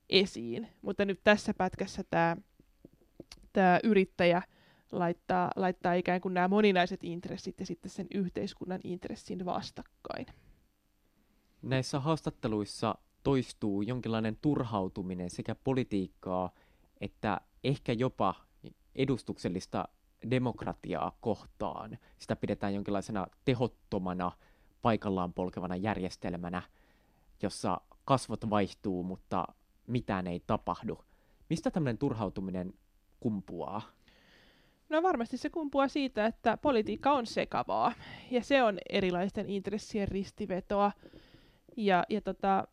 esiin. 0.08 0.68
Mutta 0.82 1.04
nyt 1.04 1.20
tässä 1.24 1.54
pätkässä 1.54 2.04
tämä 2.10 2.36
tää 3.52 3.80
yrittäjä 3.84 4.42
laittaa, 4.92 5.50
laittaa 5.56 5.94
ikään 5.94 6.20
kuin 6.20 6.34
nämä 6.34 6.48
moninaiset 6.48 7.04
intressit 7.04 7.60
ja 7.60 7.66
sitten 7.66 7.90
sen 7.90 8.06
yhteiskunnan 8.14 8.80
intressin 8.84 9.44
vastakkain. 9.44 10.26
Näissä 11.62 12.00
haastatteluissa 12.00 12.94
toistuu 13.22 13.82
jonkinlainen 13.82 14.36
turhautuminen 14.42 15.30
sekä 15.30 15.54
politiikkaa 15.54 16.50
että 17.00 17.40
ehkä 17.64 17.92
jopa 17.92 18.34
edustuksellista 18.94 19.88
demokratiaa 20.30 21.16
kohtaan. 21.20 21.98
Sitä 22.18 22.36
pidetään 22.36 22.74
jonkinlaisena 22.74 23.26
tehottomana, 23.44 24.32
paikallaan 24.82 25.32
polkevana 25.32 25.76
järjestelmänä, 25.76 26.62
jossa 27.42 27.80
kasvot 28.04 28.50
vaihtuu, 28.50 29.02
mutta 29.02 29.44
mitään 29.86 30.26
ei 30.26 30.40
tapahdu. 30.46 30.98
Mistä 31.50 31.70
tämmöinen 31.70 31.98
turhautuminen 31.98 32.72
kumpuaa? 33.20 33.82
No 34.88 35.02
varmasti 35.02 35.36
se 35.36 35.50
kumpuaa 35.50 35.88
siitä, 35.88 36.26
että 36.26 36.56
politiikka 36.56 37.12
on 37.12 37.26
sekavaa 37.26 37.92
ja 38.30 38.42
se 38.42 38.62
on 38.62 38.78
erilaisten 38.88 39.50
intressien 39.50 40.08
ristivetoa. 40.08 40.92
Ja, 41.76 42.04
ja 42.08 42.20
tota, 42.20 42.68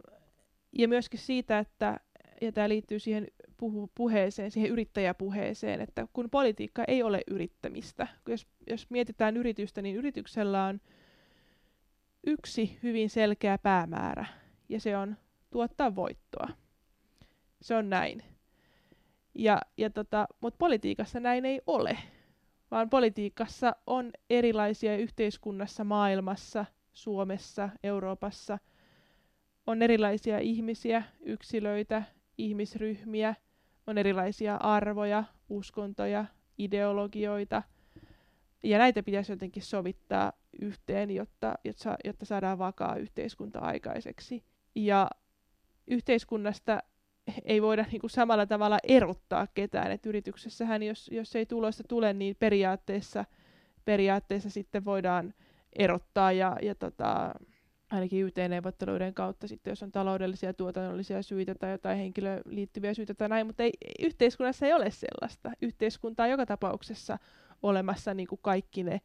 ja 0.72 0.88
myöskin 0.88 1.20
siitä, 1.20 1.60
että, 1.60 2.00
ja 2.42 2.52
tämä 2.52 2.70
liittyy 2.70 3.00
siihen 3.00 3.28
puhu, 3.58 3.92
puheeseen, 3.96 4.52
siihen 4.52 4.72
yrittäjäpuheeseen, 4.72 5.82
että 5.82 6.08
kun 6.14 6.30
politiikka 6.30 6.84
ei 6.88 7.04
ole 7.04 7.22
yrittämistä, 7.28 8.08
jos, 8.28 8.48
jos 8.70 8.90
mietitään 8.90 9.38
yritystä, 9.38 9.82
niin 9.82 9.96
yrityksellä 9.96 10.66
on 10.66 10.82
yksi 12.28 12.80
hyvin 12.84 13.10
selkeä 13.10 13.58
päämäärä, 13.58 14.26
ja 14.70 14.80
se 14.80 14.98
on 14.98 15.18
tuottaa 15.52 15.96
voittoa. 15.96 16.61
Se 17.62 17.76
on 17.76 17.90
näin. 17.90 18.24
Ja, 19.36 19.62
ja 19.78 19.90
tota, 19.90 20.28
Mutta 20.42 20.58
politiikassa 20.58 21.20
näin 21.20 21.46
ei 21.46 21.62
ole, 21.68 21.98
vaan 22.72 22.90
politiikassa 22.90 23.76
on 23.88 24.12
erilaisia 24.30 24.98
yhteiskunnassa, 24.98 25.84
maailmassa, 25.84 26.66
Suomessa, 26.94 27.70
Euroopassa– 27.84 28.58
on 29.68 29.82
erilaisia 29.82 30.40
ihmisiä, 30.40 31.04
yksilöitä, 31.22 32.04
ihmisryhmiä, 32.38 33.36
on 33.88 33.98
erilaisia 33.98 34.56
arvoja, 34.56 35.24
uskontoja, 35.50 36.26
ideologioita, 36.58 37.64
ja 38.64 38.78
näitä 38.78 39.04
pitäisi 39.04 39.32
jotenkin 39.32 39.64
sovittaa 39.64 40.34
yhteen, 40.62 41.12
jotta, 41.12 41.56
jotta, 42.04 42.26
saadaan 42.26 42.58
vakaa 42.58 42.96
yhteiskunta 42.96 43.60
aikaiseksi. 43.60 44.44
Ja 44.76 45.10
yhteiskunnasta 45.88 46.80
ei 47.46 47.62
voida 47.62 47.86
niin 47.92 48.02
kuin 48.02 48.12
samalla 48.12 48.46
tavalla 48.46 48.80
erottaa 48.84 49.48
ketään. 49.54 49.92
Et 49.92 50.06
yrityksessähän, 50.06 50.84
jos, 50.84 51.10
jos 51.14 51.36
ei 51.36 51.46
tulosta 51.46 51.84
tule, 51.88 52.14
niin 52.14 52.36
periaatteessa, 52.40 53.26
periaatteessa 53.86 54.50
sitten 54.50 54.86
voidaan 54.86 55.34
erottaa 55.74 56.32
ja, 56.32 56.58
ja 56.62 56.76
tota, 56.76 57.34
ainakin 57.92 58.26
YT-neuvotteluiden 58.26 59.14
kautta 59.14 59.48
sitten, 59.48 59.72
jos 59.72 59.84
on 59.84 59.92
taloudellisia 59.92 60.54
tuotannollisia 60.54 61.22
syitä 61.22 61.56
tai 61.56 61.72
jotain 61.72 61.98
henkilöön 61.98 62.42
liittyviä 62.46 62.94
syitä 62.94 63.14
tai 63.14 63.30
näin, 63.30 63.48
mutta 63.48 63.64
ei, 63.64 63.72
yhteiskunnassa 64.00 64.66
ei 64.66 64.74
ole 64.74 64.92
sellaista. 64.92 65.52
Yhteiskunta 65.62 66.24
on 66.24 66.30
joka 66.30 66.46
tapauksessa 66.46 67.18
olemassa 67.64 68.14
niin 68.14 68.28
kuin 68.28 68.40
kaikki 68.42 68.84
ne 68.84 69.02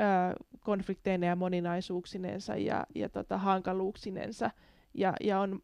ö, 0.00 0.44
konflikteineen 0.60 1.30
ja 1.30 1.36
moninaisuuksinensa 1.36 2.56
ja, 2.56 2.86
ja 2.94 3.08
tota, 3.08 3.38
hankaluuksinensa, 3.38 4.50
ja, 4.94 5.12
ja 5.20 5.40
on 5.40 5.62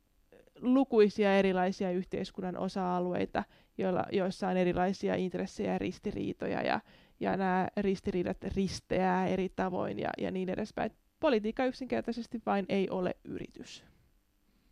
lukuisia 0.65 1.39
erilaisia 1.39 1.91
yhteiskunnan 1.91 2.57
osa-alueita, 2.57 3.45
joilla, 3.79 4.05
joissa 4.13 4.49
on 4.49 4.57
erilaisia 4.57 5.15
intressejä 5.15 5.73
ja 5.73 5.79
ristiriitoja, 5.79 6.63
ja, 6.63 6.81
ja 7.21 7.37
nämä 7.37 7.69
ristiriidat 7.77 8.45
risteää 8.45 9.27
eri 9.27 9.49
tavoin 9.49 9.99
ja, 9.99 10.11
ja 10.19 10.31
niin 10.31 10.49
edespäin. 10.49 10.91
Politiikka 11.21 11.65
yksinkertaisesti 11.65 12.43
vain 12.47 12.67
ei 12.69 12.91
ole 12.91 13.17
yritys. 13.25 13.85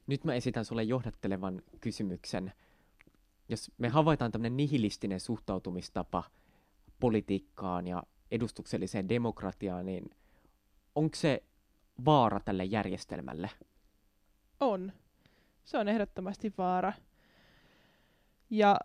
Nyt 0.07 0.25
mä 0.25 0.35
esitän 0.35 0.65
sulle 0.65 0.83
johdattelevan 0.83 1.63
kysymyksen. 1.81 2.53
Jos 3.49 3.71
me 3.79 3.89
havaitaan 3.89 4.33
tämmöinen 4.33 4.57
nihilistinen 4.57 5.21
suhtautumistapa 5.21 6.25
politiikkaan 7.01 7.87
ja 7.87 8.03
edustukselliseen 8.31 9.09
demokratiaan, 9.09 9.87
niin 9.87 10.11
onko 10.95 11.17
se 11.17 11.43
vaara 12.05 12.41
tälle 12.41 12.65
järjestelmälle? 12.65 13.51
On. 14.61 14.93
Se 15.65 15.79
on 15.79 15.89
ehdottomasti 15.89 16.53
vaara. 16.59 16.93
Ja 18.51 18.77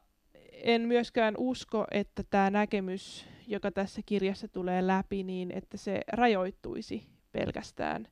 en 0.51 0.82
myöskään 0.82 1.34
usko, 1.38 1.86
että 1.91 2.23
tämä 2.30 2.49
näkemys, 2.49 3.25
joka 3.47 3.71
tässä 3.71 4.01
kirjassa 4.05 4.47
tulee 4.47 4.88
läpi, 4.88 5.23
niin 5.23 5.51
että 5.51 5.78
se 5.78 6.01
rajoittuisi 6.13 7.07
pelkästään 7.32 8.07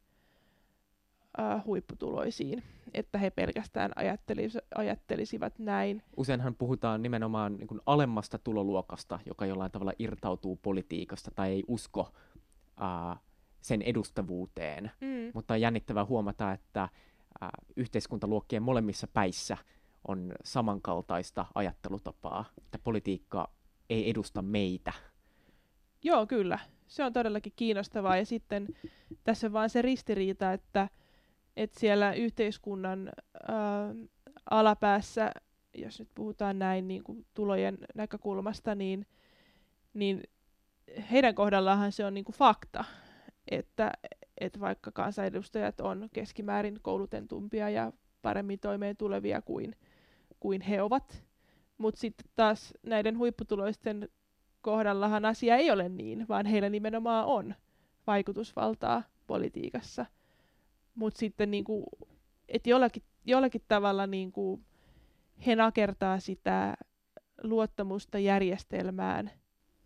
äh, 1.39 1.65
huipputuloisiin, 1.65 2.63
että 2.93 3.17
he 3.17 3.29
pelkästään 3.29 3.91
ajattelis, 3.95 4.57
ajattelisivat 4.75 5.59
näin. 5.59 6.03
Useinhan 6.17 6.55
puhutaan 6.55 7.01
nimenomaan 7.01 7.57
niin 7.57 7.67
kuin 7.67 7.81
alemmasta 7.85 8.37
tuloluokasta, 8.37 9.19
joka 9.25 9.45
jollain 9.45 9.71
tavalla 9.71 9.93
irtautuu 9.99 10.55
politiikasta 10.55 11.31
tai 11.35 11.51
ei 11.51 11.63
usko 11.67 12.13
äh, 12.81 13.19
sen 13.61 13.81
edustavuuteen. 13.81 14.91
Mm. 15.01 15.31
Mutta 15.33 15.53
on 15.53 15.61
jännittävää 15.61 16.05
huomata, 16.05 16.51
että 16.51 16.89
yhteiskuntaluokkien 17.75 18.63
molemmissa 18.63 19.07
päissä 19.07 19.57
on 20.07 20.33
samankaltaista 20.43 21.45
ajattelutapaa, 21.55 22.45
että 22.57 22.79
politiikka 22.79 23.49
ei 23.89 24.09
edusta 24.09 24.41
meitä. 24.41 24.93
Joo, 26.03 26.27
kyllä. 26.27 26.59
Se 26.87 27.03
on 27.03 27.13
todellakin 27.13 27.53
kiinnostavaa. 27.55 28.17
Ja 28.17 28.25
sitten 28.25 28.67
tässä 29.23 29.47
on 29.47 29.53
vaan 29.53 29.69
se 29.69 29.81
ristiriita, 29.81 30.53
että, 30.53 30.89
että 31.57 31.79
siellä 31.79 32.13
yhteiskunnan 32.13 33.11
ää, 33.47 33.95
alapäässä, 34.49 35.31
jos 35.77 35.99
nyt 35.99 36.09
puhutaan 36.15 36.59
näin 36.59 36.87
niin 36.87 37.03
kuin 37.03 37.25
tulojen 37.33 37.77
näkökulmasta, 37.95 38.75
niin, 38.75 39.05
niin 39.93 40.23
heidän 41.11 41.35
kohdallaanhan 41.35 41.91
se 41.91 42.05
on 42.05 42.13
niin 42.13 42.25
kuin 42.25 42.35
fakta, 42.35 42.83
että, 43.51 43.91
että 44.37 44.59
vaikka 44.59 44.91
kansanedustajat 44.91 45.81
on 45.81 46.09
keskimäärin 46.13 46.79
koulutentumpia 46.81 47.69
ja 47.69 47.93
paremmin 48.21 48.59
toimeen 48.59 48.97
tulevia 48.97 49.41
kuin, 49.41 49.75
kuin 50.39 50.61
he 50.61 50.81
ovat, 50.81 51.23
mutta 51.77 51.99
sitten 51.99 52.29
taas 52.35 52.73
näiden 52.83 53.17
huipputuloisten 53.17 54.09
kohdallahan 54.61 55.25
asia 55.25 55.55
ei 55.55 55.71
ole 55.71 55.89
niin, 55.89 56.25
vaan 56.29 56.45
heillä 56.45 56.69
nimenomaan 56.69 57.25
on 57.25 57.55
vaikutusvaltaa 58.07 59.03
politiikassa. 59.27 60.05
Mutta 60.95 61.19
sitten 61.19 61.51
niinku, 61.51 61.85
että 62.47 62.69
jollakin, 62.69 63.03
jollakin 63.25 63.61
tavalla 63.67 64.07
niinku, 64.07 64.61
he 65.45 65.55
nakertaa 65.55 66.19
sitä 66.19 66.77
luottamusta 67.43 68.19
järjestelmään 68.19 69.31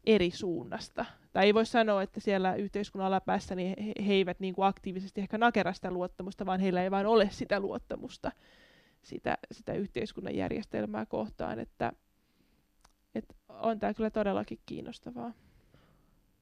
eri 0.06 0.32
suunnasta. 0.32 1.06
Tai 1.39 1.45
ei 1.45 1.53
voi 1.53 1.65
sanoa, 1.65 2.01
että 2.01 2.19
siellä 2.19 2.55
yhteiskunnan 2.55 3.07
alapäässä 3.07 3.55
niin 3.55 3.75
he, 3.83 3.93
he 4.07 4.13
eivät 4.13 4.39
niin 4.39 4.55
kuin 4.55 4.65
aktiivisesti 4.65 5.21
ehkä 5.21 5.37
nakera 5.37 5.73
sitä 5.73 5.91
luottamusta, 5.91 6.45
vaan 6.45 6.59
heillä 6.59 6.83
ei 6.83 6.91
vain 6.91 7.05
ole 7.05 7.29
sitä 7.31 7.59
luottamusta 7.59 8.31
sitä, 9.01 9.37
sitä 9.51 9.73
yhteiskunnan 9.73 10.35
järjestelmää 10.35 11.05
kohtaan. 11.05 11.59
Että, 11.59 11.93
että 13.15 13.35
on 13.49 13.79
tämä 13.79 13.93
kyllä 13.93 14.09
todellakin 14.09 14.59
kiinnostavaa. 14.65 15.33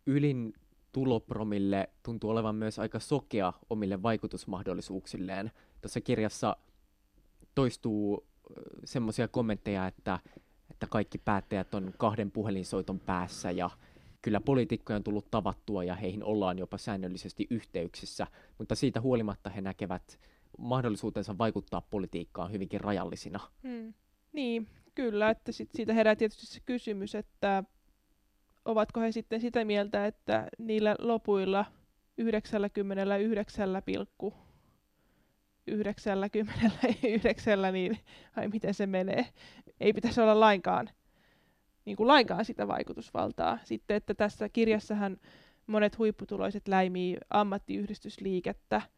Ylin 0.06 0.54
tulopromille 0.92 1.90
tuntuu 2.04 2.30
olevan 2.30 2.56
myös 2.56 2.80
aika 2.80 3.00
sokea 3.00 3.54
omille 3.70 4.04
vaikutusmahdollisuuksilleen. 4.04 5.52
Tässä 5.82 6.02
kirjassa 6.02 6.58
toistuu 7.56 8.28
semmoisia 8.86 9.28
kommentteja, 9.28 9.88
että, 9.88 10.20
että 10.72 10.88
kaikki 10.90 11.18
päättäjät 11.18 11.74
on 11.74 11.94
kahden 11.98 12.32
puhelinsoiton 12.32 13.00
päässä 13.00 13.52
ja 13.52 13.70
kyllä 14.28 14.40
poliitikkoja 14.40 14.98
on 14.98 15.04
tullut 15.04 15.32
tavattua 15.32 15.84
ja 15.84 15.96
heihin 15.96 16.24
ollaan 16.24 16.60
jopa 16.60 16.78
säännöllisesti 16.78 17.48
yhteyksissä, 17.50 18.28
mutta 18.58 18.76
siitä 18.76 19.02
huolimatta 19.02 19.50
he 19.50 19.62
näkevät 19.62 20.20
mahdollisuutensa 20.58 21.38
vaikuttaa 21.38 21.82
politiikkaan 21.82 22.52
hyvinkin 22.52 22.82
rajallisina. 22.82 23.40
Hmm. 23.64 23.94
Niin, 24.34 24.68
kyllä, 24.96 25.30
että 25.30 25.52
sit 25.52 25.70
siitä 25.76 25.94
herää 25.94 26.16
tietysti 26.16 26.46
se 26.46 26.60
kysymys, 26.66 27.16
että 27.16 27.64
ovatko 28.66 29.00
he 29.00 29.12
sitten 29.12 29.42
sitä 29.42 29.66
mieltä, 29.66 30.06
että 30.06 30.48
niillä 30.58 30.96
lopuilla 31.00 31.66
99,9 32.22 32.26
niin 37.72 37.98
ai 38.36 38.48
miten 38.48 38.74
se 38.74 38.88
menee, 38.88 39.26
ei 39.80 39.94
pitäisi 39.94 40.22
olla 40.22 40.40
lainkaan, 40.40 40.90
niin 41.88 41.98
kuin 41.98 42.08
lainkaan 42.08 42.46
sitä 42.46 42.68
vaikutusvaltaa. 42.68 43.60
Sitten, 43.64 43.98
että 43.98 44.14
tässä 44.14 44.50
kirjassahan 44.50 45.18
monet 45.68 45.98
huipputuloiset 45.98 46.68
läimii 46.68 47.18
ammattiyhdistysliikettä– 47.30 48.82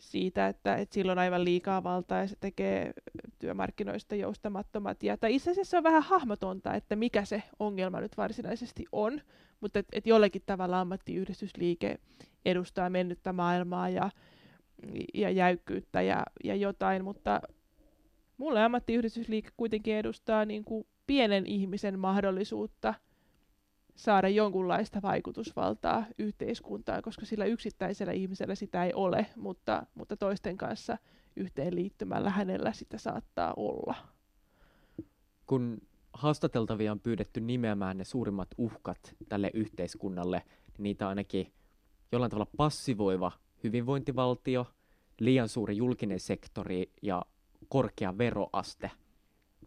siitä, 0.00 0.48
että, 0.48 0.76
että 0.76 0.94
sillä 0.94 1.12
on 1.12 1.18
aivan 1.18 1.44
liikaa 1.44 1.82
valtaa 1.82 2.18
ja 2.18 2.28
se 2.28 2.36
tekee 2.40 2.92
työmarkkinoista 3.38 4.14
joustamattomat. 4.14 5.02
Ja, 5.02 5.16
tai 5.16 5.34
itse 5.34 5.50
asiassa 5.50 5.78
on 5.78 5.84
vähän 5.84 6.02
hahmotonta, 6.02 6.74
että 6.74 6.96
mikä 6.96 7.24
se 7.24 7.42
ongelma 7.58 8.00
nyt 8.00 8.16
varsinaisesti 8.16 8.84
on, 8.92 9.20
mutta 9.60 9.78
että 9.78 9.98
et 9.98 10.06
jollakin 10.06 10.42
tavalla 10.46 10.80
ammattiyhdistysliike 10.80 11.98
edustaa 12.44 12.90
mennyttä 12.90 13.32
maailmaa 13.32 13.88
ja, 13.88 14.10
ja 15.14 15.30
jäykkyyttä 15.30 16.02
ja, 16.02 16.22
ja 16.44 16.54
jotain, 16.54 17.04
mutta 17.04 17.40
mulle 18.36 18.62
ammattiyhdistysliike 18.62 19.48
kuitenkin 19.56 19.94
edustaa 19.94 20.44
niin 20.44 20.64
kuin 20.64 20.86
pienen 21.06 21.46
ihmisen 21.46 21.98
mahdollisuutta– 21.98 22.94
saada 23.96 24.28
jonkunlaista 24.28 25.02
vaikutusvaltaa 25.02 26.04
yhteiskuntaan, 26.18 27.02
koska 27.02 27.26
sillä 27.26 27.44
yksittäisellä 27.44 28.12
ihmisellä 28.12 28.54
sitä 28.54 28.84
ei 28.84 28.92
ole, 28.94 29.26
mutta, 29.36 29.86
mutta 29.94 30.16
toisten 30.16 30.56
kanssa 30.56 30.98
yhteenliittymällä 31.36 32.30
hänellä 32.30 32.72
sitä 32.72 32.98
saattaa 32.98 33.54
olla. 33.56 33.94
Kun 35.46 35.78
haastateltavia 36.12 36.92
on 36.92 37.00
pyydetty 37.00 37.40
nimeämään 37.40 37.98
ne 37.98 38.04
suurimmat 38.04 38.48
uhkat 38.58 39.14
tälle 39.28 39.50
yhteiskunnalle, 39.54 40.42
niin 40.46 40.82
niitä 40.82 41.04
on 41.04 41.08
ainakin 41.08 41.52
jollain 42.12 42.30
tavalla 42.30 42.50
passivoiva 42.56 43.32
hyvinvointivaltio, 43.64 44.66
liian 45.20 45.48
suuri 45.48 45.76
julkinen 45.76 46.20
sektori 46.20 46.92
ja 47.02 47.22
korkea 47.68 48.18
veroaste. 48.18 48.90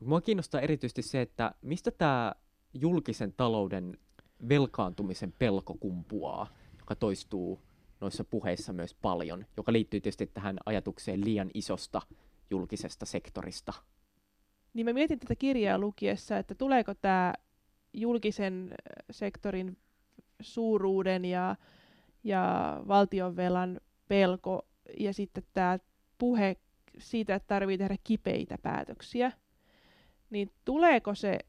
Mua 0.01 0.21
kiinnostaa 0.21 0.61
erityisesti 0.61 1.01
se, 1.01 1.21
että 1.21 1.51
mistä 1.61 1.91
tämä 1.91 2.33
julkisen 2.73 3.33
talouden 3.33 3.97
velkaantumisen 4.49 5.33
pelko 5.39 5.73
kumpuaa, 5.79 6.47
joka 6.79 6.95
toistuu 6.95 7.61
noissa 8.01 8.23
puheissa 8.23 8.73
myös 8.73 8.93
paljon, 8.93 9.45
joka 9.57 9.73
liittyy 9.73 10.01
tietysti 10.01 10.27
tähän 10.27 10.57
ajatukseen 10.65 11.25
liian 11.25 11.51
isosta 11.53 12.01
julkisesta 12.49 13.05
sektorista. 13.05 13.73
Niin 14.73 14.85
mä 14.85 14.93
mietin 14.93 15.19
tätä 15.19 15.35
kirjaa 15.35 15.77
lukiessa, 15.77 16.37
että 16.37 16.55
tuleeko 16.55 16.93
tämä 16.93 17.33
julkisen 17.93 18.75
sektorin 19.11 19.77
suuruuden 20.41 21.25
ja, 21.25 21.55
ja 22.23 22.43
valtionvelan 22.87 23.81
pelko 24.07 24.67
ja 24.99 25.13
sitten 25.13 25.43
tämä 25.53 25.79
puhe 26.17 26.55
siitä, 26.97 27.35
että 27.35 27.47
tarvii 27.47 27.77
tehdä 27.77 27.95
kipeitä 28.03 28.57
päätöksiä, 28.61 29.31
niin 30.29 30.51
tuleeko 30.65 31.15
se 31.15 31.39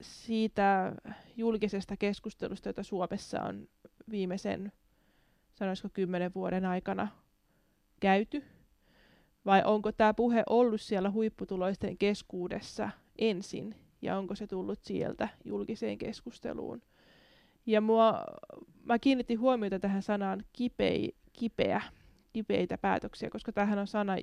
siitä 0.00 0.92
julkisesta 1.36 1.96
keskustelusta, 1.96 2.68
jota 2.68 2.82
Suomessa 2.82 3.42
on 3.42 3.68
viimeisen, 4.10 4.72
sanoisiko 5.54 5.88
kymmenen 5.92 6.34
vuoden 6.34 6.66
aikana 6.66 7.08
käyty? 8.00 8.44
Vai 9.46 9.62
onko 9.64 9.92
tämä 9.92 10.14
puhe 10.14 10.42
ollut 10.48 10.80
siellä 10.80 11.10
huipputuloisten 11.10 11.98
keskuudessa 11.98 12.90
ensin, 13.18 13.74
ja 14.02 14.18
onko 14.18 14.34
se 14.34 14.46
tullut 14.46 14.78
sieltä 14.82 15.28
julkiseen 15.44 15.98
keskusteluun? 15.98 16.82
Ja 17.66 17.80
mua, 17.80 18.24
mä 18.84 18.98
kiinnitin 18.98 19.40
huomiota 19.40 19.80
tähän 19.80 20.02
sanaan 20.02 20.44
kipei, 20.52 21.14
kipeä, 21.32 21.82
kipeitä 22.32 22.78
päätöksiä, 22.78 23.30
koska 23.30 23.52
tämähän 23.52 23.78
on 23.78 23.86
sana, 23.86 24.16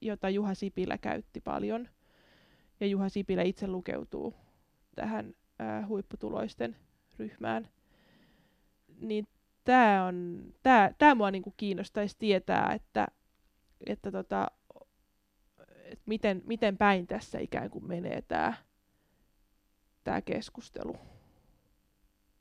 jota 0.00 0.30
Juha 0.30 0.54
Sipilä 0.54 0.98
käytti 0.98 1.40
paljon. 1.40 1.88
Ja 2.80 2.86
Juha 2.86 3.08
Sipilä 3.08 3.42
itse 3.42 3.66
lukeutuu 3.66 4.34
tähän 4.94 5.34
ää, 5.58 5.86
huipputuloisten 5.86 6.76
ryhmään. 7.18 7.68
Niin 9.00 9.26
tämä 9.64 10.06
on, 10.06 10.44
tää, 10.62 10.94
tää 10.98 11.14
mua 11.14 11.30
niinku 11.30 11.54
kiinnostaisi 11.56 12.16
tietää, 12.18 12.72
että, 12.72 13.06
että 13.86 14.12
tota, 14.12 14.46
et 15.84 16.00
miten, 16.06 16.42
miten 16.46 16.76
päin 16.76 17.06
tässä 17.06 17.38
ikään 17.38 17.70
kuin 17.70 17.86
menee 17.86 18.22
tämä 18.22 18.54
tää 20.04 20.22
keskustelu. 20.22 20.96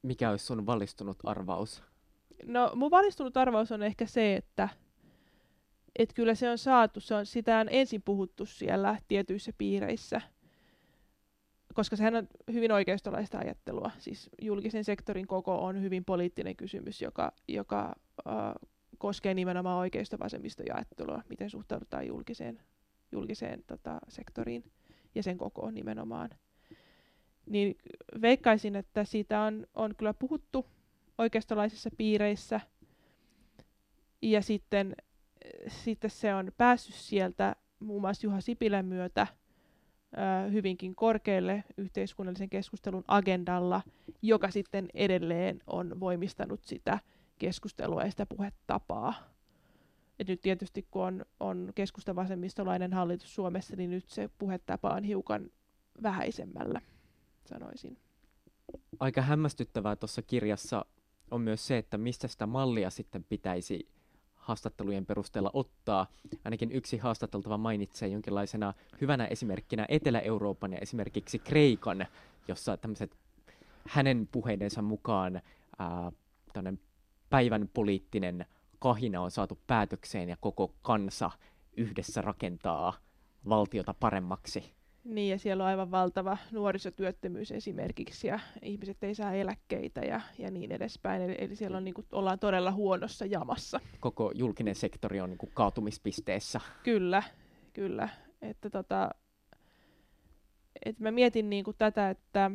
mikä 0.02 0.30
olisi 0.30 0.46
sun 0.46 0.66
valistunut 0.66 1.18
arvaus? 1.24 1.84
No 2.46 2.72
mun 2.76 2.92
valistunut 2.92 3.38
arvaus 3.38 3.72
on 3.72 3.84
ehkä 3.84 4.06
se, 4.06 4.36
että 4.36 4.70
et 5.98 6.14
kyllä 6.14 6.36
se 6.36 6.50
on 6.50 6.58
saatu, 6.58 7.00
se 7.00 7.16
on, 7.16 7.26
sitä 7.26 7.60
on 7.60 7.68
ensin 7.72 8.02
puhuttu 8.02 8.45
siellä 8.45 8.98
tietyissä 9.08 9.54
piireissä, 9.58 10.22
koska 11.74 11.95
sehän 11.95 12.16
on 12.16 12.28
hyvin 12.54 12.72
oikeistolaista 12.72 13.38
ajattelua. 13.38 13.91
Siis 14.00 14.30
julkisen 14.41 14.84
sektorin 14.84 15.28
koko 15.28 15.66
on 15.66 15.82
hyvin 15.82 16.06
poliittinen 16.06 16.56
kysymys, 16.56 17.02
joka, 17.02 17.32
joka 17.48 17.95
äh, 18.28 18.34
koskee 18.98 19.34
nimenomaan 19.34 19.78
oikeisto-vasemmistojaettelua, 19.78 21.24
miten 21.30 21.50
suhtaudutaan 21.50 22.08
julkiseen, 22.08 22.60
julkiseen 23.12 23.64
tota, 23.68 24.00
sektoriin 24.08 24.64
ja 25.16 25.24
sen 25.24 25.38
kokoon 25.38 25.74
nimenomaan. 25.74 26.30
Niin 27.45 27.78
veikkaisin, 28.22 28.76
että 28.76 29.04
siitä 29.04 29.41
on, 29.41 29.68
on 29.74 29.95
kyllä 29.98 30.14
puhuttu 30.14 30.66
oikeistolaisissa 31.18 31.89
piireissä, 31.98 32.62
ja 34.22 34.41
sitten, 34.41 34.95
sitten 35.68 36.10
se 36.10 36.34
on 36.34 36.52
päässyt 36.58 36.95
sieltä 36.95 37.56
muun 37.80 38.02
muassa 38.02 38.28
Juha 38.28 38.41
Sipilän 38.41 38.86
myötä 38.86 39.28
hyvinkin 40.52 40.95
korkealle 40.95 41.64
yhteiskunnallisen 41.78 42.50
keskustelun 42.50 43.04
agendalla, 43.08 43.82
joka 44.22 44.52
sitten 44.52 44.88
edelleen 44.93 45.62
on 45.68 46.00
voimistanut 46.00 46.64
sitä 46.64 47.00
keskustelua 47.39 48.04
ja 48.04 48.12
sitä 48.12 48.26
puhetapaa. 48.26 49.14
Et 50.20 50.28
nyt 50.28 50.41
tietysti 50.41 50.88
kun 50.91 51.04
on, 51.04 51.26
on 51.39 51.72
keskustavasemmistolainen 51.76 52.93
hallitus 52.93 53.36
Suomessa, 53.36 53.76
niin 53.76 53.89
nyt 53.89 54.10
se 54.10 54.30
puhetapa 54.38 54.89
on 54.89 55.04
hiukan 55.04 55.50
vähäisemmällä, 56.04 56.82
sanoisin. 57.45 57.98
Aika 59.00 59.22
hämmästyttävää 59.22 59.95
tuossa 59.95 60.22
kirjassa 60.22 60.86
on 61.32 61.41
myös 61.41 61.68
se, 61.68 61.78
että 61.78 61.98
mistä 61.98 62.28
sitä 62.28 62.48
mallia 62.48 62.89
sitten 62.89 63.24
pitäisi 63.24 63.89
haastattelujen 64.48 65.06
perusteella 65.06 65.52
ottaa. 65.54 66.08
Ainakin 66.45 66.72
yksi 66.72 66.98
haastateltava 66.98 67.58
mainitsee 67.58 68.10
jonkinlaisena 68.10 68.74
hyvänä 69.02 69.26
esimerkkinä 69.26 69.86
Etelä-Euroopan 69.89 70.74
ja 70.74 70.80
esimerkiksi 70.80 71.39
Kreikan, 71.39 72.06
jossa 72.48 72.78
tämmöiset 72.78 73.18
hänen 73.88 74.28
puheidensa 74.32 74.82
mukaan 74.82 75.41
ää, 75.80 76.12
päivän 77.30 77.70
poliittinen 77.74 78.45
kahina 78.80 79.22
on 79.22 79.32
saatu 79.32 79.60
päätökseen 79.68 80.30
ja 80.30 80.38
koko 80.39 80.74
kansa 80.82 81.32
yhdessä 81.78 82.22
rakentaa 82.22 82.93
valtiota 83.50 83.93
paremmaksi. 83.93 84.76
Niin, 85.08 85.32
ja 85.32 85.38
siellä 85.38 85.64
on 85.64 85.70
aivan 85.70 85.91
valtava 85.91 86.38
nuorisotyöttömyys 86.51 87.51
esimerkiksi, 87.51 88.28
ja 88.28 88.39
ihmiset 88.62 89.03
ei 89.03 89.16
saa 89.16 89.34
eläkkeitä 89.34 90.01
ja, 90.01 90.22
ja 90.38 90.51
niin 90.51 90.72
edespäin. 90.72 91.22
Eli, 91.22 91.36
eli 91.38 91.55
siellä 91.55 91.78
on, 91.78 91.84
niin 91.84 91.93
kuin, 91.93 92.08
ollaan 92.12 92.39
todella 92.39 92.72
huonossa 92.72 93.26
jamassa. 93.26 93.80
Koko 93.99 94.32
julkinen 94.36 94.76
sektori 94.76 95.22
on 95.22 95.30
niin 95.30 95.38
kuin, 95.38 95.51
kaatumispisteessä. 95.53 96.62
Kyllä, 96.84 97.24
kyllä. 97.74 98.10
Että 98.41 98.70
tota, 98.70 99.10
et 100.86 100.99
mä 100.99 101.12
mietin 101.12 101.49
niin 101.49 101.64
kuin 101.64 101.78
tätä, 101.78 102.10
että 102.10 102.51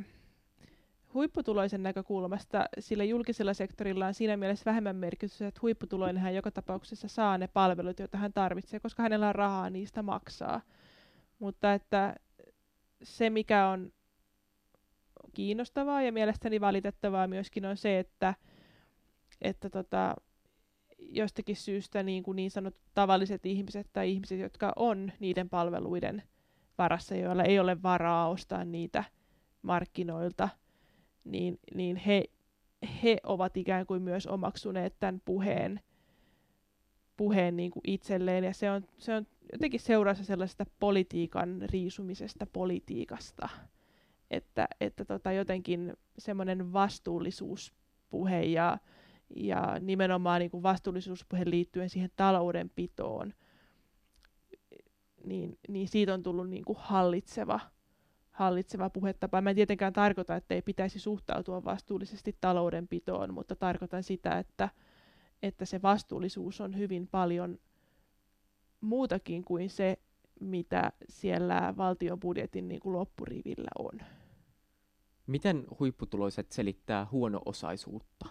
huipputuloisen 1.14 1.82
näkökulmasta 1.82 2.64
sillä 2.78 3.04
julkisella 3.04 3.54
sektorilla 3.54 4.06
on 4.06 4.14
siinä 4.14 4.36
mielessä 4.36 4.64
vähemmän 4.64 4.96
merkitystä, 4.96 5.46
että 5.46 5.60
huipputuloinen 5.62 6.22
hän 6.22 6.34
joka 6.34 6.50
tapauksessa 6.50 7.08
saa 7.08 7.38
ne 7.38 7.48
palvelut, 7.48 7.98
joita 7.98 8.18
hän 8.18 8.32
tarvitsee, 8.32 8.80
koska 8.80 9.02
hänellä 9.02 9.28
on 9.28 9.34
rahaa 9.34 9.70
niistä 9.70 10.02
maksaa. 10.02 10.60
Mutta 11.38 11.74
että 11.74 12.14
se, 13.02 13.30
mikä 13.30 13.68
on 13.68 13.92
kiinnostavaa 15.34 16.02
ja 16.02 16.12
mielestäni 16.12 16.60
valitettavaa 16.60 17.26
myöskin 17.26 17.66
on 17.66 17.76
se, 17.76 17.98
että, 17.98 18.34
että 19.40 19.70
tota, 19.70 20.14
jostakin 20.98 21.56
syystä 21.56 22.02
niin, 22.02 22.22
kuin 22.22 22.36
niin 22.36 22.50
sanotut 22.50 22.80
tavalliset 22.94 23.46
ihmiset 23.46 23.86
tai 23.92 24.10
ihmiset, 24.10 24.40
jotka 24.40 24.72
on 24.76 25.12
niiden 25.20 25.48
palveluiden 25.48 26.22
varassa, 26.78 27.14
joilla 27.14 27.42
ei 27.42 27.58
ole 27.58 27.82
varaa 27.82 28.28
ostaa 28.28 28.64
niitä 28.64 29.04
markkinoilta, 29.62 30.48
niin, 31.24 31.58
niin 31.74 31.96
he, 31.96 32.24
he 33.02 33.16
ovat 33.22 33.56
ikään 33.56 33.86
kuin 33.86 34.02
myös 34.02 34.26
omaksuneet 34.26 34.94
tämän 35.00 35.22
puheen, 35.24 35.80
puheen 37.22 37.56
niin 37.56 37.70
kuin 37.70 37.82
itselleen. 37.86 38.44
Ja 38.44 38.54
se 38.54 38.70
on, 38.70 38.84
se 38.98 39.14
on 39.14 39.26
jotenkin 39.52 39.80
seurassa 39.80 40.24
sellaisesta 40.24 40.64
politiikan 40.80 41.62
riisumisesta 41.62 42.46
politiikasta, 42.46 43.48
että, 44.30 44.68
että 44.80 45.04
tota 45.04 45.32
jotenkin 45.32 45.92
semmoinen 46.18 46.72
vastuullisuuspuhe 46.72 48.42
ja, 48.42 48.78
ja 49.36 49.76
nimenomaan 49.80 50.40
niin 50.40 50.50
kuin 50.50 50.62
vastuullisuuspuhe 50.62 51.42
liittyen 51.46 51.90
siihen 51.90 52.10
taloudenpitoon, 52.16 53.34
niin, 55.24 55.58
niin 55.68 55.88
siitä 55.88 56.14
on 56.14 56.22
tullut 56.22 56.50
niin 56.50 56.64
kuin 56.64 56.78
hallitseva, 56.80 57.60
hallitseva 58.30 58.90
puhetapa. 58.90 59.40
Mä 59.40 59.50
en 59.50 59.56
tietenkään 59.56 59.92
tarkoita, 59.92 60.36
että 60.36 60.54
ei 60.54 60.62
pitäisi 60.62 60.98
suhtautua 60.98 61.64
vastuullisesti 61.64 62.36
taloudenpitoon, 62.40 63.34
mutta 63.34 63.56
tarkoitan 63.56 64.02
sitä, 64.02 64.38
että, 64.38 64.68
että 65.42 65.64
se 65.64 65.82
vastuullisuus 65.82 66.60
on 66.60 66.78
hyvin 66.78 67.08
paljon– 67.08 67.58
muutakin 68.82 69.44
kuin 69.44 69.70
se, 69.70 69.98
mitä 70.40 70.92
siellä 71.08 71.74
valtion 71.76 72.20
budjetin 72.20 72.68
niin 72.68 72.80
kuin 72.80 72.92
loppurivillä 72.92 73.70
on. 73.78 74.00
Miten 75.26 75.66
huipputuloiset 75.80 76.52
selittää 76.52 77.06
huono-osaisuutta? 77.12 78.28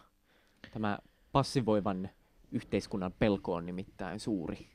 Tämä 0.71 0.99
passivoivan 1.31 2.09
yhteiskunnan 2.51 3.13
pelko 3.19 3.53
on 3.53 3.65
nimittäin 3.65 4.19
suuri. 4.19 4.69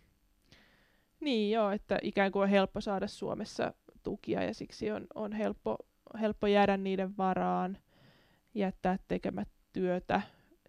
Niin 1.21 1.51
joo, 1.51 1.71
että 1.71 1.99
ikään 2.03 2.33
kuin 2.33 2.43
on 2.43 2.49
helppo 2.49 2.81
saada 2.81 3.07
Suomessa 3.07 3.75
tukia 4.03 4.43
ja 4.43 4.55
siksi 4.55 4.91
on, 4.91 5.07
on 5.15 5.33
helppo, 5.33 5.77
helppo 6.21 6.47
jäädä 6.47 6.77
niiden 6.77 7.17
varaan, 7.17 7.79
jättää 8.55 8.99
tekemät 9.09 9.49
työtä. 9.73 10.23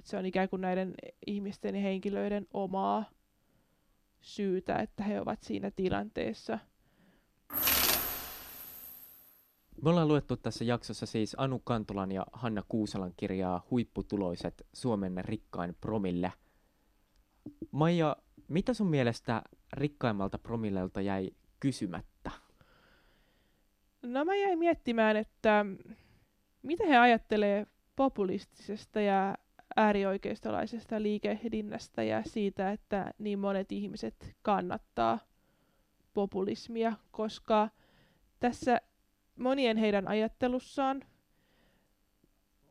Se 0.08 0.18
on 0.18 0.26
ikään 0.26 0.49
kuin 0.49 0.62
näiden 0.62 0.93
ihmisten 1.26 1.76
ja 1.76 1.82
henkilöiden 1.82 2.47
omaa 2.53 3.05
syytä, 4.22 4.76
että 4.76 5.03
he 5.03 5.22
ovat 5.22 5.43
siinä 5.43 5.72
tilanteessa. 5.72 6.60
Me 9.82 9.89
ollaan 9.89 10.08
luettu 10.08 10.38
tässä 10.38 10.64
jaksossa 10.64 11.05
siis 11.05 11.36
Anu 11.39 11.60
Kantolan 11.60 12.12
ja 12.12 12.26
Hanna 12.34 12.64
Kuusalan 12.70 13.14
kirjaa 13.18 13.68
Huipputuloiset 13.72 14.68
Suomen 14.74 15.26
rikkain 15.26 15.76
promille. 15.82 16.34
Maija, 17.72 18.16
mitä 18.47 18.74
sun 18.74 18.88
mielestä 18.88 19.41
rikkaimmalta 19.74 20.38
promillelta 20.38 21.01
jäi 21.01 21.32
kysymättä? 21.60 22.32
No 24.01 24.26
mä 24.26 24.36
jäin 24.36 24.60
miettimään, 24.60 25.18
että 25.18 25.66
mitä 26.62 26.86
he 26.88 26.97
ajattelee 26.97 27.68
populistisesta 27.95 29.01
ja 29.01 29.38
äärioikeistolaisesta 29.78 31.01
liikehdinnästä 31.01 32.03
ja 32.03 32.23
siitä, 32.25 32.71
että 32.71 33.11
niin 33.17 33.39
monet 33.39 33.71
ihmiset 33.71 34.36
kannattaa 34.41 35.19
populismia, 36.13 36.93
koska 37.11 37.69
tässä 38.39 38.82
monien 39.36 39.78
heidän 39.78 40.07
ajattelussaan 40.07 41.03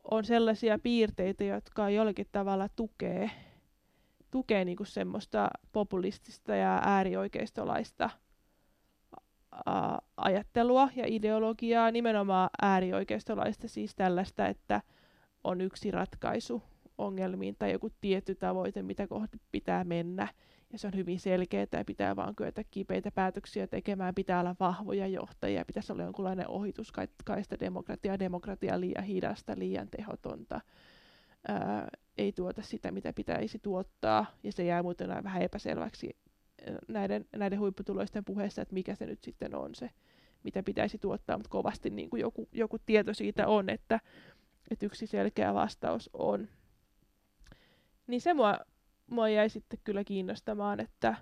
on 0.03 0.25
sellaisia 0.25 0.79
piirteitä, 0.79 1.43
jotka 1.43 1.89
jollakin 1.89 2.27
tavalla 2.31 2.69
tukee, 2.75 3.31
tukee 4.31 4.65
niinku 4.65 4.85
semmoista 4.85 5.49
populistista 5.71 6.55
ja 6.55 6.81
äärioikeistolaista 6.83 8.09
ajattelua 10.17 10.89
ja 10.95 11.03
ideologiaa, 11.07 11.91
nimenomaan 11.91 12.49
äärioikeistolaista, 12.61 13.67
siis 13.67 13.95
tällaista, 13.95 14.47
että 14.47 14.81
on 15.43 15.61
yksi 15.61 15.91
ratkaisu 15.91 16.63
ongelmiin 16.97 17.55
tai 17.59 17.71
joku 17.71 17.89
tietty 18.01 18.35
tavoite, 18.35 18.83
mitä 18.83 19.07
kohti 19.07 19.37
pitää 19.51 19.83
mennä. 19.83 20.27
Ja 20.71 20.79
se 20.79 20.87
on 20.87 20.95
hyvin 20.95 21.19
selkeää 21.19 21.67
ja 21.71 21.85
pitää 21.85 22.15
vaan 22.15 22.35
kyetä 22.35 22.63
kipeitä 22.71 23.11
päätöksiä 23.11 23.67
tekemään, 23.67 24.15
pitää 24.15 24.39
olla 24.39 24.55
vahvoja 24.59 25.07
johtajia, 25.07 25.65
pitäisi 25.65 25.91
olla 25.91 26.03
jonkunlainen 26.03 26.47
ohituskaista 26.47 27.59
demokratia, 27.59 28.19
demokratia 28.19 28.79
liian 28.79 29.03
hidasta, 29.03 29.53
liian 29.57 29.87
tehotonta. 29.89 30.61
Ää, 31.47 31.87
ei 32.17 32.31
tuota 32.31 32.61
sitä, 32.61 32.91
mitä 32.91 33.13
pitäisi 33.13 33.59
tuottaa, 33.59 34.25
ja 34.43 34.51
se 34.51 34.63
jää 34.63 34.83
muuten 34.83 35.09
vähän 35.23 35.41
epäselväksi 35.41 36.17
näiden, 36.87 37.25
näiden 37.35 37.59
huipputuloisten 37.59 38.25
puheessa, 38.25 38.61
että 38.61 38.73
mikä 38.73 38.95
se 38.95 39.05
nyt 39.05 39.23
sitten 39.23 39.55
on 39.55 39.75
se, 39.75 39.89
mitä 40.43 40.63
pitäisi 40.63 40.97
tuottaa, 40.97 41.37
mutta 41.37 41.49
kovasti 41.49 41.89
niin 41.89 42.09
kuin 42.09 42.21
joku, 42.21 42.49
joku 42.51 42.77
tieto 42.79 43.13
siitä 43.13 43.47
on, 43.47 43.69
että, 43.69 43.99
että 44.71 44.85
yksi 44.85 45.07
selkeä 45.07 45.53
vastaus 45.53 46.09
on 46.13 46.47
niin 48.07 48.21
se 48.21 48.33
mua, 48.33 48.57
mua 49.07 49.29
jäi 49.29 49.49
sitten 49.49 49.79
kyllä 49.83 50.03
kiinnostamaan, 50.03 50.79
että 50.79 51.15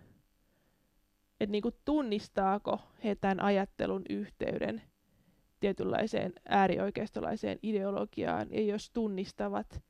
et 1.40 1.50
niinku 1.50 1.72
tunnistaako 1.86 2.82
he 3.04 3.16
tämän 3.16 3.40
ajattelun 3.40 4.02
yhteyden 4.10 4.82
tietynlaiseen 5.60 6.34
äärioikeistolaiseen 6.46 7.60
ideologiaan, 7.64 8.48
ja 8.52 8.62
jos 8.62 8.92
tunnistavat, 8.92 9.84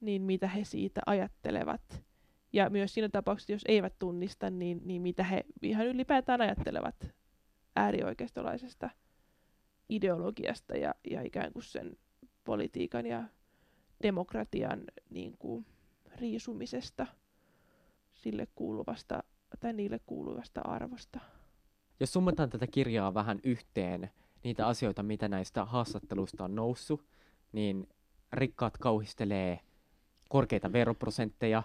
niin 0.00 0.22
mitä 0.22 0.48
he 0.48 0.64
siitä 0.64 1.00
ajattelevat. 1.06 2.04
Ja 2.52 2.70
myös 2.70 2.94
siinä 2.94 3.08
tapauksessa, 3.08 3.52
jos 3.52 3.64
eivät 3.68 3.94
tunnista, 3.98 4.50
niin, 4.50 4.80
niin 4.84 5.02
mitä 5.02 5.24
he 5.24 5.44
ihan 5.62 5.86
ylipäätään 5.86 6.40
ajattelevat 6.40 7.14
äärioikeistolaisesta 7.76 8.90
ideologiasta 9.88 10.76
ja, 10.76 10.94
ja 11.10 11.22
ikään 11.22 11.52
kuin 11.52 11.62
sen 11.62 11.96
politiikan 12.44 13.06
ja 13.06 13.24
demokratian 14.02 14.84
niin 15.10 15.36
kuin, 15.38 15.66
riisumisesta 16.16 17.06
sille 18.14 18.48
kuuluvasta 18.54 19.22
tai 19.60 19.72
niille 19.72 20.00
kuuluvasta 20.06 20.60
arvosta. 20.60 21.20
Jos 22.00 22.12
summataan 22.12 22.50
tätä 22.50 22.66
kirjaa 22.66 23.14
vähän 23.14 23.40
yhteen, 23.44 24.10
niitä 24.44 24.66
asioita, 24.66 25.02
mitä 25.02 25.28
näistä 25.28 25.64
haastatteluista 25.64 26.44
on 26.44 26.54
noussut, 26.54 27.06
niin 27.52 27.88
rikkaat 28.32 28.78
kauhistelee 28.78 29.60
korkeita 30.28 30.72
veroprosentteja, 30.72 31.62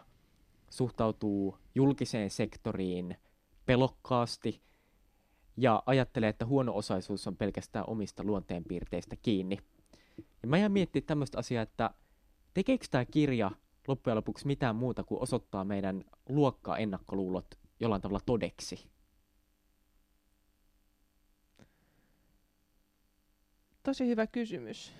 suhtautuu 0.69 1.57
julkiseen 1.75 2.29
sektoriin 2.29 3.17
pelokkaasti 3.65 4.61
ja 5.57 5.83
ajattelee, 5.85 6.29
että 6.29 6.45
huono-osaisuus 6.45 7.27
on 7.27 7.37
pelkästään 7.37 7.85
omista 7.87 8.23
luonteenpiirteistä 8.23 9.15
kiinni. 9.15 9.57
Ja 10.17 10.47
mä 10.47 10.57
jään 10.57 10.71
miettimään 10.71 11.07
tämmöistä 11.07 11.39
asiaa, 11.39 11.63
että 11.63 11.89
tekeekö 12.53 12.85
tämä 12.91 13.05
kirja 13.05 13.51
loppujen 13.91 14.17
lopuksi 14.17 14.47
mitään 14.47 14.75
muuta 14.75 15.03
kuin 15.03 15.21
osoittaa 15.21 15.63
meidän 15.63 16.03
luokkaa 16.29 16.77
ennakkoluulot 16.77 17.59
jollain 17.79 18.01
tavalla 18.01 18.21
todeksi? 18.25 18.91
Tosi 23.83 24.07
hyvä 24.07 24.27
kysymys. 24.27 24.93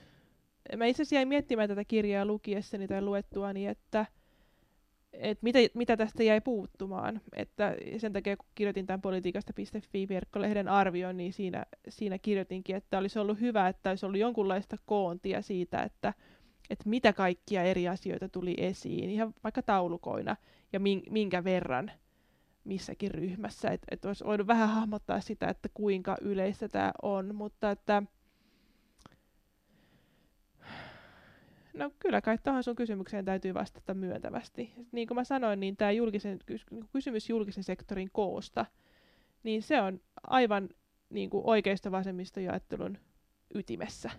Mä 0.78 0.86
itse 0.86 1.02
asiassa 1.02 1.16
jäin 1.16 1.28
miettimään 1.28 1.70
tätä 1.70 1.84
kirjaa 1.86 2.26
lukiessani 2.26 2.88
tai 2.88 3.02
luettuani, 3.02 3.68
että, 3.68 4.06
että 5.14 5.44
mitä, 5.44 5.60
mitä 5.74 5.98
tästä 5.98 6.24
jäi 6.24 6.42
puuttumaan. 6.42 7.22
Että 7.36 7.76
sen 7.98 8.14
takia, 8.14 8.38
kun 8.38 8.50
kirjoitin 8.56 8.86
tämän 8.86 9.02
politiikasta.fi-verkkolehden 9.02 10.68
arvion, 10.68 11.18
niin 11.18 11.34
siinä, 11.34 11.66
siinä 11.90 12.18
kirjoitinkin, 12.18 12.76
että 12.76 12.98
olisi 12.98 13.20
ollut 13.20 13.40
hyvä, 13.40 13.68
että 13.68 13.90
olisi 13.90 14.06
ollut 14.06 14.20
jonkunlaista 14.20 14.78
koontia 14.86 15.42
siitä, 15.42 15.84
että, 15.84 16.14
että 16.72 16.90
mitä 16.90 17.14
kaikkia 17.14 17.64
eri 17.64 17.88
asioita 17.88 18.30
tuli 18.30 18.56
esiin, 18.58 19.10
ihan 19.10 19.34
vaikka 19.44 19.62
taulukoina, 19.62 20.36
ja 20.74 20.80
minkä 21.10 21.44
verran 21.44 21.92
missäkin 22.64 23.12
ryhmässä. 23.12 23.70
Että 23.70 23.88
et 23.92 24.06
olisi 24.06 24.26
voinut 24.26 24.48
vähän 24.48 24.70
hahmottaa 24.70 25.22
sitä, 25.22 25.48
että 25.48 25.70
kuinka 25.74 26.18
yleistä 26.22 26.68
tämä 26.68 26.92
on, 27.02 27.36
mutta 27.36 27.72
että 27.72 28.04
No 31.74 31.92
kyllä 32.00 32.22
kai 32.22 32.38
tuohon 32.38 32.64
sun 32.64 32.76
kysymykseen 32.76 33.26
täytyy 33.26 33.54
vastata 33.54 33.94
myöntävästi. 33.94 34.74
Niin 34.92 35.08
kuin 35.08 35.16
mä 35.16 35.24
sanoin, 35.24 35.60
niin 35.60 35.78
tämä 35.78 35.92
julkisen, 35.92 36.40
kysymys 36.92 37.30
julkisen 37.30 37.64
sektorin 37.64 38.10
koosta, 38.14 38.66
niin 39.44 39.64
se 39.64 39.82
on 39.82 40.02
aivan 40.24 40.70
niin 41.10 41.30
kuin 41.30 41.44
oikeista 41.46 41.92
vasemmistojaottelun 41.92 42.98
ytimessä. 43.56 44.12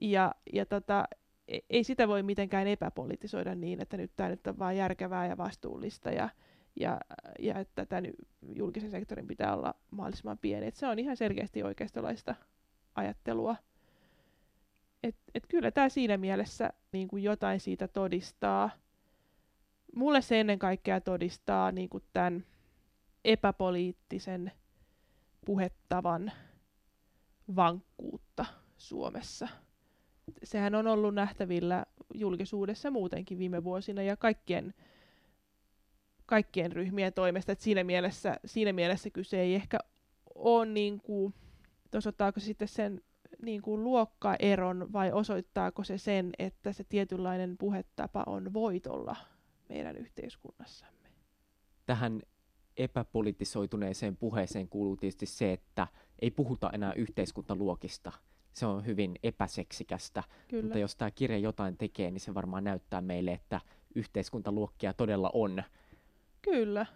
Ja, 0.00 0.34
ja 0.52 0.66
tota, 0.66 1.04
e, 1.48 1.58
ei 1.70 1.84
sitä 1.84 2.08
voi 2.08 2.22
mitenkään 2.22 2.66
epäpolitisoida 2.66 3.54
niin, 3.54 3.80
että 3.80 3.96
nyt 3.96 4.12
tämä 4.16 4.28
nyt 4.28 4.46
on 4.46 4.58
vain 4.58 4.78
järkevää 4.78 5.26
ja 5.26 5.36
vastuullista 5.36 6.10
ja, 6.10 6.28
ja, 6.80 7.00
ja 7.38 7.58
että 7.58 7.86
tämän 7.86 8.10
julkisen 8.54 8.90
sektorin 8.90 9.26
pitää 9.26 9.56
olla 9.56 9.74
mahdollisimman 9.90 10.38
pieni. 10.38 10.66
Et 10.66 10.76
se 10.76 10.86
on 10.86 10.98
ihan 10.98 11.16
selkeästi 11.16 11.62
oikeistolaista 11.62 12.34
ajattelua 12.94 13.56
et, 15.04 15.16
et 15.34 15.46
kyllä 15.46 15.70
tämä 15.70 15.88
siinä 15.88 16.16
mielessä 16.16 16.72
niin 16.92 17.08
kuin 17.08 17.22
jotain 17.22 17.60
siitä 17.60 17.88
todistaa. 17.88 18.70
Mulle 19.94 20.22
se 20.22 20.40
ennen 20.40 20.58
kaikkea 20.58 21.00
todistaa 21.00 21.72
niin 21.72 21.88
kuin 21.88 22.04
tämän 22.12 22.44
epäpoliittisen 23.24 24.52
puhettavan 25.46 26.32
vankkuutta 27.56 28.46
Suomessa. 28.76 29.48
Sehän 30.44 30.74
on 30.74 30.86
ollut 30.86 31.14
nähtävillä 31.14 31.86
julkisuudessa 32.14 32.90
muutenkin 32.90 33.38
viime 33.38 33.64
vuosina 33.64 34.02
ja 34.02 34.16
kaikkien, 34.16 34.74
kaikkien 36.26 36.72
ryhmien 36.72 37.12
toimesta. 37.12 37.52
Et 37.52 37.60
siinä, 37.60 37.84
mielessä, 37.84 38.36
siinä 38.44 38.72
mielessä 38.72 39.10
kyse 39.10 39.40
ei 39.40 39.54
ehkä 39.54 39.78
ole, 40.34 40.66
niin 40.66 41.00
kuin, 41.00 41.34
osoittaako 41.94 42.40
se 42.40 42.46
sitten 42.46 42.68
sen 42.68 43.00
niin 43.42 43.62
kuin 43.62 43.84
luokkaeron 43.84 44.92
vai 44.92 45.12
osoittaako 45.12 45.84
se 45.84 45.98
sen, 45.98 46.32
että 46.38 46.72
se 46.72 46.84
tietynlainen 46.84 47.56
puhetapa 47.58 48.24
on 48.26 48.52
voitolla 48.52 49.16
meidän 49.68 49.96
yhteiskunnassamme? 49.96 51.08
Tähän 51.86 52.22
epäpolitisoituneeseen 52.76 54.16
puheeseen 54.16 54.68
kuuluu 54.68 54.96
tietysti 54.96 55.26
se, 55.26 55.52
että 55.52 55.86
ei 56.18 56.30
puhuta 56.30 56.70
enää 56.70 56.92
yhteiskuntaluokista. 56.92 58.12
Se 58.54 58.66
on 58.66 58.86
hyvin 58.86 59.18
epäseksikästä, 59.22 60.22
Kyllä. 60.48 60.62
mutta 60.62 60.78
jos 60.78 60.96
tämä 60.96 61.10
kirja 61.10 61.38
jotain 61.38 61.76
tekee, 61.76 62.10
niin 62.10 62.20
se 62.20 62.34
varmaan 62.34 62.64
näyttää 62.64 63.00
meille, 63.00 63.32
että 63.32 63.60
yhteiskuntaluokkia 63.94 64.92
todella 64.92 65.30
on 65.34 65.62
Kyllä. 66.42 66.86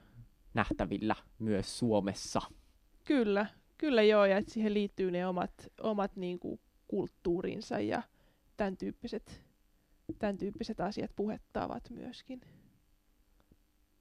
nähtävillä 0.55 1.15
myös 1.39 1.79
Suomessa. 1.79 2.43
Kyllä, 3.05 3.47
Kyllä 3.79 4.03
joo, 4.03 4.25
ja 4.25 4.37
että 4.37 4.53
siihen 4.53 4.75
liittyy 4.75 5.11
ne 5.11 5.27
omat, 5.27 5.53
omat 5.81 6.17
niin 6.17 6.39
kuin 6.39 6.61
kulttuurinsa 6.89 7.81
ja 7.81 8.03
tämän 8.57 8.77
tyyppiset, 8.77 9.43
tämän 10.19 10.39
tyyppiset 10.39 10.81
asiat 10.81 11.11
puhettaavat 11.17 11.91
myöskin. 11.91 12.41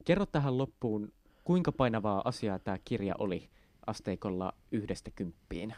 Kerro 0.05 0.25
tähän 0.25 0.57
loppuun, 0.57 1.13
kuinka 1.43 1.71
painavaa 1.71 2.21
asiaa 2.25 2.59
tämä 2.59 2.77
kirja 2.85 3.15
oli 3.19 3.49
asteikolla 3.87 4.53
yhdestä 4.71 5.11
kymppiin? 5.11 5.73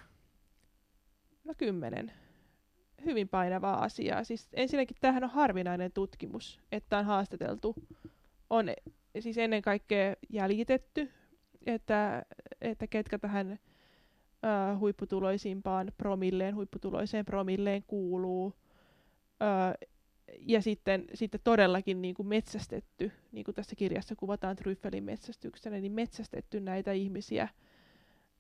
No 1.43 1.53
kymmenen. 1.57 2.11
Hyvin 3.05 3.29
painavaa 3.29 3.83
asiaa. 3.83 4.23
Siis 4.23 4.47
ensinnäkin 4.53 4.97
tämähän 5.01 5.23
on 5.23 5.29
harvinainen 5.29 5.91
tutkimus, 5.91 6.59
että 6.71 6.97
on 6.97 7.05
haastateltu. 7.05 7.75
On 8.49 8.65
siis 9.19 9.37
ennen 9.37 9.61
kaikkea 9.61 10.15
jäljitetty, 10.29 11.11
että, 11.65 12.25
että 12.61 12.87
ketkä 12.87 13.19
tähän 13.19 13.51
äh, 13.51 14.79
huipputuloisimpaan 14.79 15.91
promilleen, 15.97 16.55
huipputuloiseen 16.55 17.25
promilleen 17.25 17.83
kuuluu. 17.83 18.53
Äh, 19.41 19.89
ja 20.39 20.61
sitten, 20.61 21.05
sitten 21.13 21.41
todellakin 21.43 22.01
niin 22.01 22.15
kuin 22.15 22.27
metsästetty, 22.27 23.11
niin 23.31 23.45
kuin 23.45 23.55
tässä 23.55 23.75
kirjassa 23.75 24.15
kuvataan 24.15 24.55
Tryffelin 24.55 25.03
metsästyksenä, 25.03 25.79
niin 25.79 25.91
metsästetty 25.91 26.59
näitä 26.59 26.91
ihmisiä, 26.91 27.47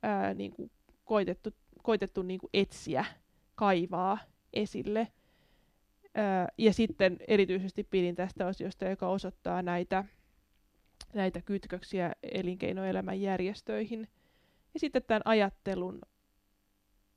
ää, 0.03 0.33
niin 0.33 0.51
kuin 0.51 0.71
koitettu, 1.09 1.49
koitettu 1.83 2.21
niin 2.21 2.39
kuin 2.39 2.49
etsiä, 2.53 3.05
kaivaa 3.55 4.17
esille. 4.53 5.07
Ää, 6.15 6.47
ja 6.57 6.73
sitten 6.73 7.17
erityisesti 7.27 7.83
pidin 7.83 8.15
tästä 8.15 8.47
osiosta, 8.47 8.85
joka 8.85 9.07
osoittaa 9.07 9.61
näitä, 9.61 10.03
näitä 11.13 11.41
kytköksiä 11.41 12.11
elinkeinoelämän 12.23 13.21
järjestöihin– 13.21 14.07
ja 14.73 14.79
sitten 14.79 15.03
tämän 15.07 15.21
ajattelun 15.25 16.01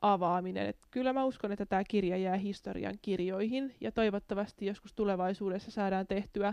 avaaminen. 0.00 0.66
Et 0.66 0.78
kyllä 0.90 1.12
mä 1.12 1.24
uskon, 1.24 1.52
että 1.52 1.66
tämä 1.66 1.84
kirja 1.84 2.16
jää 2.16 2.36
historian 2.36 2.98
kirjoihin 3.02 3.74
ja 3.80 3.92
toivottavasti 3.92 4.66
joskus 4.66 4.94
tulevaisuudessa 4.94 5.70
saadaan 5.70 6.06
tehtyä 6.06 6.48
ö, 6.48 6.52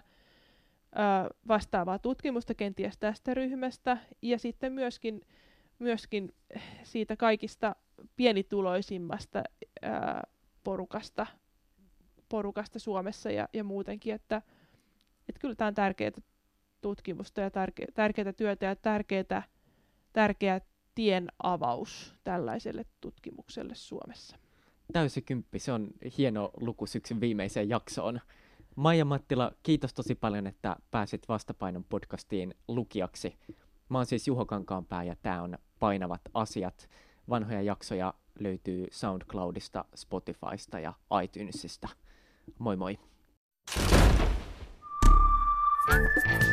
vastaavaa 1.47 1.99
tutkimusta 1.99 2.53
kenties 2.53 2.97
tästä 2.97 3.33
ryhmästä 3.33 3.97
ja 4.21 4.39
sitten 4.39 4.73
myöskin, 4.73 5.21
myöskin 5.79 6.35
siitä 6.83 7.15
kaikista 7.15 7.75
pienituloisimmasta 8.15 9.43
ö, 9.83 9.87
porukasta, 10.63 11.27
porukasta 12.29 12.79
Suomessa 12.79 13.31
ja, 13.31 13.49
ja 13.53 13.63
muutenkin, 13.63 14.13
että 14.15 14.41
et 15.29 15.39
kyllä 15.39 15.55
tämä 15.55 15.67
on 15.67 15.73
tärkeää 15.73 16.11
tutkimusta 16.81 17.41
ja 17.41 17.51
tärke, 17.51 17.85
tärkeää 17.93 18.33
työtä 18.33 18.65
ja 18.65 18.75
tärkeää, 18.75 19.43
tärkeää 20.13 20.61
tien 20.95 21.27
avaus 21.43 22.15
tällaiselle 22.23 22.85
tutkimukselle 23.01 23.75
Suomessa. 23.75 24.37
Täysi 24.93 25.21
kymppi, 25.21 25.59
se 25.59 25.71
on 25.71 25.89
hieno 26.17 26.51
luku 26.57 26.85
syksyn 26.85 27.21
viimeiseen 27.21 27.69
jaksoon. 27.69 28.19
Maija 28.75 29.05
Mattila, 29.05 29.51
kiitos 29.63 29.93
tosi 29.93 30.15
paljon, 30.15 30.47
että 30.47 30.75
pääsit 30.91 31.29
Vastapainon 31.29 31.83
podcastiin 31.83 32.55
lukijaksi. 32.67 33.37
Mä 33.89 33.97
oon 33.97 34.05
siis 34.05 34.27
Juho 34.27 34.45
Kankaanpää 34.45 35.03
ja 35.03 35.15
tämä 35.15 35.41
on 35.41 35.57
Painavat 35.79 36.21
asiat. 36.33 36.89
Vanhoja 37.29 37.61
jaksoja 37.61 38.13
löytyy 38.39 38.87
SoundCloudista, 38.91 39.85
Spotifysta 39.95 40.79
ja 40.79 40.93
iTunesista. 41.23 41.87
Moi 42.59 42.75
moi! 42.75 42.99
Thank 45.89 46.43
you. 46.43 46.48